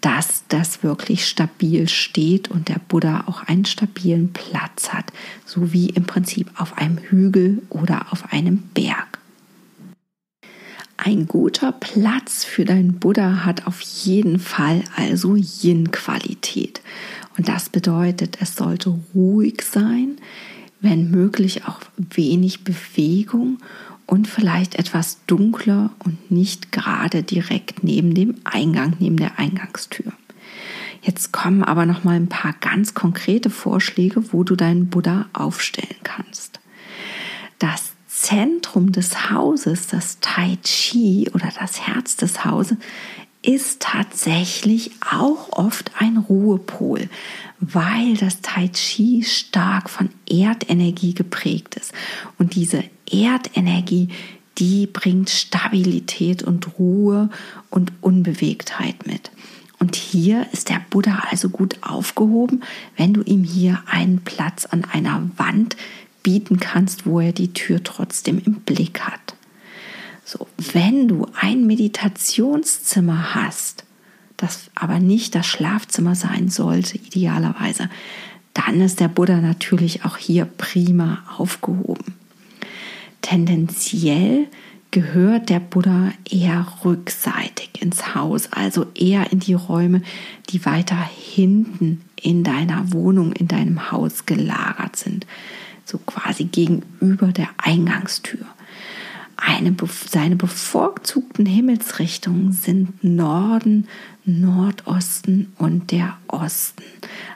dass 0.00 0.44
das 0.48 0.82
wirklich 0.82 1.26
stabil 1.26 1.88
steht 1.88 2.48
und 2.50 2.68
der 2.68 2.78
Buddha 2.88 3.24
auch 3.26 3.42
einen 3.44 3.64
stabilen 3.64 4.34
Platz 4.34 4.90
hat, 4.90 5.12
so 5.46 5.72
wie 5.72 5.88
im 5.88 6.04
Prinzip 6.04 6.50
auf 6.56 6.76
einem 6.76 6.98
Hügel 6.98 7.62
oder 7.70 8.12
auf 8.12 8.30
einem 8.30 8.58
Berg. 8.74 9.18
Ein 10.96 11.26
guter 11.26 11.72
Platz 11.72 12.44
für 12.44 12.64
deinen 12.64 13.00
Buddha 13.00 13.44
hat 13.44 13.66
auf 13.66 13.80
jeden 13.80 14.38
Fall 14.38 14.84
also 14.96 15.34
Yin-Qualität. 15.34 16.80
Und 17.36 17.48
das 17.48 17.68
bedeutet, 17.68 18.38
es 18.40 18.54
sollte 18.54 18.98
ruhig 19.14 19.62
sein, 19.62 20.16
wenn 20.80 21.10
möglich 21.10 21.66
auch 21.66 21.80
wenig 21.96 22.62
Bewegung 22.62 23.58
und 24.06 24.28
vielleicht 24.28 24.76
etwas 24.76 25.18
dunkler 25.26 25.90
und 26.04 26.30
nicht 26.30 26.70
gerade 26.70 27.22
direkt 27.22 27.82
neben 27.82 28.14
dem 28.14 28.36
Eingang, 28.44 28.94
neben 29.00 29.16
der 29.16 29.38
Eingangstür. 29.38 30.12
Jetzt 31.02 31.32
kommen 31.32 31.64
aber 31.64 31.86
noch 31.86 32.04
mal 32.04 32.16
ein 32.16 32.28
paar 32.28 32.54
ganz 32.60 32.94
konkrete 32.94 33.50
Vorschläge, 33.50 34.32
wo 34.32 34.44
du 34.44 34.56
deinen 34.56 34.88
Buddha 34.88 35.26
aufstellen 35.32 35.96
kannst. 36.02 36.60
Das 37.58 37.93
Zentrum 38.24 38.90
des 38.90 39.30
Hauses, 39.30 39.86
das 39.88 40.16
Tai 40.20 40.56
Chi 40.62 41.30
oder 41.34 41.52
das 41.60 41.86
Herz 41.86 42.16
des 42.16 42.46
Hauses, 42.46 42.78
ist 43.42 43.80
tatsächlich 43.80 44.92
auch 45.12 45.52
oft 45.52 45.90
ein 45.98 46.16
Ruhepol, 46.16 47.10
weil 47.60 48.16
das 48.16 48.40
Tai 48.40 48.68
Chi 48.68 49.22
stark 49.24 49.90
von 49.90 50.08
Erdenergie 50.26 51.12
geprägt 51.12 51.74
ist. 51.74 51.92
Und 52.38 52.54
diese 52.54 52.82
Erdenergie, 53.10 54.08
die 54.56 54.86
bringt 54.86 55.28
Stabilität 55.28 56.42
und 56.42 56.78
Ruhe 56.78 57.28
und 57.68 57.92
Unbewegtheit 58.00 59.06
mit. 59.06 59.32
Und 59.78 59.96
hier 59.96 60.46
ist 60.50 60.70
der 60.70 60.80
Buddha 60.88 61.24
also 61.30 61.50
gut 61.50 61.76
aufgehoben, 61.82 62.62
wenn 62.96 63.12
du 63.12 63.20
ihm 63.20 63.44
hier 63.44 63.82
einen 63.84 64.20
Platz 64.20 64.64
an 64.64 64.86
einer 64.86 65.28
Wand 65.36 65.76
bieten 66.24 66.58
kannst, 66.58 67.06
wo 67.06 67.20
er 67.20 67.32
die 67.32 67.52
Tür 67.52 67.84
trotzdem 67.84 68.42
im 68.44 68.54
Blick 68.54 69.02
hat. 69.02 69.36
So, 70.24 70.48
wenn 70.72 71.06
du 71.06 71.28
ein 71.40 71.66
Meditationszimmer 71.66 73.36
hast, 73.36 73.84
das 74.36 74.70
aber 74.74 74.98
nicht 74.98 75.36
das 75.36 75.46
Schlafzimmer 75.46 76.16
sein 76.16 76.48
sollte, 76.48 76.96
idealerweise, 76.96 77.88
dann 78.54 78.80
ist 78.80 78.98
der 78.98 79.08
Buddha 79.08 79.40
natürlich 79.40 80.04
auch 80.04 80.16
hier 80.16 80.44
prima 80.44 81.22
aufgehoben. 81.38 82.14
Tendenziell 83.20 84.46
gehört 84.90 85.50
der 85.50 85.60
Buddha 85.60 86.12
eher 86.30 86.66
rückseitig 86.84 87.70
ins 87.80 88.14
Haus, 88.14 88.52
also 88.52 88.86
eher 88.94 89.32
in 89.32 89.40
die 89.40 89.54
Räume, 89.54 90.02
die 90.50 90.64
weiter 90.64 90.96
hinten 90.96 92.02
in 92.20 92.44
deiner 92.44 92.92
Wohnung, 92.92 93.32
in 93.32 93.48
deinem 93.48 93.90
Haus 93.90 94.24
gelagert 94.24 94.96
sind, 94.96 95.26
so 95.84 95.98
quasi 95.98 96.44
gegenüber 96.44 97.28
der 97.28 97.48
Eingangstür. 97.58 98.46
Eine, 99.36 99.74
seine 100.08 100.36
bevorzugten 100.36 101.44
Himmelsrichtungen 101.44 102.52
sind 102.52 103.02
Norden, 103.02 103.88
Nordosten 104.24 105.52
und 105.58 105.90
der 105.90 106.16
Osten. 106.28 106.84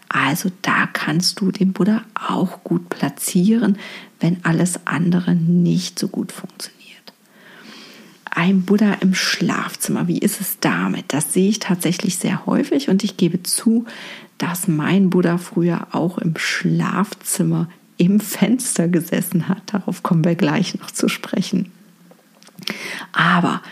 Also 0.09 0.51
da 0.63 0.87
kannst 0.87 1.41
du 1.41 1.51
den 1.51 1.73
Buddha 1.73 2.03
auch 2.15 2.65
gut 2.65 2.89
platzieren, 2.89 3.79
wenn 4.21 4.43
alles 4.45 4.87
andere 4.87 5.35
nicht 5.35 5.99
so 5.99 6.09
gut 6.09 6.33
funktioniert 6.33 6.79
ein 8.39 8.63
Buddha 8.63 8.95
im 9.01 9.15
Schlafzimmer. 9.15 10.07
Wie 10.07 10.19
ist 10.19 10.41
es 10.41 10.61
damit? 10.61 11.07
Das 11.09 11.33
sehe 11.33 11.49
ich 11.49 11.59
tatsächlich 11.59 12.19
sehr 12.19 12.47
häufig 12.47 12.89
und 12.89 13.03
ich 13.03 13.17
gebe 13.17 13.43
zu, 13.43 13.85
dass 14.39 14.69
mein 14.69 15.11
Buddha 15.11 15.39
früher 15.39 15.89
auch 15.91 16.19
im 16.19 16.37
Schlafzimmer 16.37 17.69
im 17.99 18.21
Fenster 18.21 18.89
gesessen 18.89 19.49
hat. 19.49 19.63
Darauf 19.67 20.03
kommen 20.03 20.25
wir 20.25 20.35
gleich 20.35 20.79
noch 20.79 20.91
zu 20.91 21.09
sprechen. 21.09 21.71
Aber 23.13 23.63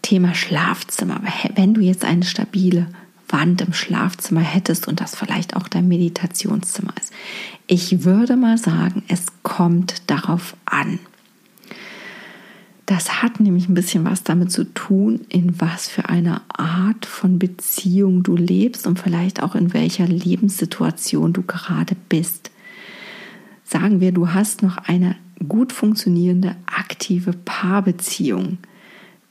Thema 0.00 0.34
Schlafzimmer, 0.34 1.20
wenn 1.54 1.74
du 1.74 1.80
jetzt 1.80 2.04
eine 2.04 2.24
stabile 2.24 2.86
Wand 3.28 3.62
im 3.62 3.72
Schlafzimmer 3.72 4.40
hättest 4.40 4.86
und 4.88 5.00
das 5.00 5.16
vielleicht 5.16 5.56
auch 5.56 5.66
dein 5.66 5.88
Meditationszimmer 5.88 6.92
ist. 7.00 7.12
Ich 7.66 8.04
würde 8.04 8.36
mal 8.36 8.58
sagen, 8.58 9.02
es 9.08 9.26
kommt 9.42 10.10
darauf 10.10 10.54
an. 10.66 10.98
Das 12.86 13.22
hat 13.22 13.40
nämlich 13.40 13.68
ein 13.68 13.74
bisschen 13.74 14.04
was 14.04 14.22
damit 14.22 14.52
zu 14.52 14.64
tun, 14.64 15.22
in 15.30 15.58
was 15.60 15.88
für 15.88 16.10
einer 16.10 16.42
Art 16.48 17.06
von 17.06 17.38
Beziehung 17.38 18.22
du 18.22 18.36
lebst 18.36 18.86
und 18.86 18.98
vielleicht 18.98 19.42
auch 19.42 19.54
in 19.54 19.72
welcher 19.72 20.06
Lebenssituation 20.06 21.32
du 21.32 21.42
gerade 21.42 21.96
bist. 22.08 22.50
Sagen 23.72 24.00
wir, 24.00 24.12
du 24.12 24.34
hast 24.34 24.62
noch 24.62 24.76
eine 24.76 25.16
gut 25.48 25.72
funktionierende, 25.72 26.56
aktive 26.66 27.32
Paarbeziehung. 27.32 28.58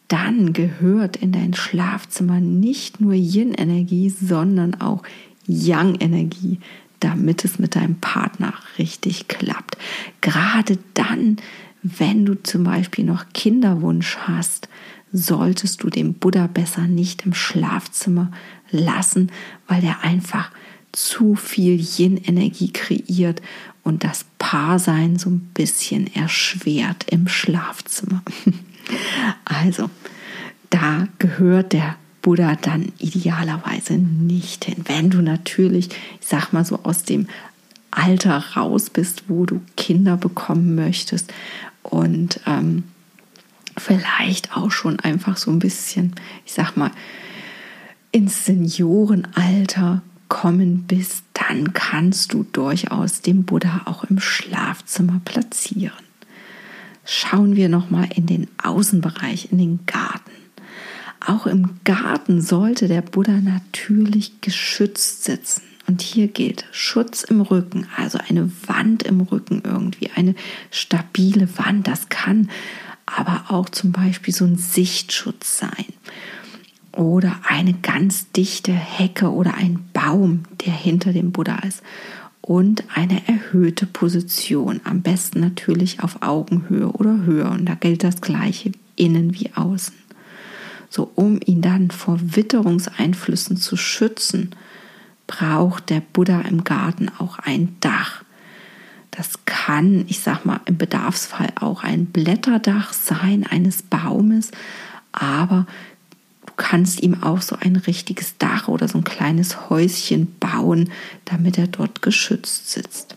Dann 0.08 0.52
gehört 0.52 1.16
in 1.16 1.32
dein 1.32 1.54
Schlafzimmer 1.54 2.40
nicht 2.40 3.00
nur 3.00 3.14
Yin-Energie, 3.14 4.10
sondern 4.10 4.82
auch 4.82 5.04
Yang-Energie, 5.46 6.60
damit 7.00 7.46
es 7.46 7.60
mit 7.60 7.76
deinem 7.76 7.98
Partner 7.98 8.56
richtig 8.80 9.28
klappt. 9.28 9.78
Gerade 10.22 10.80
dann, 10.96 11.38
wenn 11.84 12.26
du 12.26 12.34
zum 12.42 12.64
Beispiel 12.64 13.06
noch 13.06 13.26
Kinderwunsch 13.34 14.18
hast, 14.26 14.70
solltest 15.14 15.84
du 15.84 15.92
den 15.92 16.16
Buddha 16.16 16.48
besser 16.48 16.88
nicht 16.88 17.28
im 17.28 17.36
Schlafzimmer 17.36 18.32
lassen, 18.72 19.32
weil 19.68 19.84
er 19.84 20.04
einfach 20.04 20.50
zu 20.94 21.36
viel 21.36 21.80
Yin-Energie 21.80 22.74
kreiert 22.74 23.42
und 23.84 24.04
das 24.04 24.26
Paarsein 24.38 25.18
so 25.18 25.30
ein 25.30 25.40
bisschen 25.54 26.14
erschwert 26.14 27.06
im 27.10 27.28
Schlafzimmer. 27.28 28.22
Also, 29.46 29.90
da 30.70 31.08
gehört 31.18 31.72
der 31.72 31.96
Buddha 32.22 32.56
dann 32.56 32.92
idealerweise 32.98 33.94
nicht 33.94 34.66
hin. 34.66 34.84
Wenn 34.86 35.10
du 35.10 35.22
natürlich, 35.22 35.90
ich 36.20 36.28
sag 36.28 36.52
mal 36.52 36.66
so, 36.66 36.80
aus 36.84 37.04
dem 37.04 37.28
Alter 37.92 38.44
raus 38.56 38.90
bist, 38.90 39.26
wo 39.28 39.46
du 39.46 39.62
Kinder 39.78 40.18
bekommen 40.18 40.76
möchtest 40.76 41.34
und 41.84 42.40
ähm, 42.46 42.84
vielleicht 43.78 44.56
auch 44.56 44.72
schon 44.72 45.00
einfach 45.00 45.38
so 45.38 45.52
ein 45.52 45.60
bisschen, 45.60 46.14
ich 46.46 46.54
sag 46.54 46.76
mal, 46.76 46.92
ins 48.12 48.46
Seniorenalter 48.46 50.02
kommen 50.32 50.86
bist, 50.88 51.26
dann 51.34 51.74
kannst 51.74 52.32
du 52.32 52.44
durchaus 52.54 53.20
den 53.20 53.44
Buddha 53.44 53.82
auch 53.84 54.06
im 54.06 54.22
Schlafzimmer 54.22 55.20
platzieren. 55.26 55.92
Schauen 57.04 57.58
wir 57.58 57.68
noch 57.68 57.90
mal 57.90 58.08
in 58.16 58.28
den 58.28 58.48
Außenbereich, 58.64 59.52
in 59.52 59.58
den 59.58 59.86
Garten. 59.86 60.32
Auch 61.20 61.48
im 61.48 61.82
Garten 61.84 62.42
sollte 62.42 62.88
der 62.88 63.02
Buddha 63.02 63.42
natürlich 63.42 64.40
geschützt 64.40 65.26
sitzen. 65.26 65.64
Und 65.86 66.02
hier 66.02 66.30
gilt 66.30 66.64
Schutz 66.72 67.24
im 67.24 67.42
Rücken, 67.42 67.88
also 67.98 68.18
eine 68.30 68.50
Wand 68.68 69.04
im 69.04 69.20
Rücken 69.20 69.62
irgendwie, 69.66 70.12
eine 70.16 70.34
stabile 70.72 71.50
Wand. 71.58 71.88
Das 71.88 72.08
kann 72.08 72.50
aber 73.06 73.48
auch 73.50 73.68
zum 73.68 73.92
Beispiel 73.92 74.34
so 74.34 74.46
ein 74.46 74.56
Sichtschutz 74.56 75.58
sein. 75.58 75.86
Oder 76.94 77.40
eine 77.48 77.74
ganz 77.74 78.32
dichte 78.32 78.74
Hecke 78.74 79.32
oder 79.32 79.54
ein 79.56 79.86
Baum, 79.94 80.44
der 80.66 80.74
hinter 80.74 81.14
dem 81.14 81.32
Buddha 81.32 81.60
ist. 81.60 81.82
Und 82.42 82.84
eine 82.94 83.28
erhöhte 83.28 83.86
Position, 83.86 84.82
am 84.84 85.02
besten 85.02 85.40
natürlich 85.40 86.04
auf 86.04 86.22
Augenhöhe 86.22 86.92
oder 86.92 87.24
höher. 87.24 87.52
Und 87.52 87.66
da 87.66 87.76
gilt 87.76 88.04
das 88.04 88.20
gleiche 88.20 88.72
innen 88.96 89.36
wie 89.36 89.52
außen. 89.56 89.94
So, 90.90 91.10
um 91.16 91.40
ihn 91.46 91.62
dann 91.62 91.90
vor 91.92 92.20
Witterungseinflüssen 92.22 93.56
zu 93.56 93.78
schützen, 93.78 94.52
braucht 95.26 95.90
der 95.90 96.02
Buddha 96.02 96.42
im 96.42 96.66
Garten 96.66 97.10
auch 97.18 97.40
ein 97.40 97.78
Dach. 97.80 98.24
Das 99.12 99.46
kann, 99.46 100.06
ich 100.08 100.20
sag 100.20 100.46
mal, 100.46 100.60
im 100.66 100.78
Bedarfsfall 100.78 101.54
auch 101.56 101.84
ein 101.84 102.08
Blätterdach 102.08 102.92
sein 102.92 103.46
eines 103.46 103.82
Baumes, 103.82 104.52
aber 105.14 105.68
kannst 106.62 107.02
ihm 107.02 107.24
auch 107.24 107.42
so 107.42 107.58
ein 107.60 107.76
richtiges 107.76 108.38
Dach 108.38 108.68
oder 108.68 108.88
so 108.88 109.00
ein 109.00 109.04
kleines 109.04 109.70
Häuschen 109.72 110.36
bauen, 110.40 110.92
damit 111.26 111.58
er 111.58 111.66
dort 111.66 112.04
geschützt 112.04 112.70
sitzt. 112.70 113.16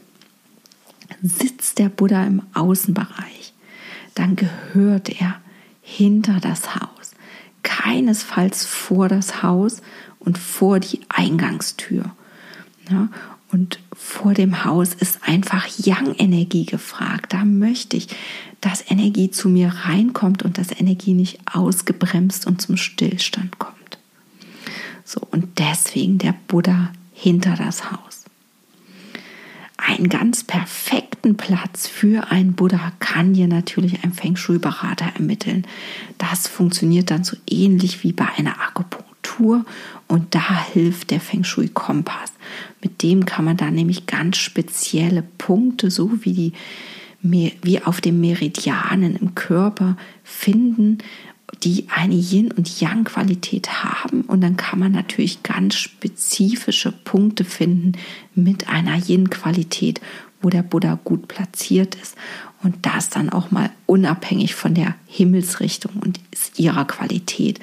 Sitzt 1.22 1.78
der 1.78 1.90
Buddha 1.90 2.24
im 2.24 2.42
Außenbereich, 2.54 3.52
dann 4.14 4.34
gehört 4.34 5.20
er 5.20 5.36
hinter 5.82 6.40
das 6.40 6.74
Haus, 6.74 7.12
keinesfalls 7.62 8.64
vor 8.64 9.08
das 9.08 9.42
Haus 9.42 9.82
und 10.18 10.38
vor 10.38 10.80
die 10.80 11.00
Eingangstür. 11.10 12.10
Ja, 12.90 13.08
und 13.52 13.78
vor 13.92 14.32
dem 14.34 14.64
Haus 14.64 14.94
ist 14.94 15.20
einfach 15.22 15.66
Yang-Energie 15.78 16.64
gefragt. 16.64 17.34
Da 17.34 17.44
möchte 17.44 17.96
ich, 17.96 18.08
dass 18.64 18.90
Energie 18.90 19.30
zu 19.30 19.50
mir 19.50 19.68
reinkommt 19.68 20.42
und 20.42 20.56
dass 20.56 20.72
Energie 20.72 21.12
nicht 21.12 21.38
ausgebremst 21.52 22.46
und 22.46 22.62
zum 22.62 22.78
Stillstand 22.78 23.58
kommt. 23.58 23.98
So, 25.04 25.20
und 25.30 25.58
deswegen 25.58 26.16
der 26.16 26.34
Buddha 26.48 26.90
hinter 27.12 27.56
das 27.56 27.90
Haus. 27.92 28.24
Einen 29.76 30.08
ganz 30.08 30.44
perfekten 30.44 31.36
Platz 31.36 31.86
für 31.86 32.30
einen 32.30 32.54
Buddha 32.54 32.92
kann 33.00 33.34
dir 33.34 33.48
natürlich 33.48 34.02
ein 34.02 34.14
Feng 34.14 34.34
Shui-Berater 34.34 35.12
ermitteln. 35.14 35.66
Das 36.16 36.48
funktioniert 36.48 37.10
dann 37.10 37.22
so 37.22 37.36
ähnlich 37.46 38.02
wie 38.02 38.12
bei 38.12 38.26
einer 38.38 38.58
Akupunktur. 38.62 39.66
Und 40.08 40.34
da 40.34 40.64
hilft 40.72 41.10
der 41.10 41.20
Feng 41.20 41.44
Shui 41.44 41.68
Kompass. 41.68 42.32
Mit 42.82 43.02
dem 43.02 43.26
kann 43.26 43.44
man 43.44 43.58
da 43.58 43.70
nämlich 43.70 44.06
ganz 44.06 44.38
spezielle 44.38 45.22
Punkte, 45.36 45.90
so 45.90 46.10
wie 46.24 46.32
die 46.32 46.52
wie 47.24 47.82
auf 47.82 48.00
den 48.00 48.20
Meridianen 48.20 49.16
im 49.16 49.34
Körper 49.34 49.96
finden, 50.22 50.98
die 51.62 51.86
eine 51.88 52.14
Yin- 52.14 52.52
und 52.52 52.80
Yang-Qualität 52.80 53.82
haben. 53.82 54.22
Und 54.22 54.42
dann 54.42 54.56
kann 54.56 54.78
man 54.78 54.92
natürlich 54.92 55.42
ganz 55.42 55.76
spezifische 55.76 56.92
Punkte 56.92 57.44
finden 57.44 57.92
mit 58.34 58.68
einer 58.68 58.96
Yin-Qualität, 58.96 60.00
wo 60.42 60.50
der 60.50 60.62
Buddha 60.62 60.98
gut 61.02 61.28
platziert 61.28 61.94
ist. 61.94 62.16
Und 62.64 62.86
das 62.86 63.10
dann 63.10 63.28
auch 63.28 63.50
mal 63.50 63.70
unabhängig 63.86 64.54
von 64.54 64.74
der 64.74 64.94
Himmelsrichtung 65.06 65.92
und 66.02 66.18
ihrer 66.56 66.86
Qualität. 66.86 67.60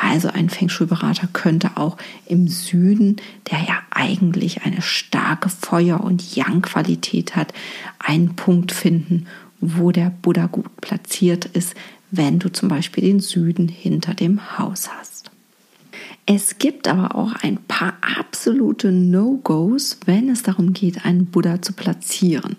Also 0.00 0.28
ein 0.28 0.48
Feng 0.48 0.68
Shui-Berater 0.68 1.28
könnte 1.32 1.72
auch 1.76 1.98
im 2.26 2.46
Süden, 2.46 3.16
der 3.50 3.58
ja 3.60 3.78
eigentlich 3.90 4.62
eine 4.62 4.80
starke 4.80 5.48
Feuer- 5.48 6.02
und 6.02 6.36
Yang-Qualität 6.36 7.34
hat, 7.34 7.52
einen 7.98 8.36
Punkt 8.36 8.70
finden, 8.70 9.26
wo 9.60 9.90
der 9.90 10.10
Buddha 10.22 10.46
gut 10.46 10.80
platziert 10.80 11.46
ist, 11.46 11.74
wenn 12.12 12.38
du 12.38 12.50
zum 12.50 12.68
Beispiel 12.68 13.02
den 13.02 13.20
Süden 13.20 13.68
hinter 13.68 14.14
dem 14.14 14.58
Haus 14.58 14.88
hast. 14.88 15.30
Es 16.26 16.58
gibt 16.58 16.88
aber 16.88 17.16
auch 17.16 17.32
ein 17.42 17.58
paar 17.68 17.94
absolute 18.18 18.90
No-Gos, 18.92 19.98
wenn 20.06 20.30
es 20.30 20.42
darum 20.42 20.72
geht, 20.72 21.04
einen 21.04 21.26
Buddha 21.26 21.60
zu 21.60 21.72
platzieren. 21.72 22.56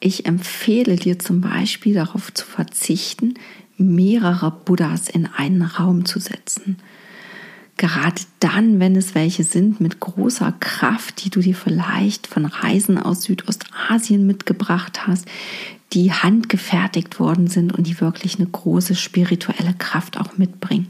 Ich 0.00 0.26
empfehle 0.26 0.96
dir 0.96 1.18
zum 1.18 1.40
Beispiel 1.40 1.94
darauf 1.94 2.32
zu 2.32 2.44
verzichten, 2.44 3.34
mehrere 3.78 4.50
Buddhas 4.50 5.08
in 5.08 5.26
einen 5.26 5.62
Raum 5.62 6.04
zu 6.04 6.20
setzen. 6.20 6.78
Gerade 7.78 8.22
dann, 8.40 8.80
wenn 8.80 8.96
es 8.96 9.14
welche 9.14 9.44
sind 9.44 9.80
mit 9.80 10.00
großer 10.00 10.52
Kraft, 10.60 11.24
die 11.24 11.30
du 11.30 11.40
dir 11.40 11.54
vielleicht 11.54 12.26
von 12.26 12.46
Reisen 12.46 12.98
aus 12.98 13.22
Südostasien 13.24 14.26
mitgebracht 14.26 15.06
hast, 15.06 15.26
die 15.92 16.10
handgefertigt 16.12 17.20
worden 17.20 17.48
sind 17.48 17.72
und 17.74 17.86
die 17.86 18.00
wirklich 18.00 18.38
eine 18.38 18.48
große 18.48 18.94
spirituelle 18.94 19.74
Kraft 19.74 20.18
auch 20.18 20.38
mitbringen. 20.38 20.88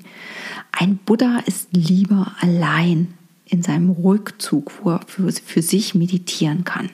Ein 0.70 0.96
Buddha 0.96 1.40
ist 1.46 1.68
lieber 1.72 2.32
allein 2.40 3.14
in 3.48 3.62
seinem 3.62 3.90
Rückzug, 3.90 4.72
wo 4.82 4.90
er 4.90 5.00
für, 5.06 5.30
für 5.32 5.62
sich 5.62 5.94
meditieren 5.94 6.64
kann. 6.64 6.90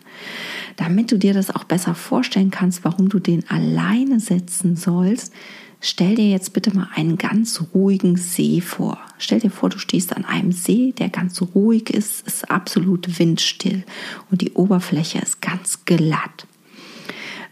Damit 0.77 1.11
du 1.11 1.19
dir 1.19 1.35
das 1.35 1.51
auch 1.55 1.65
besser 1.65 1.95
vorstellen 1.95 2.51
kannst, 2.51 2.85
warum 2.85 3.09
du 3.09 3.19
den 3.19 3.49
alleine 3.49 4.21
setzen 4.21 4.77
sollst, 4.77 5.33
stell 5.81 6.15
dir 6.15 6.29
jetzt 6.29 6.53
bitte 6.53 6.75
mal 6.77 6.89
einen 6.95 7.17
ganz 7.17 7.63
ruhigen 7.75 8.17
See 8.17 8.61
vor. 8.61 8.99
Stell 9.19 9.41
dir 9.41 9.51
vor, 9.51 9.71
du 9.71 9.79
stehst 9.79 10.15
an 10.15 10.25
einem 10.27 10.53
See, 10.53 10.93
der 10.93 11.09
ganz 11.09 11.41
ruhig 11.55 11.91
ist, 11.91 12.27
ist 12.27 12.51
absolut 12.51 13.19
windstill 13.19 13.85
und 14.31 14.43
die 14.43 14.53
Oberfläche 14.53 15.19
ist 15.19 15.41
ganz 15.41 15.85
glatt. 15.87 16.47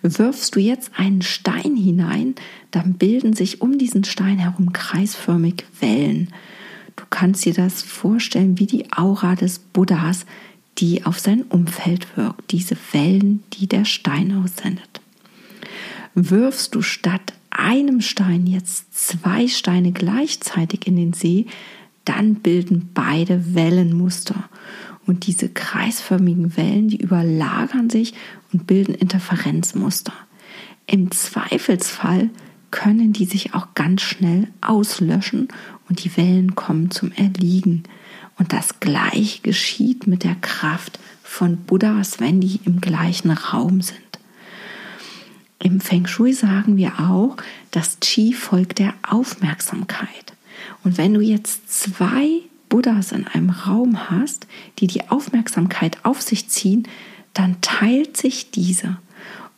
Wirfst 0.03 0.57
du 0.57 0.61
jetzt 0.61 0.93
einen 0.97 1.23
Stein 1.23 1.77
hinein, 1.77 2.35
dann 2.71 2.95
bilden 2.95 3.35
sich 3.35 3.61
um 3.61 3.77
diesen 3.79 4.05
Stein 4.05 4.39
herum 4.39 4.73
kreisförmig 4.73 5.65
Wellen. 5.81 6.33
Du 7.01 7.07
kannst 7.09 7.47
dir 7.47 7.55
das 7.55 7.81
vorstellen 7.81 8.59
wie 8.59 8.67
die 8.67 8.93
Aura 8.93 9.35
des 9.35 9.59
Buddhas, 9.59 10.27
die 10.77 11.07
auf 11.07 11.19
sein 11.19 11.45
Umfeld 11.45 12.07
wirkt, 12.15 12.53
diese 12.53 12.77
Wellen, 12.93 13.43
die 13.55 13.67
der 13.67 13.87
Stein 13.87 14.43
aussendet. 14.45 15.01
Wirfst 16.15 16.75
du 16.75 16.83
statt 16.83 17.33
einem 17.49 18.03
Stein 18.03 18.47
jetzt 18.47 18.95
zwei 18.95 19.49
Steine 19.49 19.93
gleichzeitig 19.93 20.87
in 20.87 20.97
den 20.97 21.15
See, 21.15 21.47
dann 22.05 22.35
bilden 22.35 22.91
beide 22.93 23.55
Wellenmuster. 23.55 24.51
Und 25.07 25.27
diese 25.27 25.49
kreisförmigen 25.49 26.55
Wellen, 26.59 26.89
die 26.89 27.01
überlagern 27.01 27.89
sich 27.89 28.13
und 28.53 28.67
bilden 28.67 28.95
Interferenzmuster. 28.95 30.13
Im 30.87 31.11
Zweifelsfall 31.11 32.29
können 32.71 33.15
die 33.15 33.25
sich 33.25 33.55
auch 33.55 33.69
ganz 33.75 34.03
schnell 34.03 34.49
auslöschen 34.61 35.49
und 35.91 36.05
die 36.05 36.17
Wellen 36.17 36.55
kommen 36.55 36.91
zum 36.91 37.13
Erliegen. 37.13 37.83
Und 38.39 38.55
das 38.55 38.81
gleiche 38.81 39.43
geschieht 39.43 40.07
mit 40.07 40.25
der 40.25 40.37
Kraft 40.37 40.99
von 41.23 41.59
Buddhas, 41.59 42.21
wenn 42.21 42.41
die 42.41 42.61
im 42.65 42.81
gleichen 42.81 43.33
Raum 43.33 43.83
sind. 43.83 43.99
Im 45.59 45.81
Feng 45.81 46.07
Shui 46.07 46.33
sagen 46.33 46.79
wir 46.79 47.01
auch, 47.01 47.37
das 47.73 47.99
Qi 48.01 48.33
folgt 48.33 48.79
der 48.79 48.95
Aufmerksamkeit. 49.07 50.33
Und 50.85 50.97
wenn 50.97 51.13
du 51.13 51.21
jetzt 51.21 51.71
zwei 51.71 52.41
Buddhas 52.71 53.13
in 53.13 53.27
einem 53.27 53.51
Raum 53.51 54.09
hast, 54.09 54.47
die 54.79 54.87
die 54.87 55.11
Aufmerksamkeit 55.11 56.03
auf 56.05 56.23
sich 56.23 56.49
ziehen, 56.49 56.89
dann 57.35 57.61
teilt 57.61 58.17
sich 58.17 58.51
diese. 58.51 58.97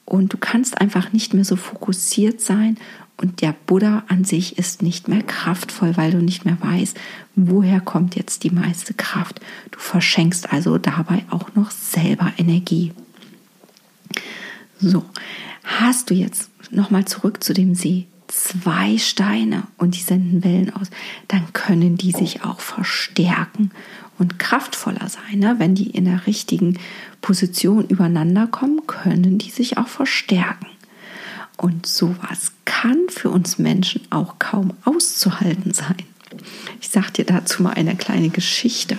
Und 0.05 0.33
du 0.33 0.39
kannst 0.39 0.81
einfach 0.81 1.13
nicht 1.13 1.35
mehr 1.35 1.45
so 1.45 1.57
fokussiert 1.57 2.41
sein 2.41 2.79
und 3.23 3.41
der 3.41 3.55
Buddha 3.67 4.05
an 4.09 4.25
sich 4.25 4.59
ist 4.59 4.83
nicht 4.83 5.09
mehr 5.09 5.23
kraftvoll, 5.23 5.97
weil 5.97 6.11
du 6.11 6.19
nicht 6.19 6.45
mehr 6.45 6.59
weißt, 6.61 6.99
woher 7.37 7.81
kommt 7.81 8.17
jetzt 8.17 8.43
die 8.43 8.51
meiste 8.51 8.95
Kraft. 8.95 9.41
Du 9.71 9.79
verschenkst 9.79 10.53
also 10.53 10.77
dabei 10.77 11.25
auch 11.31 11.55
noch 11.55 11.71
selber 11.71 12.33
Energie. 12.37 12.93
So, 14.81 15.05
hast 15.63 16.11
du 16.11 16.15
jetzt 16.15 16.51
nochmal 16.73 17.05
zurück 17.05 17.45
zu 17.45 17.55
dem 17.55 17.75
See 17.75 18.09
zwei 18.27 18.99
Steine 18.99 19.65
und 19.77 19.95
die 19.95 20.01
senden 20.01 20.43
Wellen 20.43 20.75
aus, 20.75 20.89
dann 21.29 21.53
können 21.53 21.97
die 21.97 22.13
sich 22.13 22.45
auch 22.45 22.61
verstärken 22.61 23.71
und 24.19 24.39
kraftvoller 24.39 25.09
sein. 25.09 25.39
Ne? 25.39 25.57
Wenn 25.59 25.75
die 25.75 25.91
in 25.91 26.07
der 26.07 26.27
richtigen 26.27 26.79
Position 27.21 27.87
übereinander 27.87 28.47
kommen, 28.47 28.87
können 28.87 29.39
die 29.39 29.51
sich 29.51 29.77
auch 29.77 29.89
verstärken. 29.89 30.67
Und 31.57 31.87
sowas 31.87 32.53
kann 32.65 32.99
für 33.09 33.31
uns 33.31 33.59
Menschen 33.59 34.03
auch 34.11 34.39
kaum 34.39 34.73
auszuhalten 34.85 35.73
sein. 35.73 35.97
Ich 36.81 36.89
sage 36.89 37.13
dir 37.13 37.25
dazu 37.25 37.63
mal 37.63 37.75
eine 37.75 37.95
kleine 37.95 38.31
Geschichte. 38.31 38.99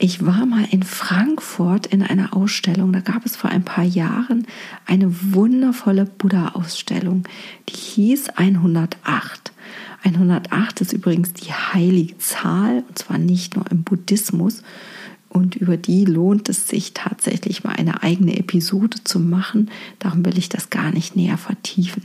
Ich 0.00 0.24
war 0.24 0.46
mal 0.46 0.66
in 0.70 0.84
Frankfurt 0.84 1.86
in 1.86 2.02
einer 2.02 2.36
Ausstellung. 2.36 2.92
Da 2.92 3.00
gab 3.00 3.26
es 3.26 3.36
vor 3.36 3.50
ein 3.50 3.64
paar 3.64 3.84
Jahren 3.84 4.46
eine 4.86 5.12
wundervolle 5.32 6.04
Buddha-Ausstellung, 6.04 7.24
die 7.68 7.76
hieß 7.76 8.30
108. 8.30 9.52
108 10.04 10.80
ist 10.82 10.92
übrigens 10.92 11.32
die 11.32 11.52
heilige 11.52 12.16
Zahl, 12.18 12.84
und 12.88 12.96
zwar 12.98 13.18
nicht 13.18 13.56
nur 13.56 13.68
im 13.70 13.82
Buddhismus. 13.82 14.62
Und 15.28 15.56
über 15.56 15.76
die 15.76 16.04
lohnt 16.04 16.48
es 16.48 16.68
sich 16.68 16.94
tatsächlich 16.94 17.64
mal 17.64 17.74
eine 17.74 18.02
eigene 18.02 18.38
Episode 18.38 18.98
zu 19.04 19.20
machen. 19.20 19.70
Darum 19.98 20.24
will 20.24 20.38
ich 20.38 20.48
das 20.48 20.70
gar 20.70 20.90
nicht 20.90 21.16
näher 21.16 21.38
vertiefen. 21.38 22.02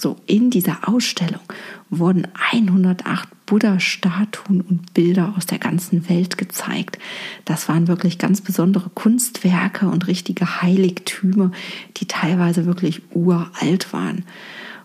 So, 0.00 0.16
in 0.26 0.50
dieser 0.50 0.88
Ausstellung 0.88 1.42
wurden 1.90 2.26
108 2.52 3.28
Buddha-Statuen 3.44 4.62
und 4.62 4.94
Bilder 4.94 5.34
aus 5.36 5.44
der 5.44 5.58
ganzen 5.58 6.08
Welt 6.08 6.38
gezeigt. 6.38 6.98
Das 7.44 7.68
waren 7.68 7.86
wirklich 7.86 8.16
ganz 8.16 8.40
besondere 8.40 8.88
Kunstwerke 8.88 9.88
und 9.88 10.06
richtige 10.06 10.62
Heiligtümer, 10.62 11.50
die 11.98 12.06
teilweise 12.06 12.64
wirklich 12.64 13.02
uralt 13.10 13.92
waren. 13.92 14.24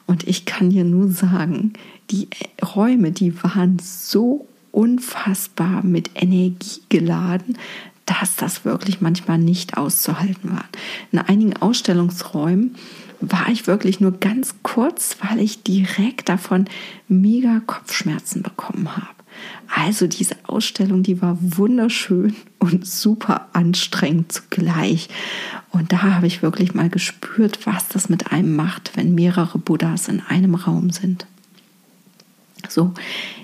Und 0.05 0.27
ich 0.27 0.45
kann 0.45 0.69
dir 0.69 0.83
nur 0.83 1.09
sagen, 1.09 1.73
die 2.11 2.27
Räume, 2.75 3.11
die 3.11 3.41
waren 3.41 3.79
so 3.79 4.47
unfassbar 4.75 5.83
mit 5.83 6.11
Energie 6.15 6.81
geladen, 6.89 7.57
dass 8.05 8.35
das 8.35 8.65
wirklich 8.65 9.01
manchmal 9.01 9.37
nicht 9.37 9.77
auszuhalten 9.77 10.51
war. 10.51 10.65
In 11.11 11.19
einigen 11.19 11.57
Ausstellungsräumen 11.57 12.75
war 13.21 13.47
ich 13.49 13.65
wirklich 13.67 13.99
nur 13.99 14.11
ganz 14.11 14.55
kurz, 14.61 15.17
weil 15.21 15.39
ich 15.39 15.63
direkt 15.63 16.29
davon 16.29 16.65
mega 17.07 17.61
Kopfschmerzen 17.65 18.43
bekommen 18.43 18.95
habe. 18.95 19.07
Also 19.73 20.07
diese 20.07 20.35
Ausstellung, 20.43 21.03
die 21.03 21.21
war 21.21 21.37
wunderschön 21.41 22.35
und 22.59 22.85
super 22.85 23.47
anstrengend 23.53 24.31
zugleich. 24.31 25.09
Und 25.71 25.91
da 25.91 26.03
habe 26.03 26.27
ich 26.27 26.41
wirklich 26.41 26.73
mal 26.73 26.89
gespürt, 26.89 27.65
was 27.65 27.87
das 27.87 28.07
mit 28.07 28.31
einem 28.31 28.55
macht, 28.55 28.95
wenn 28.95 29.15
mehrere 29.15 29.57
Buddhas 29.57 30.07
in 30.07 30.21
einem 30.21 30.55
Raum 30.55 30.91
sind. 30.91 31.25
So, 32.69 32.93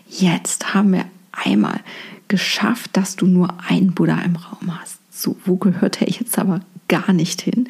jetzt 0.07 0.73
haben 0.73 0.93
wir 0.93 1.05
einmal 1.31 1.79
geschafft, 2.27 2.91
dass 2.93 3.15
du 3.15 3.25
nur 3.25 3.53
einen 3.67 3.93
Buddha 3.93 4.19
im 4.21 4.35
Raum 4.35 4.79
hast. 4.79 4.99
So, 5.09 5.35
wo 5.45 5.57
gehört 5.57 6.01
er 6.01 6.09
jetzt 6.09 6.39
aber 6.39 6.61
gar 6.87 7.13
nicht 7.13 7.41
hin? 7.41 7.69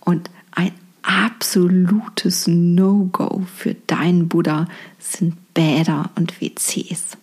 Und 0.00 0.30
ein 0.50 0.72
absolutes 1.02 2.46
No-Go 2.46 3.44
für 3.56 3.74
deinen 3.74 4.28
Buddha 4.28 4.66
sind 4.98 5.36
Bäder 5.54 6.10
und 6.14 6.40
WCs. 6.40 7.16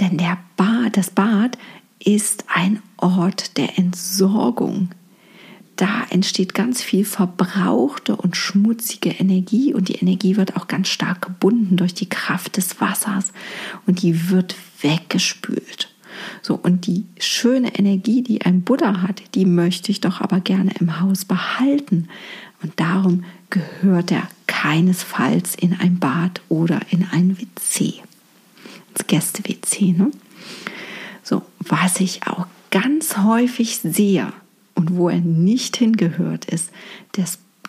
Denn 0.00 0.18
der 0.18 0.38
Bad, 0.56 0.96
das 0.96 1.10
Bad 1.10 1.56
ist 1.98 2.44
ein 2.52 2.82
Ort 2.96 3.56
der 3.56 3.78
Entsorgung. 3.78 4.90
Da 5.76 6.04
entsteht 6.10 6.54
ganz 6.54 6.82
viel 6.82 7.04
verbrauchte 7.04 8.14
und 8.14 8.36
schmutzige 8.36 9.10
Energie 9.10 9.74
und 9.74 9.88
die 9.88 9.96
Energie 9.96 10.36
wird 10.36 10.56
auch 10.56 10.68
ganz 10.68 10.88
stark 10.88 11.22
gebunden 11.22 11.76
durch 11.76 11.94
die 11.94 12.08
Kraft 12.08 12.56
des 12.56 12.80
Wassers 12.80 13.32
und 13.86 14.02
die 14.02 14.30
wird 14.30 14.54
weggespült. 14.82 15.92
So, 16.42 16.54
und 16.54 16.86
die 16.86 17.04
schöne 17.18 17.74
Energie, 17.76 18.22
die 18.22 18.42
ein 18.42 18.62
Buddha 18.62 19.02
hat, 19.02 19.22
die 19.34 19.46
möchte 19.46 19.90
ich 19.90 20.00
doch 20.00 20.20
aber 20.20 20.38
gerne 20.40 20.70
im 20.78 21.00
Haus 21.00 21.24
behalten. 21.24 22.08
Und 22.62 22.78
darum 22.78 23.24
gehört 23.50 24.12
er 24.12 24.28
keinesfalls 24.46 25.56
in 25.56 25.74
ein 25.74 25.98
Bad 25.98 26.40
oder 26.48 26.80
in 26.90 27.04
ein 27.10 27.36
WC. 27.36 27.94
Ins 28.90 29.06
Gäste-WC. 29.08 29.92
Ne? 29.92 30.12
So, 31.24 31.42
was 31.58 31.98
ich 31.98 32.28
auch 32.28 32.46
ganz 32.70 33.16
häufig 33.16 33.78
sehe 33.78 34.32
und 34.74 34.96
wo 34.96 35.08
er 35.08 35.20
nicht 35.20 35.76
hingehört, 35.76 36.46
ist 36.46 36.70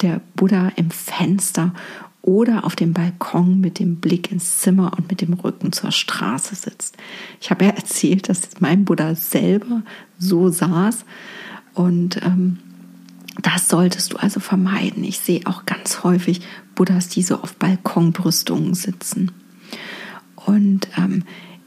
der 0.01 0.22
Buddha 0.36 0.72
im 0.76 0.91
Fenster 0.91 1.74
oder 2.22 2.66
auf 2.66 2.76
dem 2.76 2.93
Balkon 2.93 3.62
mit 3.62 3.78
dem 3.78 3.97
Blick 3.97 4.32
ins 4.32 4.60
Zimmer 4.60 4.93
und 4.97 5.10
mit 5.10 5.22
dem 5.22 5.34
Rücken 5.34 5.72
zur 5.72 5.91
Straße 5.91 6.56
sitzt. 6.56 6.97
Ich 7.39 7.51
habe 7.51 7.66
ja 7.66 7.72
erzählt, 7.72 8.30
dass 8.30 8.41
mein 8.60 8.84
Buddha 8.84 9.14
selber 9.14 9.84
so 10.18 10.49
saß 10.49 11.06
und 11.76 12.22
ähm, 12.24 12.58
das 13.41 13.68
solltest 13.68 14.14
du 14.14 14.18
also 14.18 14.39
vermeiden. 14.39 15.03
Ich 15.03 15.20
sehe 15.20 15.41
auch 15.45 15.66
ganz 15.66 16.03
häufig 16.03 16.41
Buddhas, 16.74 17.10
die 17.10 17.22
so 17.22 17.36
auf 17.36 17.56
Balkonbrüstungen 17.56 18.74
sitzen. 18.74 19.32
Und 20.36 20.88
ähm, 20.97 21.24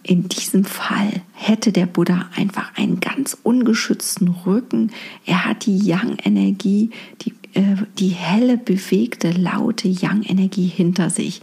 in 0.09 0.27
diesem 0.27 0.65
Fall 0.65 1.21
hätte 1.35 1.71
der 1.71 1.85
Buddha 1.85 2.31
einfach 2.35 2.75
einen 2.77 2.99
ganz 2.99 3.37
ungeschützten 3.43 4.29
Rücken. 4.29 4.91
Er 5.27 5.45
hat 5.45 5.67
die 5.67 5.77
Yang-Energie, 5.77 6.93
die, 7.21 7.35
äh, 7.53 7.77
die 7.99 8.09
helle, 8.09 8.57
bewegte, 8.57 9.33
laute 9.33 9.87
Yang-Energie 9.87 10.67
hinter 10.67 11.11
sich. 11.11 11.43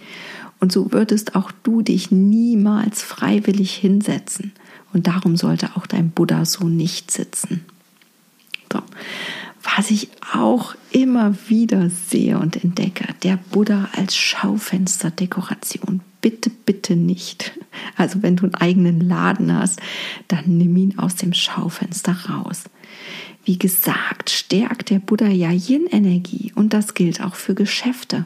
Und 0.60 0.72
so 0.72 0.92
würdest 0.92 1.36
auch 1.36 1.52
du 1.62 1.84
dich 1.84 2.10
niemals 2.10 3.04
freiwillig 3.04 3.76
hinsetzen. 3.76 4.52
Und 4.94 5.06
darum 5.06 5.38
sollte 5.38 5.76
auch 5.76 5.86
dein 5.86 6.10
Buddha 6.10 6.44
so 6.44 6.68
nicht 6.68 7.12
sitzen. 7.12 7.66
So. 8.74 8.80
Was 9.78 9.92
ich 9.92 10.10
auch 10.34 10.74
immer 10.90 11.36
wieder 11.48 11.92
sehe 11.92 12.40
und 12.40 12.64
entdecke, 12.64 13.14
der 13.22 13.38
Buddha 13.52 13.90
als 13.96 14.16
Schaufensterdekoration. 14.16 16.02
Bitte, 16.26 16.50
bitte 16.50 16.96
nicht. 16.96 17.52
Also 17.96 18.24
wenn 18.24 18.36
du 18.36 18.46
einen 18.46 18.56
eigenen 18.56 19.00
Laden 19.00 19.54
hast, 19.54 19.80
dann 20.28 20.58
nimm 20.58 20.76
ihn 20.76 20.98
aus 20.98 21.14
dem 21.14 21.34
Schaufenster 21.34 22.18
raus. 22.28 22.64
Wie 23.44 23.60
gesagt, 23.60 24.32
stärkt 24.32 24.90
der 24.90 24.98
Buddha 24.98 25.28
ja 25.28 25.52
Yin-Energie 25.52 26.52
und 26.56 26.74
das 26.74 26.96
gilt 26.96 27.22
auch 27.22 27.36
für 27.36 27.54
Geschäfte. 27.54 28.26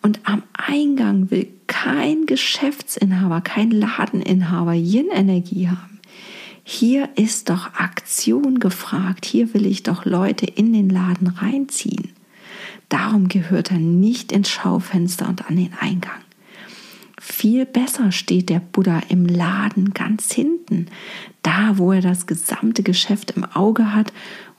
Und 0.00 0.20
am 0.22 0.44
Eingang 0.54 1.30
will 1.30 1.48
kein 1.66 2.24
Geschäftsinhaber, 2.24 3.42
kein 3.42 3.70
Ladeninhaber 3.70 4.72
Yin-Energie 4.72 5.68
haben. 5.68 6.00
Hier 6.64 7.10
ist 7.16 7.50
doch 7.50 7.74
Aktion 7.74 8.60
gefragt, 8.60 9.26
hier 9.26 9.52
will 9.52 9.66
ich 9.66 9.82
doch 9.82 10.06
Leute 10.06 10.46
in 10.46 10.72
den 10.72 10.88
Laden 10.88 11.26
reinziehen. 11.26 12.14
Darum 12.88 13.28
gehört 13.28 13.72
er 13.72 13.78
nicht 13.78 14.32
ins 14.32 14.48
Schaufenster 14.48 15.28
und 15.28 15.50
an 15.50 15.56
den 15.56 15.74
Eingang. 15.78 16.22
Viel 17.22 17.66
besser 17.66 18.12
steht 18.12 18.48
der 18.48 18.60
Buddha 18.60 19.02
im 19.10 19.26
Laden 19.26 19.92
ganz 19.92 20.32
hinten, 20.32 20.86
da 21.42 21.76
wo 21.76 21.92
er 21.92 22.00
das 22.00 22.26
gesamte 22.26 22.82
Geschäft 22.82 23.32
im 23.32 23.44
Auge 23.44 23.92
hat 23.92 24.10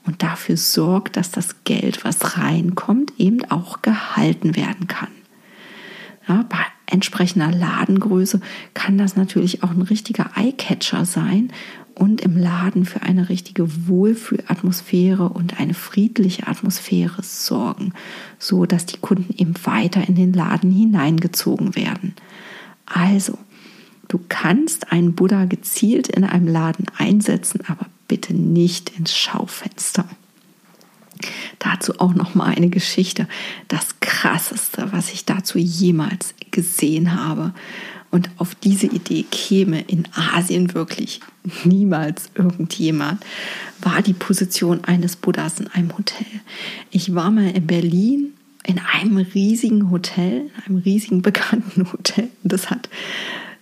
und 0.06 0.22
dafür 0.22 0.56
sorgt, 0.56 1.16
dass 1.16 1.32
das 1.32 1.64
Geld, 1.64 2.04
was 2.04 2.38
reinkommt, 2.38 3.14
eben 3.18 3.44
auch 3.50 3.82
gehalten 3.82 4.54
werden 4.54 4.86
kann. 4.86 5.10
Ja, 6.28 6.44
bei 6.48 6.64
entsprechender 6.86 7.50
Ladengröße 7.50 8.40
kann 8.74 8.96
das 8.96 9.16
natürlich 9.16 9.64
auch 9.64 9.70
ein 9.70 9.82
richtiger 9.82 10.30
Eyecatcher 10.36 11.04
sein 11.04 11.52
und 11.96 12.20
im 12.20 12.36
Laden 12.36 12.84
für 12.84 13.02
eine 13.02 13.28
richtige 13.28 13.88
Wohlfühlatmosphäre 13.88 15.28
und 15.30 15.58
eine 15.58 15.74
friedliche 15.74 16.46
Atmosphäre 16.46 17.24
sorgen, 17.24 17.92
so 18.38 18.66
dass 18.66 18.86
die 18.86 18.98
Kunden 18.98 19.34
eben 19.36 19.54
weiter 19.64 20.06
in 20.06 20.14
den 20.14 20.32
Laden 20.32 20.70
hineingezogen 20.70 21.74
werden. 21.74 22.14
Also, 22.92 23.38
du 24.08 24.20
kannst 24.28 24.92
einen 24.92 25.14
Buddha 25.14 25.46
gezielt 25.46 26.08
in 26.08 26.24
einem 26.24 26.46
Laden 26.46 26.86
einsetzen, 26.96 27.60
aber 27.66 27.86
bitte 28.08 28.34
nicht 28.34 28.90
ins 28.98 29.16
Schaufenster. 29.16 30.06
Dazu 31.58 31.98
auch 32.00 32.14
noch 32.14 32.34
mal 32.34 32.54
eine 32.54 32.68
Geschichte, 32.68 33.28
das 33.68 34.00
krasseste, 34.00 34.92
was 34.92 35.12
ich 35.12 35.24
dazu 35.24 35.58
jemals 35.58 36.34
gesehen 36.50 37.14
habe. 37.14 37.54
Und 38.10 38.28
auf 38.36 38.54
diese 38.54 38.86
Idee 38.86 39.24
käme 39.30 39.80
in 39.80 40.06
Asien 40.12 40.74
wirklich 40.74 41.20
niemals 41.64 42.28
irgendjemand, 42.34 43.24
war 43.80 44.02
die 44.02 44.12
Position 44.12 44.84
eines 44.84 45.16
Buddhas 45.16 45.60
in 45.60 45.68
einem 45.68 45.96
Hotel. 45.96 46.26
Ich 46.90 47.14
war 47.14 47.30
mal 47.30 47.50
in 47.50 47.66
Berlin 47.66 48.34
in 48.64 48.78
einem 48.78 49.16
riesigen 49.16 49.90
Hotel, 49.90 50.50
in 50.56 50.62
einem 50.66 50.76
riesigen 50.78 51.22
bekannten 51.22 51.90
Hotel. 51.92 52.28
Das 52.44 52.70
hat 52.70 52.88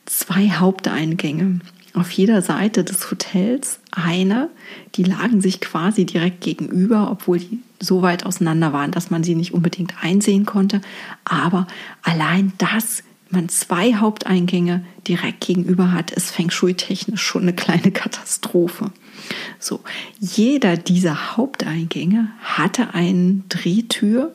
zwei 0.06 0.50
Haupteingänge. 0.50 1.60
Auf 1.92 2.10
jeder 2.12 2.40
Seite 2.40 2.84
des 2.84 3.10
Hotels 3.10 3.80
eine, 3.90 4.50
die 4.94 5.02
lagen 5.02 5.40
sich 5.40 5.60
quasi 5.60 6.06
direkt 6.06 6.40
gegenüber, 6.40 7.10
obwohl 7.10 7.38
die 7.38 7.58
so 7.80 8.02
weit 8.02 8.26
auseinander 8.26 8.72
waren, 8.72 8.92
dass 8.92 9.10
man 9.10 9.24
sie 9.24 9.34
nicht 9.34 9.54
unbedingt 9.54 9.94
einsehen 10.00 10.46
konnte. 10.46 10.80
Aber 11.24 11.66
allein 12.02 12.52
das 12.58 13.02
man 13.30 13.48
zwei 13.48 13.94
Haupteingänge 13.94 14.84
direkt 15.06 15.40
gegenüber 15.46 15.92
hat, 15.92 16.10
ist 16.10 16.30
Feng 16.30 16.50
Shui-technisch 16.50 17.22
schon 17.22 17.42
eine 17.42 17.52
kleine 17.52 17.92
Katastrophe. 17.92 18.90
So, 19.58 19.80
jeder 20.18 20.76
dieser 20.76 21.36
Haupteingänge 21.36 22.28
hatte 22.42 22.94
eine 22.94 23.42
Drehtür 23.48 24.34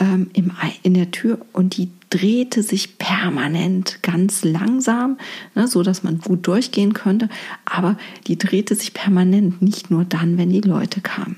ähm, 0.00 0.30
im, 0.32 0.50
in 0.82 0.94
der 0.94 1.10
Tür 1.10 1.38
und 1.52 1.76
die 1.76 1.90
drehte 2.08 2.64
sich 2.64 2.98
permanent 2.98 4.02
ganz 4.02 4.42
langsam, 4.42 5.16
ne, 5.54 5.68
so 5.68 5.82
dass 5.84 6.02
man 6.02 6.18
gut 6.18 6.46
durchgehen 6.46 6.92
könnte, 6.92 7.28
aber 7.64 7.96
die 8.26 8.36
drehte 8.36 8.74
sich 8.74 8.94
permanent, 8.94 9.62
nicht 9.62 9.90
nur 9.90 10.04
dann, 10.04 10.36
wenn 10.36 10.50
die 10.50 10.60
Leute 10.60 11.00
kamen. 11.00 11.36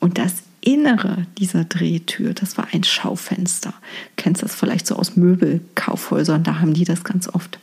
Und 0.00 0.18
das 0.18 0.42
Innere 0.60 1.26
dieser 1.38 1.64
Drehtür, 1.64 2.32
das 2.32 2.56
war 2.56 2.68
ein 2.72 2.84
Schaufenster. 2.84 3.70
Du 4.16 4.22
kennst 4.22 4.42
das 4.42 4.54
vielleicht 4.54 4.86
so 4.86 4.96
aus 4.96 5.14
Möbelkaufhäusern, 5.14 6.42
da 6.42 6.58
haben 6.58 6.72
die 6.72 6.84
das 6.84 7.04
ganz 7.04 7.28
oft. 7.28 7.58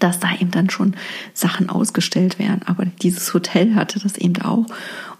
Dass 0.00 0.18
da 0.18 0.34
eben 0.34 0.50
dann 0.50 0.68
schon 0.68 0.94
Sachen 1.32 1.70
ausgestellt 1.70 2.38
werden. 2.38 2.60
Aber 2.66 2.84
dieses 2.84 3.32
Hotel 3.32 3.74
hatte 3.76 4.00
das 4.00 4.18
eben 4.18 4.42
auch. 4.42 4.66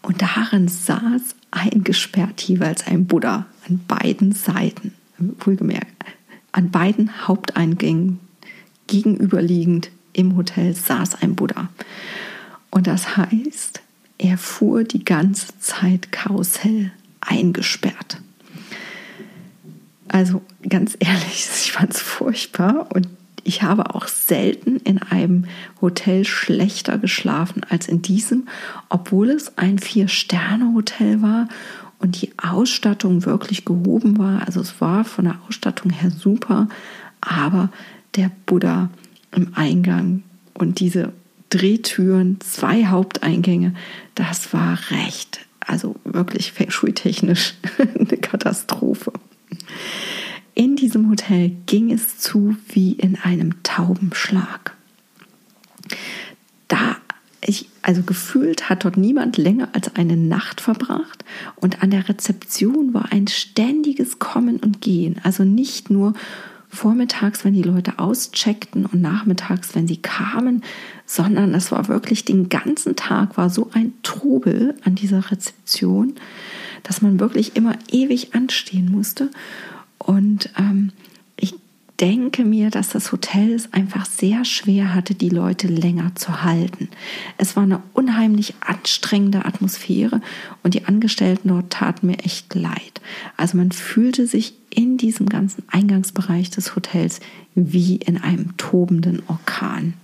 Und 0.02 0.20
darin 0.20 0.68
saß 0.68 1.36
eingesperrt 1.52 2.42
jeweils 2.42 2.86
ein 2.86 3.06
Buddha 3.06 3.46
an 3.68 3.84
beiden 3.86 4.32
Seiten. 4.32 4.94
Wohlgemerkt, 5.18 6.04
an 6.52 6.70
beiden 6.70 7.26
Haupteingängen 7.26 8.20
gegenüberliegend 8.86 9.90
im 10.12 10.36
Hotel 10.36 10.74
saß 10.74 11.22
ein 11.22 11.34
Buddha. 11.34 11.68
Und 12.70 12.86
das 12.86 13.16
heißt, 13.16 13.82
er 14.18 14.38
fuhr 14.38 14.84
die 14.84 15.04
ganze 15.04 15.58
Zeit 15.58 16.12
Karussell 16.12 16.92
eingesperrt. 17.20 18.20
Also 20.08 20.42
ganz 20.68 20.96
ehrlich, 20.98 21.48
ich 21.64 21.72
fand 21.72 21.94
es 21.94 22.00
furchtbar 22.00 22.88
und 22.94 23.08
ich 23.44 23.62
habe 23.62 23.94
auch 23.94 24.08
selten 24.08 24.76
in 24.76 24.98
einem 24.98 25.46
Hotel 25.80 26.24
schlechter 26.24 26.98
geschlafen 26.98 27.62
als 27.68 27.88
in 27.88 28.02
diesem, 28.02 28.46
obwohl 28.88 29.30
es 29.30 29.56
ein 29.56 29.78
Vier-Sterne-Hotel 29.78 31.22
war 31.22 31.48
und 31.98 32.22
die 32.22 32.32
Ausstattung 32.38 33.24
wirklich 33.24 33.64
gehoben 33.64 34.18
war. 34.18 34.46
Also 34.46 34.60
es 34.60 34.80
war 34.80 35.04
von 35.04 35.24
der 35.24 35.38
Ausstattung 35.46 35.90
her 35.90 36.10
super, 36.10 36.68
aber 37.20 37.70
der 38.14 38.30
Buddha 38.46 38.90
im 39.32 39.52
Eingang 39.54 40.22
und 40.54 40.80
diese 40.80 41.12
Drehtüren, 41.50 42.40
zwei 42.40 42.86
Haupteingänge. 42.86 43.74
Das 44.14 44.52
war 44.52 44.78
recht, 44.90 45.40
also 45.60 45.96
wirklich 46.04 46.52
schultechnisch 46.68 47.54
eine 47.78 48.18
Katastrophe. 48.18 49.12
In 50.54 50.76
diesem 50.76 51.08
Hotel 51.08 51.52
ging 51.66 51.92
es 51.92 52.18
zu 52.18 52.56
wie 52.68 52.92
in 52.92 53.16
einem 53.16 53.62
Taubenschlag. 53.62 54.74
Da 56.66 56.97
ich, 57.40 57.68
also 57.82 58.02
gefühlt 58.02 58.68
hat 58.68 58.84
dort 58.84 58.96
niemand 58.96 59.36
länger 59.36 59.68
als 59.72 59.94
eine 59.94 60.16
Nacht 60.16 60.60
verbracht 60.60 61.24
und 61.56 61.82
an 61.82 61.90
der 61.90 62.08
Rezeption 62.08 62.94
war 62.94 63.12
ein 63.12 63.28
ständiges 63.28 64.18
Kommen 64.18 64.58
und 64.58 64.80
Gehen. 64.80 65.20
Also 65.22 65.44
nicht 65.44 65.90
nur 65.90 66.14
vormittags, 66.68 67.44
wenn 67.44 67.54
die 67.54 67.62
Leute 67.62 67.98
auscheckten 67.98 68.86
und 68.86 69.00
nachmittags, 69.00 69.74
wenn 69.74 69.88
sie 69.88 69.96
kamen, 69.96 70.62
sondern 71.06 71.54
es 71.54 71.72
war 71.72 71.88
wirklich 71.88 72.24
den 72.24 72.48
ganzen 72.48 72.94
Tag 72.94 73.36
war 73.36 73.48
so 73.50 73.70
ein 73.72 73.94
Trubel 74.02 74.76
an 74.84 74.94
dieser 74.94 75.30
Rezeption, 75.30 76.14
dass 76.82 77.00
man 77.00 77.20
wirklich 77.20 77.56
immer 77.56 77.74
ewig 77.90 78.34
anstehen 78.34 78.90
musste. 78.90 79.30
Und 79.98 80.50
ähm, 80.58 80.92
denke 82.00 82.44
mir, 82.44 82.70
dass 82.70 82.90
das 82.90 83.10
Hotel 83.12 83.52
es 83.52 83.72
einfach 83.72 84.06
sehr 84.06 84.44
schwer 84.44 84.94
hatte, 84.94 85.14
die 85.14 85.28
Leute 85.28 85.66
länger 85.66 86.14
zu 86.14 86.42
halten. 86.42 86.88
Es 87.38 87.56
war 87.56 87.64
eine 87.64 87.82
unheimlich 87.92 88.54
anstrengende 88.60 89.44
Atmosphäre 89.44 90.20
und 90.62 90.74
die 90.74 90.84
Angestellten 90.84 91.48
dort 91.48 91.70
taten 91.70 92.06
mir 92.06 92.18
echt 92.20 92.54
leid. 92.54 93.00
Also 93.36 93.56
man 93.56 93.72
fühlte 93.72 94.26
sich 94.26 94.54
in 94.70 94.96
diesem 94.96 95.28
ganzen 95.28 95.64
Eingangsbereich 95.68 96.50
des 96.50 96.76
Hotels 96.76 97.20
wie 97.54 97.96
in 97.96 98.18
einem 98.18 98.56
tobenden 98.56 99.22
Orkan. 99.26 99.94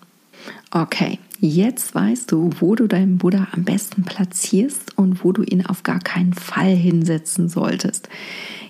Okay, 0.71 1.19
jetzt 1.47 1.95
weißt 1.95 2.33
du, 2.33 2.51
wo 2.61 2.75
du 2.75 2.87
deinen 2.87 3.19
Buddha 3.19 3.49
am 3.53 3.65
besten 3.65 4.05
platzierst 4.05 4.97
und 4.97 5.25
wo 5.25 5.33
du 5.33 5.43
ihn 5.43 5.67
auf 5.67 5.83
gar 5.83 6.01
keinen 6.01 6.33
Fall 6.33 6.75
hinsetzen 6.75 7.49
solltest. 7.49 8.09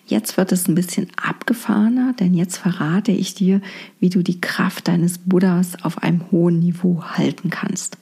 Jetzt 0.07 0.37
wird 0.37 0.53
es 0.53 0.69
ein 0.69 0.75
bisschen 0.75 1.07
abgefahrener, 1.17 2.15
denn 2.19 2.35
jetzt 2.35 2.59
verrate 2.59 3.13
ich 3.13 3.35
dir, 3.35 3.63
wie 4.01 4.11
du 4.11 4.23
die 4.23 4.41
Kraft 4.41 4.89
deines 4.89 5.19
Buddhas 5.19 5.83
auf 5.83 6.03
einem 6.03 6.31
hohen 6.31 6.59
Niveau 6.59 7.03
halten 7.03 7.49
kannst. 7.49 7.97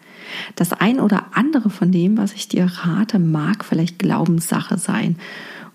Das 0.56 0.72
ein 0.72 0.98
oder 1.00 1.26
andere 1.32 1.70
von 1.70 1.92
dem, 1.92 2.16
was 2.16 2.32
ich 2.32 2.48
dir 2.48 2.64
rate, 2.64 3.18
mag 3.18 3.64
vielleicht 3.64 3.98
Glaubenssache 3.98 4.78
sein. 4.78 5.16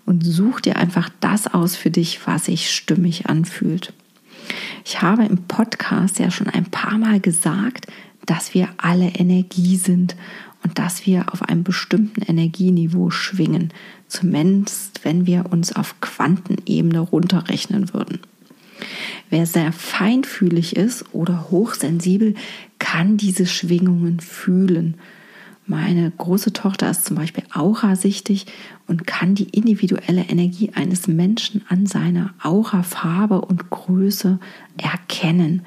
Und 0.04 0.24
such 0.24 0.60
dir 0.60 0.76
einfach 0.76 1.10
das 1.20 1.46
aus 1.52 1.76
für 1.76 1.90
dich, 1.90 2.26
was 2.26 2.46
sich 2.46 2.70
stimmig 2.70 3.26
anfühlt. 3.26 3.92
Ich 4.84 5.02
habe 5.02 5.24
im 5.24 5.44
Podcast 5.44 6.18
ja 6.18 6.30
schon 6.30 6.48
ein 6.48 6.64
paar 6.64 6.98
Mal 6.98 7.20
gesagt, 7.20 7.86
dass 8.28 8.52
wir 8.54 8.68
alle 8.76 9.08
Energie 9.08 9.76
sind 9.76 10.14
und 10.62 10.78
dass 10.78 11.06
wir 11.06 11.32
auf 11.32 11.42
einem 11.42 11.64
bestimmten 11.64 12.20
Energieniveau 12.22 13.10
schwingen, 13.10 13.72
zumindest 14.06 15.04
wenn 15.04 15.26
wir 15.26 15.46
uns 15.50 15.74
auf 15.74 16.00
Quantenebene 16.00 17.00
runterrechnen 17.00 17.92
würden. 17.94 18.20
Wer 19.30 19.46
sehr 19.46 19.72
feinfühlig 19.72 20.76
ist 20.76 21.04
oder 21.12 21.50
hochsensibel, 21.50 22.34
kann 22.78 23.16
diese 23.16 23.46
Schwingungen 23.46 24.20
fühlen. 24.20 24.94
Meine 25.66 26.10
große 26.10 26.52
Tochter 26.52 26.90
ist 26.90 27.04
zum 27.04 27.16
Beispiel 27.16 27.44
aurasichtig 27.52 28.46
und 28.86 29.06
kann 29.06 29.34
die 29.34 29.50
individuelle 29.50 30.22
Energie 30.22 30.70
eines 30.74 31.08
Menschen 31.08 31.62
an 31.68 31.86
seiner 31.86 32.32
Aurafarbe 32.42 33.40
und 33.42 33.68
Größe 33.68 34.38
erkennen. 34.78 35.66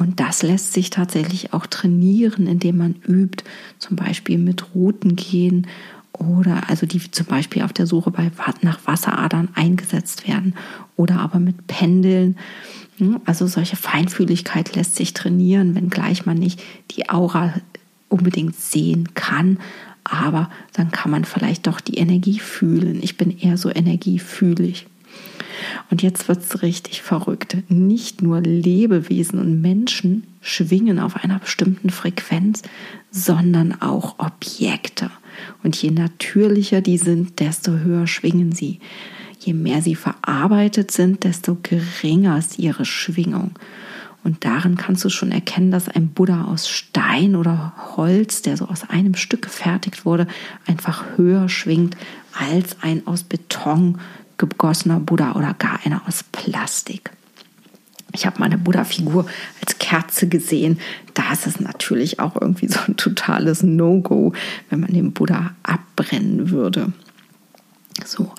Und 0.00 0.18
das 0.18 0.42
lässt 0.42 0.72
sich 0.72 0.88
tatsächlich 0.88 1.52
auch 1.52 1.66
trainieren, 1.66 2.46
indem 2.46 2.78
man 2.78 2.94
übt, 3.06 3.44
zum 3.78 3.96
Beispiel 3.96 4.38
mit 4.38 4.74
Routen 4.74 5.14
gehen 5.14 5.66
oder 6.14 6.68
also 6.68 6.86
die 6.86 7.10
zum 7.10 7.26
Beispiel 7.26 7.62
auf 7.62 7.72
der 7.72 7.86
Suche 7.86 8.10
bei, 8.10 8.30
nach 8.62 8.80
Wasseradern 8.86 9.48
eingesetzt 9.54 10.26
werden 10.26 10.54
oder 10.96 11.20
aber 11.20 11.38
mit 11.38 11.66
Pendeln. 11.66 12.36
Hm, 12.96 13.20
also 13.26 13.46
solche 13.46 13.76
Feinfühligkeit 13.76 14.74
lässt 14.74 14.96
sich 14.96 15.12
trainieren, 15.12 15.74
wenngleich 15.74 16.24
man 16.24 16.38
nicht 16.38 16.62
die 16.92 17.10
Aura 17.10 17.52
unbedingt 18.08 18.56
sehen 18.56 19.14
kann, 19.14 19.58
aber 20.02 20.50
dann 20.72 20.90
kann 20.90 21.10
man 21.10 21.24
vielleicht 21.24 21.66
doch 21.66 21.80
die 21.80 21.98
Energie 21.98 22.38
fühlen. 22.38 23.00
Ich 23.02 23.16
bin 23.18 23.36
eher 23.38 23.56
so 23.56 23.70
energiefühlig. 23.70 24.86
Und 25.90 26.02
jetzt 26.02 26.28
wird 26.28 26.40
es 26.40 26.62
richtig 26.62 27.02
verrückt. 27.02 27.56
Nicht 27.68 28.22
nur 28.22 28.40
Lebewesen 28.40 29.38
und 29.38 29.60
Menschen 29.60 30.24
schwingen 30.40 30.98
auf 30.98 31.16
einer 31.16 31.38
bestimmten 31.38 31.90
Frequenz, 31.90 32.62
sondern 33.10 33.80
auch 33.80 34.18
Objekte. 34.18 35.10
Und 35.62 35.80
je 35.80 35.90
natürlicher 35.90 36.80
die 36.80 36.98
sind, 36.98 37.40
desto 37.40 37.72
höher 37.72 38.06
schwingen 38.06 38.52
sie. 38.52 38.80
Je 39.38 39.54
mehr 39.54 39.80
sie 39.82 39.94
verarbeitet 39.94 40.90
sind, 40.90 41.24
desto 41.24 41.56
geringer 41.62 42.38
ist 42.38 42.58
ihre 42.58 42.84
Schwingung. 42.84 43.52
Und 44.22 44.44
darin 44.44 44.76
kannst 44.76 45.02
du 45.04 45.08
schon 45.08 45.32
erkennen, 45.32 45.70
dass 45.70 45.88
ein 45.88 46.08
Buddha 46.08 46.44
aus 46.44 46.68
Stein 46.68 47.36
oder 47.36 47.72
Holz, 47.96 48.42
der 48.42 48.58
so 48.58 48.66
aus 48.66 48.88
einem 48.88 49.14
Stück 49.14 49.42
gefertigt 49.42 50.04
wurde, 50.04 50.26
einfach 50.66 51.16
höher 51.16 51.48
schwingt 51.48 51.96
als 52.38 52.76
ein 52.82 53.06
aus 53.06 53.22
Beton 53.24 53.98
gegossener 54.48 55.00
Buddha 55.00 55.32
oder 55.32 55.54
gar 55.54 55.80
einer 55.84 56.02
aus 56.06 56.24
Plastik. 56.32 57.10
Ich 58.12 58.26
habe 58.26 58.40
meine 58.40 58.58
Buddha-Figur 58.58 59.26
als 59.60 59.78
Kerze 59.78 60.28
gesehen. 60.28 60.80
Da 61.14 61.32
ist 61.32 61.46
es 61.46 61.60
natürlich 61.60 62.18
auch 62.18 62.40
irgendwie 62.40 62.68
so 62.68 62.80
ein 62.86 62.96
totales 62.96 63.62
No-Go, 63.62 64.32
wenn 64.68 64.80
man 64.80 64.92
den 64.92 65.12
Buddha 65.12 65.52
abbrennen 65.62 66.50
würde. 66.50 66.92
So, 68.04 68.32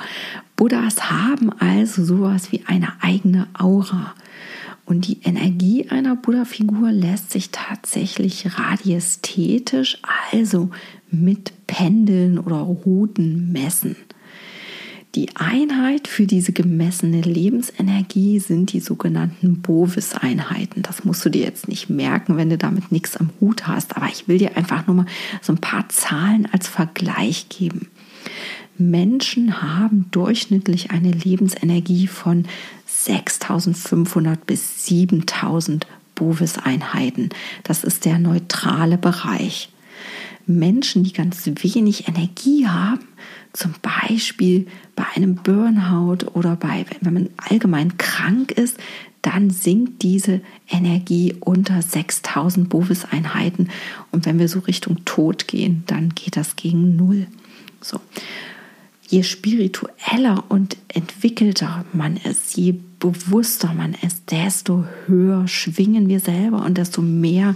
Buddhas 0.55 1.09
haben 1.09 1.51
also 1.59 2.03
sowas 2.03 2.51
wie 2.51 2.63
eine 2.65 3.01
eigene 3.01 3.47
Aura. 3.57 4.13
Und 4.85 5.07
die 5.07 5.21
Energie 5.23 5.87
einer 5.89 6.15
Buddha-Figur 6.17 6.91
lässt 6.91 7.31
sich 7.31 7.51
tatsächlich 7.51 8.57
radiästhetisch, 8.57 9.99
also 10.33 10.71
mit 11.09 11.53
Pendeln 11.67 12.39
oder 12.39 12.57
Ruten 12.57 13.51
messen. 13.53 13.95
Die 15.15 15.35
Einheit 15.35 16.07
für 16.07 16.25
diese 16.25 16.53
gemessene 16.53 17.19
Lebensenergie 17.19 18.39
sind 18.39 18.71
die 18.71 18.79
sogenannten 18.79 19.61
Bovis-Einheiten. 19.61 20.83
Das 20.83 21.03
musst 21.03 21.25
du 21.25 21.29
dir 21.29 21.43
jetzt 21.43 21.67
nicht 21.67 21.89
merken, 21.89 22.37
wenn 22.37 22.49
du 22.49 22.57
damit 22.57 22.93
nichts 22.93 23.17
am 23.17 23.29
Hut 23.41 23.67
hast, 23.67 23.97
aber 23.97 24.07
ich 24.07 24.29
will 24.29 24.37
dir 24.37 24.55
einfach 24.55 24.87
nur 24.87 24.95
mal 24.95 25.05
so 25.41 25.51
ein 25.51 25.59
paar 25.59 25.89
Zahlen 25.89 26.47
als 26.53 26.69
Vergleich 26.69 27.49
geben. 27.49 27.89
Menschen 28.77 29.61
haben 29.61 30.05
durchschnittlich 30.11 30.91
eine 30.91 31.11
Lebensenergie 31.11 32.07
von 32.07 32.45
6500 32.85 34.45
bis 34.47 34.85
7000 34.85 35.87
Bovis-Einheiten. 36.15 37.29
Das 37.63 37.83
ist 37.83 38.05
der 38.05 38.17
neutrale 38.17 38.97
Bereich. 38.97 39.69
Menschen, 40.47 41.03
die 41.03 41.13
ganz 41.13 41.45
wenig 41.45 42.07
Energie 42.07 42.67
haben, 42.67 43.07
zum 43.53 43.73
Beispiel 43.81 44.67
bei 44.95 45.05
einem 45.15 45.35
Burnout 45.35 46.27
oder 46.33 46.55
bei, 46.55 46.85
wenn 47.01 47.13
man 47.13 47.29
allgemein 47.37 47.97
krank 47.97 48.51
ist, 48.51 48.77
dann 49.21 49.49
sinkt 49.49 50.01
diese 50.01 50.41
Energie 50.67 51.35
unter 51.39 51.81
6000 51.81 52.69
Bovis-Einheiten. 52.69 53.69
Und 54.11 54.25
wenn 54.25 54.39
wir 54.39 54.47
so 54.47 54.59
Richtung 54.59 55.05
Tod 55.05 55.47
gehen, 55.47 55.83
dann 55.87 56.09
geht 56.15 56.37
das 56.37 56.55
gegen 56.55 56.95
Null. 56.95 57.27
So. 57.81 57.99
Je 59.11 59.23
spiritueller 59.23 60.45
und 60.47 60.77
entwickelter 60.87 61.83
man 61.91 62.15
ist, 62.15 62.55
je 62.55 62.75
bewusster 62.97 63.73
man 63.73 63.93
ist, 63.93 64.31
desto 64.31 64.85
höher 65.05 65.49
schwingen 65.49 66.07
wir 66.07 66.21
selber 66.21 66.63
und 66.63 66.77
desto 66.77 67.01
mehr 67.01 67.55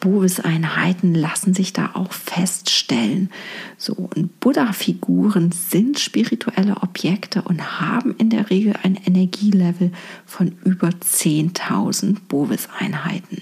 Bovis-Einheiten 0.00 1.14
lassen 1.14 1.54
sich 1.54 1.72
da 1.72 1.90
auch 1.94 2.12
feststellen. 2.12 3.30
So, 3.76 3.92
und 3.92 4.40
Buddha-Figuren 4.40 5.52
sind 5.52 6.00
spirituelle 6.00 6.82
Objekte 6.82 7.42
und 7.42 7.80
haben 7.80 8.16
in 8.18 8.28
der 8.28 8.50
Regel 8.50 8.74
ein 8.82 8.96
Energielevel 8.96 9.92
von 10.26 10.56
über 10.64 10.88
10.000 10.88 12.16
Bovis-Einheiten. 12.26 13.40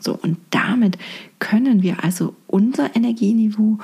So, 0.00 0.18
und 0.20 0.38
damit 0.50 0.98
können 1.38 1.84
wir 1.84 2.02
also 2.02 2.34
unser 2.48 2.96
Energieniveau 2.96 3.78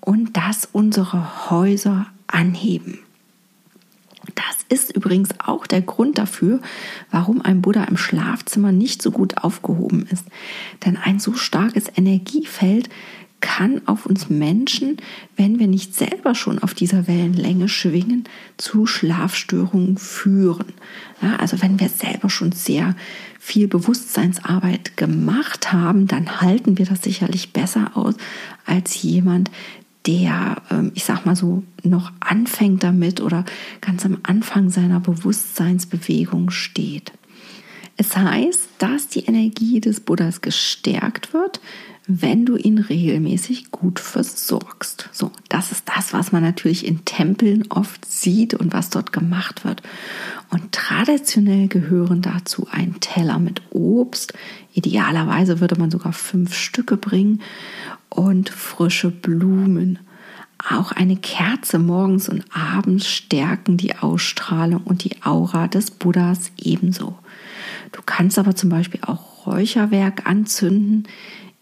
und 0.00 0.36
das 0.36 0.68
unserer 0.70 1.50
Häuser 1.50 2.06
anheben. 2.32 2.98
Das 4.34 4.64
ist 4.68 4.94
übrigens 4.94 5.30
auch 5.44 5.66
der 5.66 5.82
Grund 5.82 6.18
dafür, 6.18 6.60
warum 7.10 7.42
ein 7.42 7.60
Buddha 7.60 7.84
im 7.84 7.96
Schlafzimmer 7.96 8.72
nicht 8.72 9.02
so 9.02 9.10
gut 9.10 9.38
aufgehoben 9.38 10.06
ist. 10.10 10.24
Denn 10.84 10.96
ein 10.96 11.18
so 11.18 11.34
starkes 11.34 11.84
Energiefeld 11.96 12.88
kann 13.42 13.82
auf 13.86 14.06
uns 14.06 14.30
Menschen, 14.30 14.98
wenn 15.36 15.58
wir 15.58 15.66
nicht 15.66 15.94
selber 15.96 16.34
schon 16.36 16.60
auf 16.60 16.74
dieser 16.74 17.08
Wellenlänge 17.08 17.68
schwingen, 17.68 18.24
zu 18.56 18.86
Schlafstörungen 18.86 19.98
führen. 19.98 20.72
Ja, 21.20 21.36
also 21.36 21.60
wenn 21.60 21.80
wir 21.80 21.88
selber 21.88 22.30
schon 22.30 22.52
sehr 22.52 22.94
viel 23.40 23.66
Bewusstseinsarbeit 23.66 24.96
gemacht 24.96 25.72
haben, 25.72 26.06
dann 26.06 26.40
halten 26.40 26.78
wir 26.78 26.86
das 26.86 27.02
sicherlich 27.02 27.52
besser 27.52 27.90
aus 27.96 28.14
als 28.64 29.02
jemand, 29.02 29.50
der, 30.06 30.62
ähm, 30.70 30.92
ich 30.94 31.04
sag 31.04 31.26
mal 31.26 31.36
so, 31.36 31.62
noch 31.82 32.12
anfängt 32.20 32.82
damit 32.82 33.20
oder 33.20 33.44
ganz 33.80 34.04
am 34.04 34.18
Anfang 34.22 34.70
seiner 34.70 35.00
Bewusstseinsbewegung 35.00 36.50
steht. 36.50 37.12
Es 37.96 38.16
heißt, 38.16 38.68
dass 38.78 39.08
die 39.08 39.26
Energie 39.26 39.80
des 39.80 40.00
Buddhas 40.00 40.40
gestärkt 40.40 41.34
wird, 41.34 41.60
wenn 42.06 42.44
du 42.44 42.56
ihn 42.56 42.78
regelmäßig 42.78 43.70
gut 43.70 44.00
versorgst. 44.00 45.08
So, 45.12 45.30
das 45.48 45.70
ist 45.70 45.84
das, 45.94 46.12
was 46.12 46.32
man 46.32 46.42
natürlich 46.42 46.86
in 46.86 47.04
Tempeln 47.04 47.70
oft 47.70 48.04
sieht 48.04 48.54
und 48.54 48.72
was 48.72 48.90
dort 48.90 49.12
gemacht 49.12 49.64
wird. 49.64 49.82
Und 50.50 50.72
traditionell 50.72 51.68
gehören 51.68 52.20
dazu 52.20 52.66
ein 52.70 52.96
Teller 53.00 53.38
mit 53.38 53.62
Obst. 53.70 54.32
Idealerweise 54.74 55.60
würde 55.60 55.76
man 55.76 55.90
sogar 55.90 56.12
fünf 56.12 56.54
Stücke 56.54 56.96
bringen 56.96 57.40
und 58.08 58.50
frische 58.50 59.10
Blumen. 59.10 59.98
Auch 60.70 60.92
eine 60.92 61.16
Kerze 61.16 61.78
morgens 61.78 62.28
und 62.28 62.44
abends 62.54 63.06
stärken 63.06 63.76
die 63.76 63.96
Ausstrahlung 63.96 64.82
und 64.84 65.04
die 65.04 65.22
Aura 65.22 65.66
des 65.66 65.90
Buddhas 65.90 66.52
ebenso. 66.56 67.18
Du 67.90 68.00
kannst 68.04 68.38
aber 68.38 68.54
zum 68.54 68.70
Beispiel 68.70 69.00
auch 69.04 69.46
Räucherwerk 69.46 70.26
anzünden. 70.26 71.08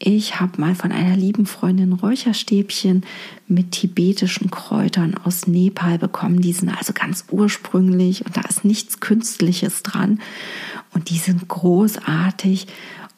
Ich 0.03 0.41
habe 0.41 0.59
mal 0.59 0.75
von 0.75 0.93
einer 0.93 1.15
lieben 1.15 1.45
Freundin 1.45 1.93
Räucherstäbchen 1.93 3.05
mit 3.49 3.73
tibetischen 3.73 4.51
Kräutern 4.51 5.15
aus 5.15 5.47
Nepal 5.47 5.99
bekommen. 5.99 6.41
Die 6.41 6.55
sind 6.55 6.71
also 6.71 6.95
ganz 6.95 7.27
ursprünglich 7.31 8.25
und 8.25 8.35
da 8.35 8.41
ist 8.41 8.65
nichts 8.65 9.01
Künstliches 9.01 9.83
dran. 9.83 10.19
und 10.95 11.11
die 11.11 11.19
sind 11.19 11.47
großartig 11.47 12.67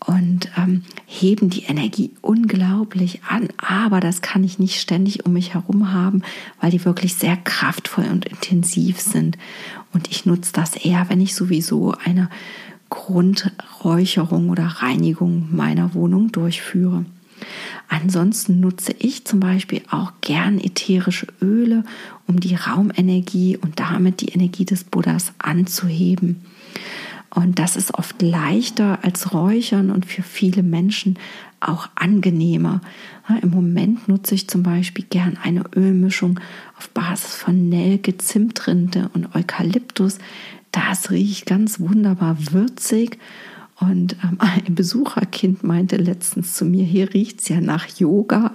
und 0.04 0.50
ähm, 0.56 0.82
heben 1.06 1.50
die 1.50 1.62
Energie 1.62 2.10
unglaublich 2.20 3.22
an. 3.28 3.48
Aber 3.58 4.00
das 4.00 4.20
kann 4.20 4.42
ich 4.42 4.58
nicht 4.58 4.80
ständig 4.80 5.24
um 5.24 5.34
mich 5.34 5.54
herum 5.54 5.92
haben, 5.92 6.22
weil 6.60 6.72
die 6.72 6.84
wirklich 6.84 7.14
sehr 7.14 7.36
kraftvoll 7.36 8.06
und 8.10 8.24
intensiv 8.24 9.00
sind. 9.00 9.38
Und 9.92 10.10
ich 10.10 10.26
nutze 10.26 10.52
das 10.52 10.74
eher, 10.74 11.08
wenn 11.08 11.20
ich 11.20 11.36
sowieso 11.36 11.94
eine 12.04 12.28
Grundräucherung 12.92 14.50
oder 14.50 14.66
Reinigung 14.66 15.48
meiner 15.50 15.94
Wohnung 15.94 16.30
durchführe. 16.30 17.06
Ansonsten 17.88 18.60
nutze 18.60 18.94
ich 18.98 19.24
zum 19.24 19.40
Beispiel 19.40 19.80
auch 19.90 20.12
gern 20.20 20.58
ätherische 20.58 21.26
Öle, 21.40 21.84
um 22.26 22.38
die 22.38 22.54
Raumenergie 22.54 23.56
und 23.56 23.80
damit 23.80 24.20
die 24.20 24.28
Energie 24.28 24.66
des 24.66 24.84
Buddhas 24.84 25.32
anzuheben. 25.38 26.44
Und 27.34 27.58
das 27.58 27.76
ist 27.76 27.94
oft 27.94 28.20
leichter 28.20 28.98
als 29.02 29.32
Räuchern 29.32 29.90
und 29.90 30.04
für 30.04 30.22
viele 30.22 30.62
Menschen 30.62 31.18
auch 31.60 31.88
angenehmer. 31.94 32.82
Im 33.40 33.50
Moment 33.50 34.06
nutze 34.06 34.34
ich 34.34 34.48
zum 34.48 34.62
Beispiel 34.62 35.06
gern 35.08 35.38
eine 35.42 35.64
Ölmischung 35.74 36.38
auf 36.78 36.90
Basis 36.90 37.36
von 37.36 37.70
Nelke, 37.70 38.18
Zimtrinde 38.18 39.10
und 39.14 39.34
Eukalyptus. 39.34 40.18
Das 40.72 41.10
riecht 41.10 41.46
ganz 41.46 41.78
wunderbar 41.80 42.36
würzig. 42.50 43.18
Und 43.78 44.16
ähm, 44.24 44.36
ein 44.38 44.74
Besucherkind 44.74 45.62
meinte 45.62 45.96
letztens 45.96 46.54
zu 46.54 46.64
mir, 46.64 46.84
hier 46.84 47.12
riecht 47.14 47.40
es 47.40 47.48
ja 47.48 47.60
nach 47.60 47.86
Yoga. 47.98 48.52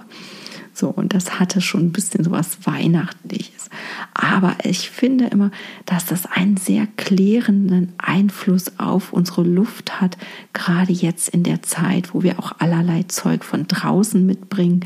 So, 0.74 0.88
und 0.88 1.12
das 1.12 1.40
hatte 1.40 1.60
schon 1.60 1.86
ein 1.86 1.92
bisschen 1.92 2.22
so 2.22 2.30
was 2.30 2.64
Weihnachtliches. 2.64 3.68
Aber 4.14 4.54
ich 4.62 4.90
finde 4.90 5.26
immer, 5.26 5.50
dass 5.86 6.06
das 6.06 6.26
einen 6.26 6.56
sehr 6.56 6.86
klärenden 6.96 7.92
Einfluss 7.98 8.78
auf 8.78 9.12
unsere 9.12 9.42
Luft 9.42 10.00
hat, 10.00 10.16
gerade 10.52 10.92
jetzt 10.92 11.30
in 11.30 11.42
der 11.42 11.62
Zeit, 11.62 12.14
wo 12.14 12.22
wir 12.22 12.38
auch 12.38 12.52
allerlei 12.60 13.02
Zeug 13.08 13.42
von 13.44 13.66
draußen 13.66 14.24
mitbringen. 14.24 14.84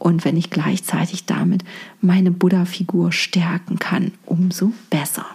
Und 0.00 0.24
wenn 0.24 0.36
ich 0.36 0.50
gleichzeitig 0.50 1.26
damit 1.26 1.62
meine 2.00 2.32
Buddha-Figur 2.32 3.12
stärken 3.12 3.78
kann, 3.78 4.12
umso 4.26 4.72
besser. 4.90 5.26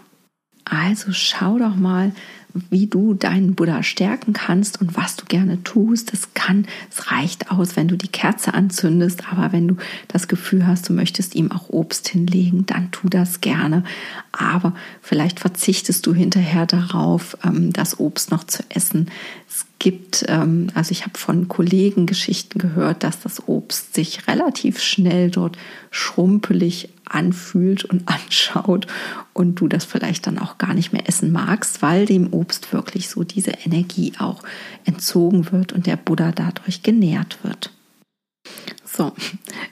Also 0.65 1.11
schau 1.11 1.57
doch 1.57 1.75
mal, 1.75 2.11
wie 2.69 2.87
du 2.87 3.13
deinen 3.15 3.55
Buddha 3.55 3.81
stärken 3.81 4.33
kannst 4.33 4.79
und 4.79 4.95
was 4.95 5.15
du 5.15 5.25
gerne 5.25 5.63
tust. 5.63 6.13
Es 6.13 6.33
kann, 6.33 6.67
es 6.91 7.11
reicht 7.11 7.51
aus, 7.51 7.75
wenn 7.75 7.87
du 7.87 7.97
die 7.97 8.07
Kerze 8.07 8.53
anzündest, 8.53 9.31
aber 9.31 9.51
wenn 9.51 9.67
du 9.67 9.77
das 10.07 10.27
Gefühl 10.27 10.67
hast, 10.67 10.87
du 10.87 10.93
möchtest 10.93 11.35
ihm 11.35 11.51
auch 11.51 11.69
Obst 11.69 12.07
hinlegen, 12.07 12.65
dann 12.65 12.91
tu 12.91 13.09
das 13.09 13.41
gerne. 13.41 13.83
Aber 14.31 14.73
vielleicht 15.01 15.39
verzichtest 15.39 16.05
du 16.05 16.13
hinterher 16.13 16.65
darauf, 16.65 17.37
ähm, 17.43 17.73
das 17.73 17.99
Obst 17.99 18.31
noch 18.31 18.43
zu 18.43 18.63
essen. 18.69 19.09
Es 19.49 19.65
gibt, 19.79 20.25
ähm, 20.27 20.67
also 20.73 20.91
ich 20.91 21.03
habe 21.03 21.17
von 21.17 21.47
Kollegen 21.47 22.05
Geschichten 22.05 22.57
gehört, 22.59 23.03
dass 23.03 23.19
das 23.19 23.47
Obst 23.47 23.93
sich 23.93 24.27
relativ 24.27 24.79
schnell 24.79 25.29
dort 25.29 25.57
schrumpelig 25.91 26.89
anfühlt 27.05 27.83
und 27.85 28.07
anschaut 28.07 28.87
und 29.33 29.59
du 29.59 29.67
das 29.67 29.85
vielleicht 29.85 30.27
dann 30.27 30.39
auch 30.39 30.57
gar 30.57 30.73
nicht 30.73 30.93
mehr 30.93 31.07
essen 31.07 31.31
magst, 31.31 31.81
weil 31.81 32.05
dem 32.05 32.31
Obst 32.33 32.42
wirklich 32.71 33.09
so 33.09 33.23
diese 33.23 33.51
Energie 33.51 34.13
auch 34.19 34.43
entzogen 34.85 35.51
wird 35.51 35.73
und 35.73 35.87
der 35.87 35.97
Buddha 35.97 36.31
dadurch 36.31 36.83
genährt 36.83 37.43
wird. 37.43 37.71
So, 38.85 39.13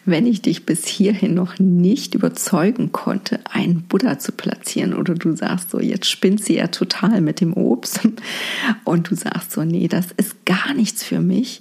wenn 0.05 0.25
ich 0.25 0.41
dich 0.41 0.65
bis 0.65 0.87
hierhin 0.87 1.35
noch 1.35 1.59
nicht 1.59 2.15
überzeugen 2.15 2.91
konnte, 2.91 3.39
einen 3.51 3.83
Buddha 3.83 4.17
zu 4.17 4.31
platzieren 4.31 4.93
oder 4.95 5.13
du 5.13 5.35
sagst 5.35 5.69
so, 5.69 5.79
jetzt 5.79 6.07
spinnt 6.07 6.43
sie 6.43 6.55
ja 6.55 6.67
total 6.67 7.21
mit 7.21 7.39
dem 7.39 7.53
Obst 7.53 7.99
und 8.83 9.11
du 9.11 9.15
sagst 9.15 9.51
so, 9.51 9.63
nee, 9.63 9.87
das 9.87 10.07
ist 10.17 10.45
gar 10.45 10.73
nichts 10.73 11.03
für 11.03 11.19
mich 11.19 11.59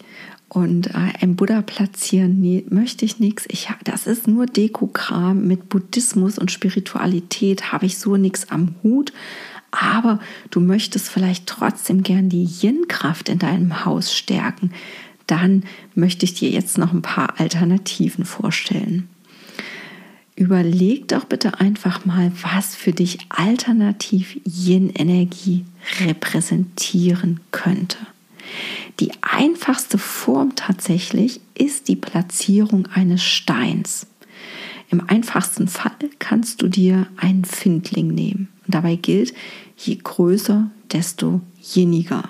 und 0.51 0.89
äh, 0.89 1.13
ein 1.21 1.37
Buddha 1.37 1.63
platzieren, 1.63 2.41
nee, 2.41 2.65
möchte 2.69 3.05
ich 3.05 3.21
nichts. 3.21 3.45
Ich, 3.49 3.69
das 3.85 4.07
ist 4.07 4.27
nur 4.27 4.47
Dekokram 4.47 5.47
mit 5.47 5.69
Buddhismus 5.69 6.39
und 6.39 6.51
Spiritualität, 6.51 7.73
habe 7.73 7.87
ich 7.87 7.99
so 7.99 8.17
nichts 8.17 8.51
am 8.51 8.75
Hut. 8.83 9.13
Aber 9.71 10.19
du 10.51 10.61
möchtest 10.61 11.09
vielleicht 11.09 11.47
trotzdem 11.47 12.03
gern 12.03 12.29
die 12.29 12.45
Yin-Kraft 12.45 13.29
in 13.29 13.39
deinem 13.39 13.85
Haus 13.85 14.15
stärken. 14.15 14.73
Dann 15.27 15.65
möchte 15.95 16.25
ich 16.25 16.35
dir 16.35 16.51
jetzt 16.51 16.77
noch 16.77 16.93
ein 16.93 17.03
paar 17.03 17.39
Alternativen 17.39 18.25
vorstellen. 18.25 19.09
Überleg 20.35 21.07
doch 21.09 21.25
bitte 21.25 21.61
einfach 21.61 22.05
mal, 22.07 22.33
was 22.43 22.75
für 22.75 22.93
dich 22.93 23.19
alternativ 23.29 24.41
Yin-Energie 24.45 25.67
repräsentieren 26.01 27.41
könnte. 27.51 27.99
Die 28.99 29.13
einfachste 29.23 29.99
Form 29.99 30.57
tatsächlich 30.57 31.41
ist 31.55 31.89
die 31.89 31.97
Platzierung 31.97 32.87
eines 32.87 33.23
Steins. 33.23 34.07
Im 34.91 35.09
einfachsten 35.09 35.69
Fall 35.69 35.93
kannst 36.19 36.63
du 36.63 36.69
dir 36.69 37.07
einen 37.17 37.45
Findling 37.45 38.09
nehmen. 38.09 38.49
Und 38.67 38.75
dabei 38.75 38.97
gilt, 38.97 39.33
je 39.77 39.97
größer, 39.97 40.71
desto 40.93 41.41
jeniger. 41.61 42.29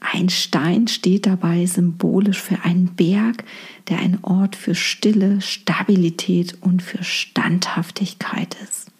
Ein 0.00 0.30
Stein 0.30 0.88
steht 0.88 1.26
dabei 1.26 1.64
symbolisch 1.66 2.40
für 2.40 2.64
einen 2.64 2.96
Berg, 2.96 3.44
der 3.88 4.00
ein 4.00 4.18
Ort 4.22 4.56
für 4.56 4.74
Stille, 4.74 5.40
Stabilität 5.40 6.56
und 6.60 6.82
für 6.82 7.04
Standhaftigkeit 7.04 8.56
ist. 8.64 8.90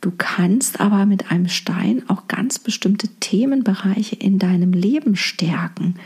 Du 0.00 0.12
kannst 0.16 0.80
aber 0.80 1.06
mit 1.06 1.32
einem 1.32 1.48
Stein 1.48 2.02
auch 2.08 2.28
ganz 2.28 2.58
bestimmte 2.58 3.08
Themenbereiche 3.08 4.14
in 4.14 4.38
deinem 4.38 4.72
Leben 4.72 5.16
stärken, 5.16 5.96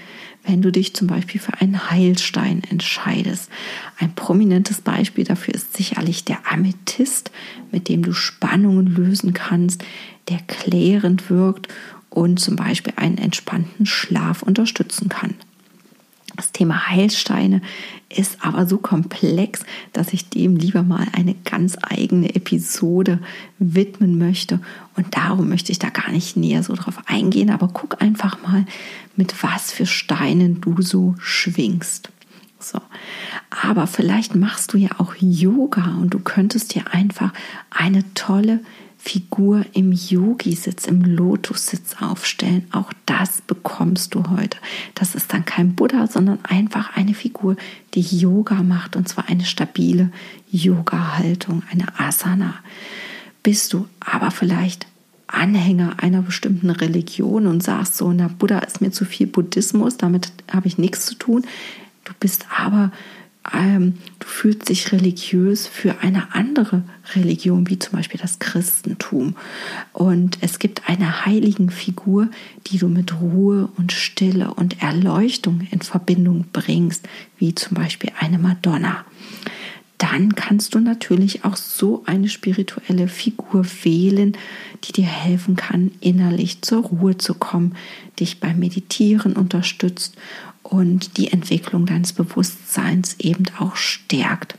wenn 0.45 0.63
du 0.63 0.73
dich 0.73 0.95
zum 0.95 1.07
Beispiel 1.09 1.41
für 1.41 1.61
einen 1.61 1.91
Heilstein 1.91 2.63
entscheidest. 2.71 3.51
Ein 3.99 4.15
prominentes 4.15 4.81
Beispiel 4.81 5.25
dafür 5.25 5.55
ist 5.55 5.77
sicherlich 5.77 6.25
der 6.25 6.51
Amethyst, 6.51 7.31
mit 7.71 7.89
dem 7.89 8.03
du 8.03 8.13
Spannungen 8.13 8.87
lösen 8.87 9.35
kannst, 9.35 9.85
der 10.29 10.39
klärend 10.47 11.31
wirkt 11.31 11.69
und 12.11 12.41
zum 12.41 12.57
Beispiel 12.57 12.95
einen 12.97 13.19
entspannten 13.19 13.87
Schlaf 13.87 14.43
unterstützen 14.43 15.09
kann. 15.09 15.35
Das 16.39 16.53
Thema 16.53 16.89
Heilsteine 16.89 17.63
ist 18.09 18.45
aber 18.45 18.65
so 18.65 18.79
komplex, 18.79 19.65
dass 19.93 20.13
ich 20.13 20.29
dem 20.29 20.55
lieber 20.55 20.85
mal 20.85 21.09
eine 21.11 21.35
ganz 21.35 21.77
eigene 21.83 22.33
Episode 22.33 23.19
widmen 23.59 24.19
möchte. 24.19 24.61
Und 24.95 25.17
darum 25.17 25.49
möchte 25.49 25.73
ich 25.73 25.81
da 25.81 25.89
gar 25.91 26.13
nicht 26.13 26.37
näher 26.37 26.63
so 26.63 26.77
drauf 26.77 27.03
eingehen. 27.07 27.51
Aber 27.51 27.67
guck 27.67 28.01
einfach 28.01 28.41
mal, 28.41 28.65
mit 29.17 29.43
was 29.43 29.73
für 29.73 29.85
Steinen 29.85 30.61
du 30.61 30.81
so 30.81 31.17
schwingst. 31.19 32.11
So. 32.61 32.81
Aber 33.51 33.89
vielleicht 33.89 34.37
machst 34.37 34.73
du 34.73 34.79
ja 34.79 34.91
auch 34.99 35.17
Yoga 35.19 35.97
und 36.01 36.15
du 36.15 36.21
könntest 36.21 36.73
dir 36.73 36.85
einfach 36.93 37.33
eine 37.71 38.05
tolle 38.15 38.61
Figur 38.99 39.65
im 39.73 39.93
Yogi-Sitz, 39.93 40.87
im 40.87 41.03
Lotus-Sitz 41.03 41.97
aufstellen. 42.01 42.67
Auch 42.73 42.93
das 43.07 43.41
bekommst 43.41 44.15
du 44.15 44.25
heute. 44.29 44.59
Das 44.95 45.15
ist 45.15 45.33
dann 45.33 45.45
kein 45.45 45.75
Buddha, 45.75 46.09
sondern 46.09 46.41
einfach 46.45 46.97
eine 46.97 47.15
Figur, 47.15 47.57
die 47.95 48.01
Yoga 48.01 48.63
macht 48.63 48.97
und 48.97 49.09
zwar 49.09 49.29
eine 49.29 49.45
stabile 49.45 50.11
Yoga-Haltung, 50.51 51.63
eine 51.71 51.87
Asana. 51.99 52.55
Bist 53.43 53.73
du 53.73 53.87
aber 54.01 54.31
vielleicht 54.31 54.87
Anhänger 55.29 56.03
einer 56.03 56.23
bestimmten 56.23 56.71
Religion 56.71 57.47
und 57.47 57.63
sagst 57.63 57.97
so, 57.97 58.13
na, 58.13 58.29
Buddha 58.29 58.59
ist 58.61 58.81
mir 58.81 58.91
zu 58.91 59.05
viel 59.05 59.27
Buddhismus, 59.27 59.97
damit 59.97 60.33
habe 60.51 60.67
ich 60.67 60.79
nichts 60.79 61.07
zu 61.07 61.15
tun. 61.15 61.45
Du 62.05 62.13
bist 62.19 62.47
aber 62.55 62.91
ähm, 63.53 63.95
du 64.19 64.27
fühlst 64.27 64.69
dich 64.69 64.93
religiös 64.93 65.67
für 65.67 66.01
eine 66.01 66.35
andere 66.35 66.83
Religion, 67.15 67.69
wie 67.69 67.79
zum 67.79 67.97
Beispiel 67.97 68.21
das 68.21 68.39
Christentum. 68.39 69.37
Und 69.93 70.39
es 70.41 70.59
gibt 70.59 70.89
eine 70.89 71.27
heiligen 71.27 71.71
Figur, 71.71 72.29
die 72.67 72.79
du 72.79 72.89
mit 72.89 73.21
Ruhe 73.21 73.69
und 73.77 73.93
Stille 73.93 74.55
und 74.55 74.83
Erleuchtung 74.83 75.67
in 75.71 75.81
Verbindung 75.81 76.47
bringst, 76.53 77.09
wie 77.39 77.55
zum 77.55 77.77
Beispiel 77.77 78.11
eine 78.19 78.39
Madonna 78.39 79.05
dann 79.99 80.37
kannst 80.37 80.75
du 80.75 80.79
natürlich 80.79 81.45
auch 81.45 81.57
so 81.57 82.05
eine 82.07 82.29
spirituelle 82.29 83.09
Figur 83.09 83.67
wählen, 83.83 84.37
die 84.85 84.93
dir 84.93 85.07
helfen 85.07 85.57
kann, 85.57 85.91
innerlich 86.01 86.63
zur 86.63 86.85
Ruhe 86.85 87.19
zu 87.19 87.35
kommen, 87.35 87.75
dich 88.19 88.39
beim 88.39 88.61
Meditieren 88.61 89.35
unterstützt 89.35 90.17
und 90.69 91.17
die 91.17 91.33
Entwicklung 91.33 91.87
deines 91.87 92.13
Bewusstseins 92.13 93.17
eben 93.19 93.45
auch 93.59 93.77
stärkt. 93.77 94.59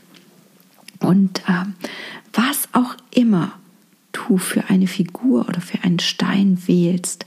Und 0.98 1.40
äh, 1.48 1.64
was 2.32 2.68
auch 2.72 2.96
immer 3.12 3.52
du 4.12 4.36
für 4.36 4.68
eine 4.68 4.88
Figur 4.88 5.48
oder 5.48 5.60
für 5.60 5.84
einen 5.84 6.00
Stein 6.00 6.58
wählst, 6.66 7.26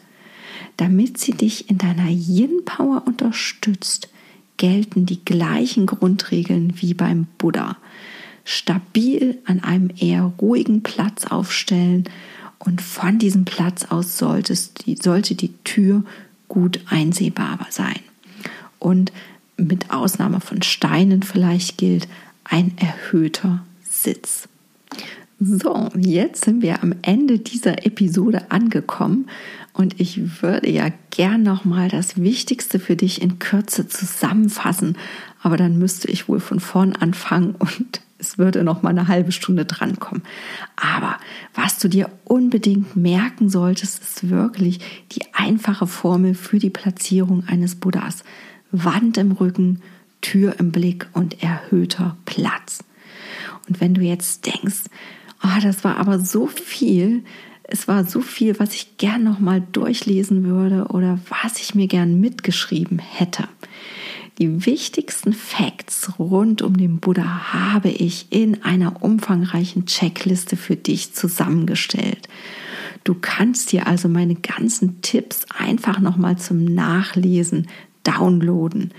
damit 0.75 1.17
sie 1.17 1.31
dich 1.31 1.69
in 1.69 1.77
deiner 1.77 2.09
Yin-Power 2.09 3.03
unterstützt, 3.05 4.09
gelten 4.57 5.05
die 5.05 5.23
gleichen 5.23 5.85
Grundregeln 5.85 6.73
wie 6.81 6.93
beim 6.93 7.27
Buddha. 7.37 7.77
Stabil 8.43 9.39
an 9.45 9.61
einem 9.61 9.91
eher 9.97 10.33
ruhigen 10.41 10.83
Platz 10.83 11.25
aufstellen 11.25 12.09
Und 12.59 12.81
von 12.81 13.17
diesem 13.17 13.45
Platz 13.45 13.85
aus 13.85 14.17
solltest, 14.17 14.83
sollte 15.01 15.35
die 15.35 15.53
Tür 15.63 16.03
gut 16.49 16.81
einsehbar 16.89 17.65
sein. 17.69 17.99
Und 18.83 19.13
mit 19.55 19.91
Ausnahme 19.91 20.41
von 20.41 20.61
Steinen 20.61 21.23
vielleicht 21.23 21.77
gilt 21.77 22.07
ein 22.43 22.73
erhöhter 22.77 23.63
Sitz. 23.83 24.49
So, 25.39 25.89
jetzt 25.97 26.45
sind 26.45 26.61
wir 26.61 26.83
am 26.83 26.93
Ende 27.01 27.39
dieser 27.39 27.85
Episode 27.85 28.51
angekommen 28.51 29.27
und 29.73 29.99
ich 29.99 30.41
würde 30.41 30.69
ja 30.69 30.89
gern 31.09 31.43
nochmal 31.43 31.89
das 31.89 32.17
Wichtigste 32.17 32.79
für 32.79 32.95
dich 32.95 33.21
in 33.21 33.39
Kürze 33.39 33.87
zusammenfassen, 33.87 34.97
aber 35.41 35.57
dann 35.57 35.79
müsste 35.79 36.09
ich 36.09 36.29
wohl 36.29 36.39
von 36.39 36.59
vorn 36.59 36.93
anfangen 36.93 37.55
und 37.55 38.01
es 38.19 38.37
würde 38.37 38.63
noch 38.63 38.83
mal 38.83 38.91
eine 38.91 39.09
halbe 39.09 39.33
Stunde 39.33 39.65
drankommen. 39.65 40.23
Aber 40.77 41.17
was 41.53 41.77
du 41.77 41.89
dir 41.89 42.09
unbedingt 42.23 42.95
merken 42.95 43.49
solltest, 43.49 44.01
ist 44.01 44.29
wirklich 44.29 44.79
die 45.11 45.23
einfache 45.33 45.87
Formel 45.87 46.33
für 46.33 46.57
die 46.57 46.69
Platzierung 46.69 47.43
eines 47.47 47.75
Buddhas. 47.75 48.23
Wand 48.73 49.17
im 49.17 49.31
Rücken, 49.31 49.81
Tür 50.21 50.59
im 50.59 50.71
Blick 50.71 51.07
und 51.13 51.41
erhöhter 51.41 52.17
Platz. 52.25 52.83
Und 53.69 53.79
wenn 53.79 53.93
du 53.93 54.01
jetzt 54.01 54.45
denkst, 54.45 54.85
oh, 55.43 55.61
das 55.61 55.83
war 55.83 55.97
aber 55.97 56.19
so 56.19 56.47
viel, 56.47 57.23
es 57.63 57.87
war 57.87 58.05
so 58.05 58.19
viel, 58.21 58.59
was 58.59 58.73
ich 58.73 58.97
gern 58.97 59.23
noch 59.23 59.39
mal 59.39 59.61
durchlesen 59.71 60.43
würde 60.43 60.87
oder 60.89 61.19
was 61.29 61.59
ich 61.59 61.75
mir 61.75 61.87
gern 61.87 62.19
mitgeschrieben 62.19 62.99
hätte. 62.99 63.47
Die 64.39 64.65
wichtigsten 64.65 65.31
Facts 65.31 66.13
rund 66.17 66.63
um 66.63 66.75
den 66.75 66.97
Buddha 66.99 67.53
habe 67.53 67.89
ich 67.89 68.27
in 68.31 68.63
einer 68.63 69.03
umfangreichen 69.03 69.85
Checkliste 69.85 70.57
für 70.57 70.75
dich 70.75 71.13
zusammengestellt. 71.13 72.27
Du 73.03 73.13
kannst 73.13 73.71
dir 73.71 73.85
also 73.85 74.09
meine 74.09 74.35
ganzen 74.35 75.01
Tipps 75.01 75.45
einfach 75.55 75.99
noch 75.99 76.17
mal 76.17 76.37
zum 76.37 76.65
Nachlesen 76.65 77.67
downloaden. 78.03 78.91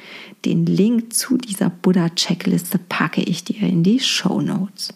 Den 0.44 0.66
Link 0.66 1.12
zu 1.12 1.36
dieser 1.36 1.70
Buddha-Checkliste 1.70 2.78
packe 2.78 3.22
ich 3.22 3.44
dir 3.44 3.62
in 3.66 3.82
die 3.82 4.00
Show 4.00 4.40
Notes. 4.40 4.94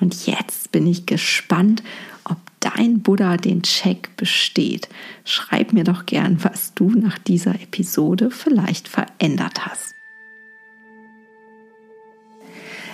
Und 0.00 0.26
jetzt 0.26 0.72
bin 0.72 0.86
ich 0.86 1.06
gespannt, 1.06 1.82
ob 2.24 2.38
dein 2.60 3.00
Buddha 3.00 3.36
den 3.36 3.62
Check 3.62 4.16
besteht. 4.16 4.88
Schreib 5.24 5.72
mir 5.72 5.84
doch 5.84 6.06
gern, 6.06 6.42
was 6.42 6.74
du 6.74 6.90
nach 6.90 7.18
dieser 7.18 7.54
Episode 7.54 8.30
vielleicht 8.30 8.88
verändert 8.88 9.66
hast. 9.66 9.94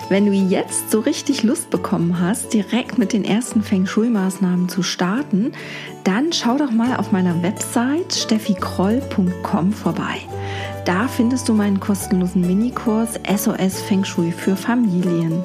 Wenn 0.09 0.25
du 0.25 0.33
jetzt 0.33 0.91
so 0.91 1.01
richtig 1.01 1.43
Lust 1.43 1.69
bekommen 1.69 2.19
hast, 2.19 2.55
direkt 2.55 2.97
mit 2.97 3.13
den 3.13 3.25
ersten 3.25 3.63
Feng 3.63 3.85
Shui-Maßnahmen 3.85 4.71
zu 4.71 4.83
starten, 4.83 5.53
dann 6.03 6.33
schau 6.33 6.57
doch 6.57 6.71
mal 6.71 6.97
auf 6.97 7.13
meiner 7.13 7.43
Website 7.43 8.15
steffikroll.com 8.15 9.73
vorbei. 9.73 10.17
Da 10.87 11.09
findest 11.09 11.47
du 11.51 11.53
meinen 11.53 11.79
kostenlosen 11.79 12.41
Minikurs 12.41 13.21
SOS 13.29 13.83
Feng 13.83 14.05
Shui 14.05 14.33
für 14.33 14.57
Familien. 14.57 15.43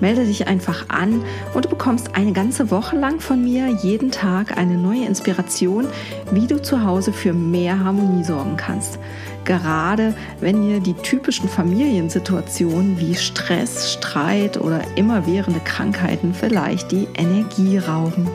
Melde 0.00 0.26
dich 0.26 0.46
einfach 0.46 0.90
an 0.90 1.24
und 1.54 1.64
du 1.64 1.70
bekommst 1.70 2.14
eine 2.14 2.32
ganze 2.32 2.70
Woche 2.70 2.96
lang 2.96 3.20
von 3.20 3.42
mir 3.42 3.68
jeden 3.82 4.10
Tag 4.10 4.58
eine 4.58 4.76
neue 4.76 5.06
Inspiration, 5.06 5.86
wie 6.30 6.46
du 6.46 6.60
zu 6.60 6.84
Hause 6.84 7.14
für 7.14 7.32
mehr 7.32 7.82
Harmonie 7.82 8.24
sorgen 8.24 8.58
kannst. 8.58 8.98
Gerade 9.44 10.14
wenn 10.40 10.62
dir 10.62 10.80
die 10.80 10.94
typischen 10.94 11.48
Familiensituationen 11.48 12.98
wie 12.98 13.14
Stress, 13.14 13.92
Streit 13.92 14.58
oder 14.58 14.80
immerwährende 14.96 15.60
Krankheiten 15.60 16.34
vielleicht 16.34 16.92
die 16.92 17.08
Energie 17.14 17.78
rauben. 17.78 18.28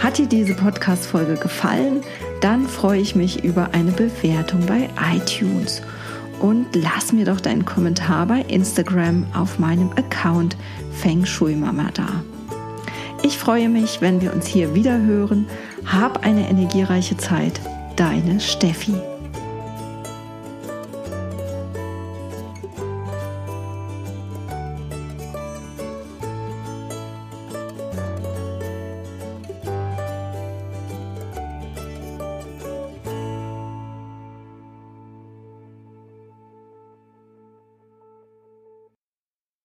Hat 0.00 0.18
dir 0.18 0.26
diese 0.26 0.54
Podcast-Folge 0.54 1.36
gefallen? 1.36 2.02
Dann 2.40 2.68
freue 2.68 3.00
ich 3.00 3.16
mich 3.16 3.44
über 3.44 3.70
eine 3.72 3.92
Bewertung 3.92 4.66
bei 4.66 4.90
iTunes. 5.14 5.82
Und 6.40 6.66
lass 6.74 7.12
mir 7.12 7.24
doch 7.24 7.40
deinen 7.40 7.64
Kommentar 7.64 8.26
bei 8.26 8.42
Instagram 8.42 9.24
auf 9.34 9.58
meinem 9.58 9.90
Account 9.92 10.56
Feng 10.92 11.24
Shui 11.24 11.54
Mama 11.54 11.88
da. 11.94 12.22
Ich 13.22 13.38
freue 13.38 13.70
mich, 13.70 14.02
wenn 14.02 14.20
wir 14.20 14.34
uns 14.34 14.46
hier 14.46 14.74
wieder 14.74 15.00
hören. 15.00 15.46
Hab 15.86 16.24
eine 16.24 16.48
energiereiche 16.48 17.16
Zeit. 17.16 17.58
Deine 17.96 18.38
Steffi. 18.40 18.94